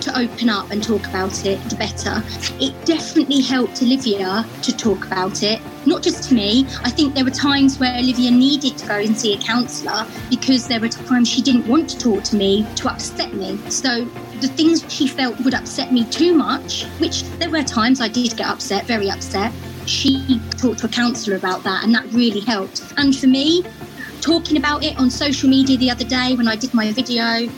to 0.01 0.19
open 0.19 0.49
up 0.49 0.71
and 0.71 0.83
talk 0.83 1.07
about 1.07 1.45
it, 1.47 1.63
the 1.69 1.77
better. 1.77 2.23
It 2.59 2.75
definitely 2.85 3.41
helped 3.41 3.83
Olivia 3.83 4.47
to 4.63 4.77
talk 4.77 5.05
about 5.05 5.43
it, 5.43 5.61
not 5.87 6.03
just 6.03 6.29
to 6.29 6.35
me. 6.35 6.67
I 6.83 6.91
think 6.91 7.15
there 7.15 7.25
were 7.25 7.31
times 7.31 7.79
where 7.79 7.95
Olivia 7.97 8.31
needed 8.31 8.79
to 8.79 8.87
go 8.87 8.99
and 8.99 9.17
see 9.19 9.35
a 9.35 9.39
counsellor 9.39 10.07
because 10.31 10.67
there 10.67 10.81
were 10.81 10.89
times 10.89 11.29
she 11.29 11.43
didn't 11.43 11.67
want 11.67 11.91
to 11.91 11.99
talk 11.99 12.25
to 12.25 12.37
me 12.37 12.67
to 12.77 12.89
upset 12.91 13.35
me. 13.35 13.59
So 13.69 14.05
the 14.41 14.49
things 14.49 14.85
she 14.89 15.07
felt 15.07 15.39
would 15.41 15.55
upset 15.55 15.93
me 15.93 16.05
too 16.07 16.35
much, 16.35 16.85
which 16.99 17.23
there 17.39 17.51
were 17.51 17.63
times 17.63 18.01
I 18.01 18.09
did 18.09 18.37
get 18.37 18.47
upset, 18.47 18.87
very 18.87 19.11
upset. 19.11 19.53
She 19.87 20.41
talked 20.57 20.81
to 20.81 20.87
a 20.87 20.89
counsellor 20.89 21.37
about 21.37 21.63
that, 21.65 21.85
and 21.85 21.95
that 21.95 22.07
really 22.13 22.41
helped. 22.41 22.83
And 22.97 23.17
for 23.17 23.27
me, 23.27 23.65
talking 24.21 24.57
about 24.57 24.85
it 24.85 24.99
on 24.99 25.11
social 25.11 25.49
media 25.49 25.77
the 25.77 25.91
other 25.91 26.05
day 26.05 26.35
when 26.37 26.49
I 26.49 26.57
did 26.57 26.73
my 26.75 26.93
video, 26.93 27.49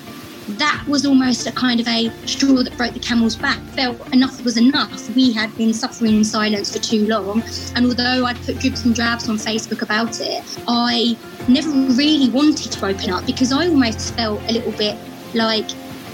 that 0.49 0.85
was 0.89 1.07
almost 1.07 1.47
a 1.47 1.53
kind 1.53 1.81
of 1.81 1.87
a 1.89 2.11
straw 2.27 2.63
that 2.63 2.77
broke 2.77 2.95
the 2.95 3.01
camel's 3.01 3.37
back. 3.37 3.59
Felt 3.75 4.13
enough 4.13 4.45
was 4.45 4.57
enough. 4.57 5.15
We 5.15 5.33
had 5.33 5.57
been 5.57 5.73
suffering 5.73 6.17
in 6.17 6.25
silence 6.25 6.73
for 6.73 6.83
too 6.83 7.07
long. 7.07 7.43
And 7.75 7.87
although 7.87 8.27
I'd 8.27 8.41
put 8.43 8.59
dribs 8.59 8.85
and 8.85 8.95
drabs 8.95 9.29
on 9.29 9.37
Facebook 9.37 9.83
about 9.83 10.21
it, 10.21 10.43
I 10.67 11.17
never 11.49 11.71
really 11.71 12.29
wanted 12.31 12.73
to 12.73 12.87
open 12.87 13.11
up 13.11 13.27
because 13.27 13.53
I 13.53 13.69
almost 13.69 14.15
felt 14.15 14.41
a 14.49 14.53
little 14.53 14.73
bit 14.73 14.97
like 15.35 15.69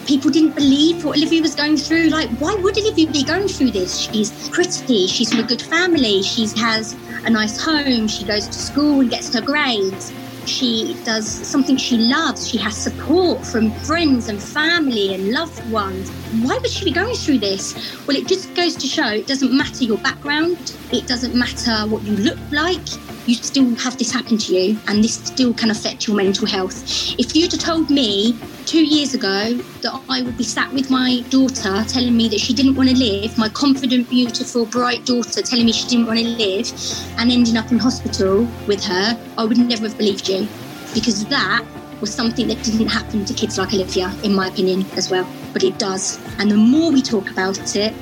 people 0.06 0.30
didn't 0.30 0.54
believe 0.54 1.04
what 1.04 1.18
Olivia 1.18 1.42
was 1.42 1.54
going 1.54 1.76
through. 1.76 2.08
Like, 2.08 2.30
why 2.38 2.54
would 2.54 2.78
Olivia 2.78 3.10
be 3.10 3.22
going 3.22 3.46
through 3.46 3.72
this? 3.72 3.98
She's 3.98 4.48
pretty, 4.48 5.06
she's 5.06 5.30
from 5.30 5.40
a 5.40 5.42
good 5.42 5.60
family, 5.60 6.22
she 6.22 6.46
has 6.58 6.96
a 7.24 7.30
nice 7.30 7.62
home, 7.62 8.08
she 8.08 8.24
goes 8.24 8.46
to 8.46 8.52
school 8.54 9.00
and 9.00 9.10
gets 9.10 9.34
her 9.34 9.42
grades. 9.42 10.12
She 10.48 10.96
does 11.04 11.28
something 11.28 11.76
she 11.76 11.98
loves. 11.98 12.48
She 12.48 12.56
has 12.58 12.74
support 12.74 13.44
from 13.44 13.70
friends 13.70 14.28
and 14.28 14.42
family 14.42 15.14
and 15.14 15.30
loved 15.30 15.70
ones. 15.70 16.08
Why 16.42 16.56
would 16.56 16.70
she 16.70 16.86
be 16.86 16.90
going 16.90 17.14
through 17.14 17.38
this? 17.38 17.74
Well, 18.06 18.16
it 18.16 18.26
just 18.26 18.54
goes 18.54 18.74
to 18.76 18.86
show 18.86 19.06
it 19.08 19.26
doesn't 19.26 19.54
matter 19.54 19.84
your 19.84 19.98
background, 19.98 20.74
it 20.90 21.06
doesn't 21.06 21.34
matter 21.34 21.86
what 21.88 22.02
you 22.02 22.16
look 22.16 22.38
like, 22.50 22.88
you 23.28 23.34
still 23.34 23.74
have 23.76 23.98
this 23.98 24.10
happen 24.10 24.38
to 24.38 24.54
you, 24.56 24.78
and 24.88 25.04
this 25.04 25.16
still 25.16 25.52
can 25.52 25.70
affect 25.70 26.06
your 26.08 26.16
mental 26.16 26.46
health. 26.46 26.82
If 27.18 27.36
you'd 27.36 27.52
have 27.52 27.60
told 27.60 27.90
me 27.90 28.38
two 28.64 28.82
years 28.82 29.12
ago 29.12 29.52
that 29.82 30.00
I 30.08 30.22
would 30.22 30.38
be 30.38 30.44
sat 30.44 30.72
with 30.72 30.90
my 30.90 31.22
daughter 31.28 31.84
telling 31.84 32.16
me 32.16 32.28
that 32.30 32.40
she 32.40 32.54
didn't 32.54 32.74
want 32.74 32.88
to 32.88 32.96
live, 32.96 33.36
my 33.36 33.50
confident, 33.50 34.08
beautiful, 34.08 34.64
bright 34.64 35.04
daughter 35.04 35.42
telling 35.42 35.66
me 35.66 35.72
she 35.72 35.86
didn't 35.88 36.06
want 36.06 36.18
to 36.20 36.24
live, 36.24 36.72
and 37.18 37.30
ending 37.30 37.58
up 37.58 37.70
in 37.70 37.78
hospital 37.78 38.48
with 38.66 38.82
her, 38.84 39.20
I 39.36 39.44
would 39.44 39.58
never 39.58 39.88
have 39.88 39.98
believed 39.98 40.26
you 40.26 40.48
because 40.94 41.26
that 41.26 41.66
was 42.00 42.14
something 42.14 42.48
that 42.48 42.62
didn't 42.62 42.88
happen 42.88 43.26
to 43.26 43.34
kids 43.34 43.58
like 43.58 43.74
Olivia, 43.74 44.10
in 44.22 44.34
my 44.34 44.46
opinion, 44.46 44.86
as 44.96 45.10
well. 45.10 45.28
But 45.52 45.64
it 45.64 45.78
does. 45.78 46.18
And 46.38 46.50
the 46.50 46.56
more 46.56 46.90
we 46.90 47.02
talk 47.02 47.28
about 47.30 47.76
it, 47.76 47.94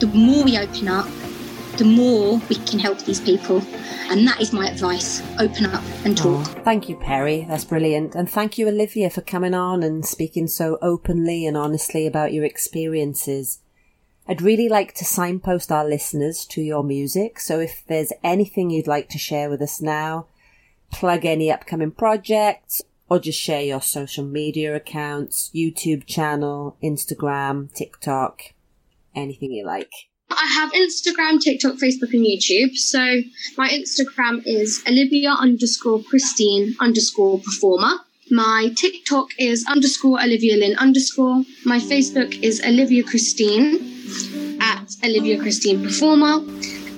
the 0.00 0.08
more 0.08 0.44
we 0.44 0.58
open 0.58 0.88
up, 0.88 1.06
the 1.76 1.84
more 1.84 2.40
we 2.48 2.56
can 2.56 2.78
help 2.78 2.98
these 3.00 3.20
people. 3.20 3.62
And 4.08 4.26
that 4.26 4.40
is 4.40 4.52
my 4.52 4.68
advice 4.68 5.22
open 5.38 5.66
up 5.66 5.82
and 6.04 6.16
talk. 6.16 6.46
Oh, 6.46 6.62
thank 6.62 6.88
you, 6.88 6.96
Perry. 6.96 7.44
That's 7.48 7.64
brilliant. 7.64 8.14
And 8.14 8.30
thank 8.30 8.56
you, 8.56 8.68
Olivia, 8.68 9.10
for 9.10 9.20
coming 9.20 9.54
on 9.54 9.82
and 9.82 10.06
speaking 10.06 10.46
so 10.46 10.78
openly 10.80 11.44
and 11.46 11.56
honestly 11.56 12.06
about 12.06 12.32
your 12.32 12.44
experiences. 12.44 13.60
I'd 14.28 14.42
really 14.42 14.68
like 14.68 14.94
to 14.94 15.04
signpost 15.04 15.70
our 15.70 15.84
listeners 15.84 16.44
to 16.46 16.62
your 16.62 16.82
music. 16.82 17.38
So 17.40 17.60
if 17.60 17.82
there's 17.86 18.12
anything 18.24 18.70
you'd 18.70 18.86
like 18.86 19.08
to 19.10 19.18
share 19.18 19.50
with 19.50 19.62
us 19.62 19.80
now, 19.80 20.26
plug 20.92 21.24
any 21.24 21.50
upcoming 21.50 21.90
projects, 21.90 22.82
or 23.08 23.20
just 23.20 23.40
share 23.40 23.62
your 23.62 23.80
social 23.80 24.24
media 24.24 24.74
accounts, 24.74 25.50
YouTube 25.54 26.06
channel, 26.06 26.76
Instagram, 26.82 27.72
TikTok, 27.72 28.42
anything 29.14 29.52
you 29.52 29.64
like. 29.64 29.92
I 30.30 30.46
have 30.54 30.72
Instagram, 30.72 31.40
TikTok, 31.40 31.74
Facebook, 31.74 32.12
and 32.12 32.26
YouTube. 32.26 32.76
So 32.76 33.22
my 33.56 33.68
Instagram 33.68 34.42
is 34.44 34.82
Olivia 34.86 35.30
underscore 35.30 36.02
Christine 36.02 36.74
underscore 36.80 37.38
performer. 37.38 37.98
My 38.30 38.72
TikTok 38.76 39.28
is 39.38 39.64
underscore 39.68 40.20
Olivia 40.20 40.56
Lynn 40.56 40.76
underscore. 40.78 41.44
My 41.64 41.78
Facebook 41.78 42.42
is 42.42 42.60
Olivia 42.64 43.04
Christine 43.04 44.58
at 44.60 44.96
Olivia 45.04 45.38
Christine 45.38 45.82
Performer. 45.82 46.40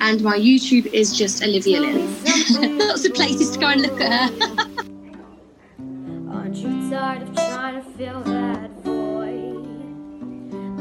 And 0.00 0.22
my 0.22 0.38
YouTube 0.38 0.86
is 0.94 1.16
just 1.16 1.42
Olivia 1.42 1.80
Lynn. 1.80 2.78
Lots 2.78 3.04
of 3.04 3.12
places 3.12 3.50
to 3.50 3.58
go 3.58 3.66
and 3.66 3.82
look 3.82 4.00
at 4.00 4.30
her. 4.30 4.48
Aren't 6.32 6.56
you 6.56 6.90
tired 6.90 7.22
of 7.22 7.34
trying 7.34 7.74
to 7.82 7.90
fill 7.90 8.22
that 8.22 8.70
void? 8.82 9.66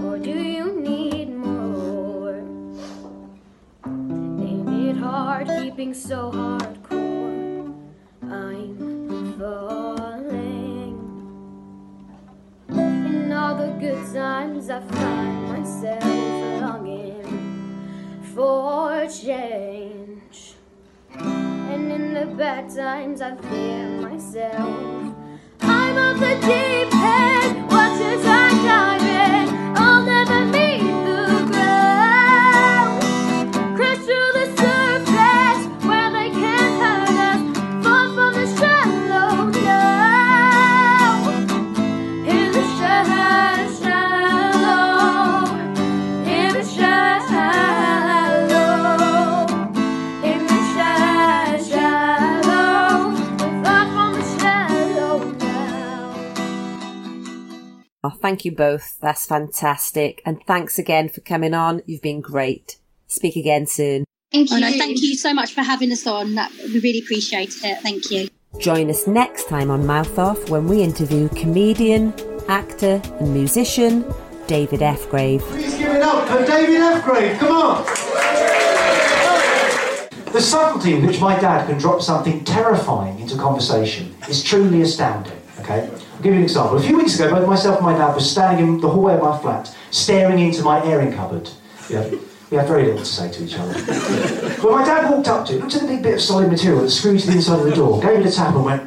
Or 0.06 0.18
do 0.18 0.30
you 0.32 0.57
hard 5.46 5.64
keeping 5.64 5.94
so 5.94 6.32
hardcore? 6.32 7.74
I'm 8.24 9.38
falling. 9.38 10.98
In 12.70 13.32
all 13.32 13.56
the 13.56 13.68
good 13.80 14.14
times, 14.14 14.70
I 14.70 14.82
find 14.82 15.50
myself 15.50 16.04
longing 16.62 18.22
for 18.34 19.06
change. 19.08 20.56
And 21.12 21.92
in 21.92 22.14
the 22.14 22.26
bad 22.26 22.74
times, 22.76 23.22
I 23.22 23.36
fear 23.36 23.88
myself. 24.02 25.14
I'm 25.62 25.98
of 25.98 26.20
the 26.20 26.36
deep 26.48 26.94
end. 26.96 27.70
Watch 27.70 28.02
as 28.02 28.26
I 28.26 28.50
dive 28.66 28.97
thank 58.28 58.44
you 58.44 58.52
both. 58.52 58.98
That's 59.00 59.26
fantastic. 59.26 60.22
And 60.26 60.44
thanks 60.46 60.78
again 60.78 61.08
for 61.08 61.22
coming 61.22 61.54
on. 61.54 61.82
You've 61.86 62.02
been 62.02 62.20
great. 62.20 62.78
Speak 63.08 63.38
again 63.38 63.66
soon. 63.68 64.04
Thank 64.34 64.52
Oh, 64.52 64.56
you. 64.56 64.62
no, 64.62 64.72
thank 64.72 65.02
you 65.02 65.16
so 65.16 65.34
much 65.34 65.54
for 65.54 65.62
having 65.62 65.94
us 65.94 66.06
on. 66.06 66.36
That 66.36 66.52
we 66.52 66.80
really 66.82 67.00
appreciate 67.00 67.56
it. 67.64 67.80
Thank 67.82 68.12
you. 68.12 68.28
Join 68.60 68.90
us 68.90 69.08
next 69.08 69.48
time 69.48 69.72
on 69.72 69.86
Mouth 69.86 70.20
Off 70.20 70.50
when 70.50 70.68
we 70.68 70.82
interview 70.82 71.30
comedian, 71.30 72.14
actor, 72.50 73.02
and 73.22 73.34
musician 73.34 74.04
David 74.48 74.82
F. 74.82 75.10
Grave. 75.10 75.42
Please 75.44 75.76
give 75.78 75.92
it 75.96 76.02
up 76.02 76.28
for 76.28 76.46
David 76.46 76.82
F. 76.82 77.06
Grave. 77.06 77.38
Come 77.40 77.52
on. 77.56 77.86
The 80.34 80.42
subtlety 80.42 80.96
in 80.96 81.06
which 81.06 81.22
my 81.22 81.40
dad 81.40 81.68
can 81.68 81.78
drop 81.78 82.02
something 82.02 82.44
terrifying 82.44 83.20
into 83.22 83.38
conversation 83.38 84.14
is 84.28 84.44
truly 84.44 84.82
astounding. 84.82 85.32
Okay, 85.62 85.90
I'll 86.18 86.24
give 86.24 86.34
you 86.34 86.40
an 86.40 86.44
example. 86.46 86.78
A 86.78 86.82
few 86.82 86.98
weeks 86.98 87.14
ago, 87.20 87.30
both 87.30 87.48
myself 87.48 87.78
and 87.78 87.86
my 87.86 87.96
dad 87.96 88.16
were 88.16 88.20
standing 88.20 88.68
in 88.68 88.82
the 88.82 88.90
hallway 88.90 89.14
of 89.14 89.22
my 89.22 89.38
flat, 89.38 89.76
staring 89.92 90.40
into 90.40 90.64
my 90.64 90.84
airing 90.84 91.14
cupboard. 91.14 91.48
Yeah, 91.92 92.10
we 92.50 92.58
had 92.58 92.68
very 92.68 92.86
little 92.86 93.02
to 93.02 93.06
say 93.06 93.32
to 93.32 93.44
each 93.44 93.54
other. 93.56 93.74
But 94.60 94.72
my 94.72 94.84
dad 94.84 95.12
walked 95.12 95.28
up 95.28 95.46
to 95.46 95.54
it, 95.54 95.60
looked 95.62 95.76
at 95.76 95.82
the 95.82 95.88
big 95.88 96.02
bit 96.02 96.16
of 96.16 96.22
solid 96.22 96.50
material 96.50 96.82
that 96.82 96.90
screwed 96.90 97.20
to 97.20 97.28
the 97.28 97.34
inside 97.34 97.60
of 97.60 97.66
the 97.66 97.76
door, 97.76 98.02
gave 98.02 98.22
it 98.22 98.26
a 98.26 98.32
tap, 98.32 98.56
and 98.56 98.66
went, 98.66 98.82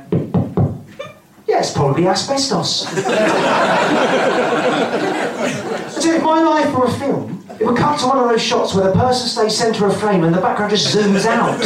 "Yeah, 1.46 1.60
it's 1.60 1.70
probably 1.70 2.08
asbestos." 2.08 2.88
So 6.00 6.10
if 6.14 6.22
my 6.22 6.42
life 6.42 6.74
were 6.74 6.86
a 6.86 6.90
film, 6.90 7.44
it 7.60 7.64
would 7.66 7.76
cut 7.76 8.00
to 8.00 8.06
one 8.06 8.18
of 8.18 8.28
those 8.28 8.42
shots 8.42 8.74
where 8.74 8.86
the 8.86 8.92
person 8.92 9.28
stays 9.28 9.54
centre 9.56 9.86
of 9.86 9.96
frame 10.00 10.24
and 10.24 10.34
the 10.34 10.40
background 10.40 10.70
just 10.70 10.96
zooms 10.96 11.26
out. 11.26 11.60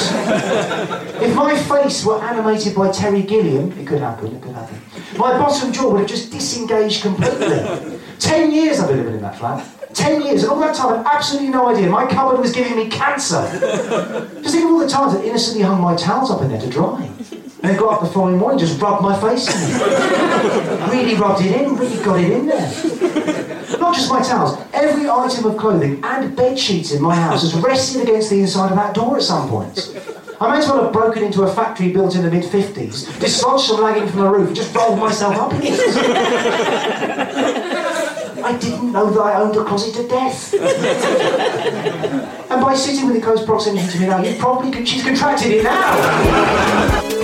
if 1.23 1.35
my 1.35 1.57
face 1.57 2.05
were 2.05 2.21
animated 2.23 2.75
by 2.75 2.91
Terry 2.91 3.23
Gilliam, 3.23 3.73
it 3.79 3.87
could 3.87 4.01
happen, 4.01 4.35
it 4.35 4.43
could 4.43 4.55
happen. 4.55 4.81
My 5.19 5.39
bottom 5.39 5.73
jaw 5.73 5.91
would 5.91 6.01
have 6.01 6.09
just 6.09 6.31
disengaged 6.33 7.03
completely. 7.03 7.99
Ten 8.19 8.53
years 8.53 8.81
I've 8.81 8.89
been 8.89 8.99
living 8.99 9.15
in 9.15 9.23
that 9.23 9.39
flat. 9.39 9.67
Ten 9.95 10.23
years, 10.23 10.43
and 10.43 10.51
all 10.51 10.61
that 10.61 10.75
time 10.75 10.99
I've 10.99 11.07
absolutely 11.07 11.51
no 11.51 11.69
idea. 11.69 11.89
My 11.89 12.07
cupboard 12.07 12.41
was 12.41 12.53
giving 12.53 12.77
me 12.77 12.89
cancer. 12.89 13.43
Just 14.43 14.55
think 14.55 14.65
of 14.65 14.71
all 14.73 14.81
the 14.81 14.89
times 14.89 15.15
I 15.15 15.23
innocently 15.23 15.63
hung 15.63 15.81
my 15.81 15.95
towels 15.95 16.31
up 16.31 16.43
in 16.43 16.49
there 16.49 16.61
to 16.61 16.69
dry. 16.69 17.05
And 17.05 17.71
then 17.73 17.79
got 17.79 17.95
up 17.95 18.01
the 18.01 18.13
following 18.13 18.37
morning, 18.37 18.59
just 18.59 18.81
rubbed 18.81 19.03
my 19.03 19.19
face 19.21 19.47
in 19.49 19.71
it. 19.71 20.91
really 20.91 21.15
rubbed 21.15 21.45
it 21.45 21.61
in, 21.61 21.77
really 21.77 22.05
got 22.05 22.21
it 22.21 22.31
in 22.31 22.47
there. 22.47 23.79
Not 23.79 23.95
just 23.95 24.11
my 24.11 24.21
towels, 24.21 24.59
every 24.73 25.09
item 25.09 25.45
of 25.47 25.57
clothing 25.57 26.03
and 26.05 26.37
bed 26.37 26.59
sheets 26.59 26.93
in 26.93 27.01
my 27.01 27.15
house 27.15 27.43
has 27.43 27.55
rested 27.63 28.03
against 28.03 28.31
the 28.31 28.41
inside 28.41 28.71
of 28.71 28.77
that 28.77 28.95
door 28.95 29.17
at 29.17 29.23
some 29.23 29.49
point. 29.49 29.77
I 30.41 30.51
may 30.51 30.59
as 30.59 30.67
well 30.67 30.83
have 30.83 30.93
broken 30.93 31.23
into 31.23 31.43
a 31.43 31.55
factory 31.55 31.93
built 31.93 32.17
in 32.17 32.23
the 32.23 32.31
mid 32.31 32.45
50s, 32.45 33.21
dislodged 33.21 33.67
some 33.67 33.81
lagging 33.81 34.09
from 34.09 34.21
the 34.21 34.29
roof, 34.29 34.49
and 34.49 34.57
just 34.57 34.75
rolled 34.75 34.99
myself 34.99 35.37
up 35.37 35.53
in 35.53 35.61
it. 35.63 35.81
I 38.45 38.59
didn't 38.59 38.93
know 38.93 39.11
that 39.11 39.21
I 39.21 39.41
owned 39.41 39.57
a 39.57 39.65
closet 39.65 39.95
to 39.95 40.09
death. 40.09 40.53
and 42.51 42.61
by 42.61 42.75
sitting 42.75 43.07
within 43.07 43.23
close 43.23 43.45
proximity 43.45 43.87
to 43.93 43.99
me 44.01 44.07
now, 44.07 44.23
you 44.23 44.37
probably 44.39 44.71
could, 44.71 44.87
she's 44.87 45.03
contracted 45.05 45.53
it 45.53 45.65
now. 45.65 47.24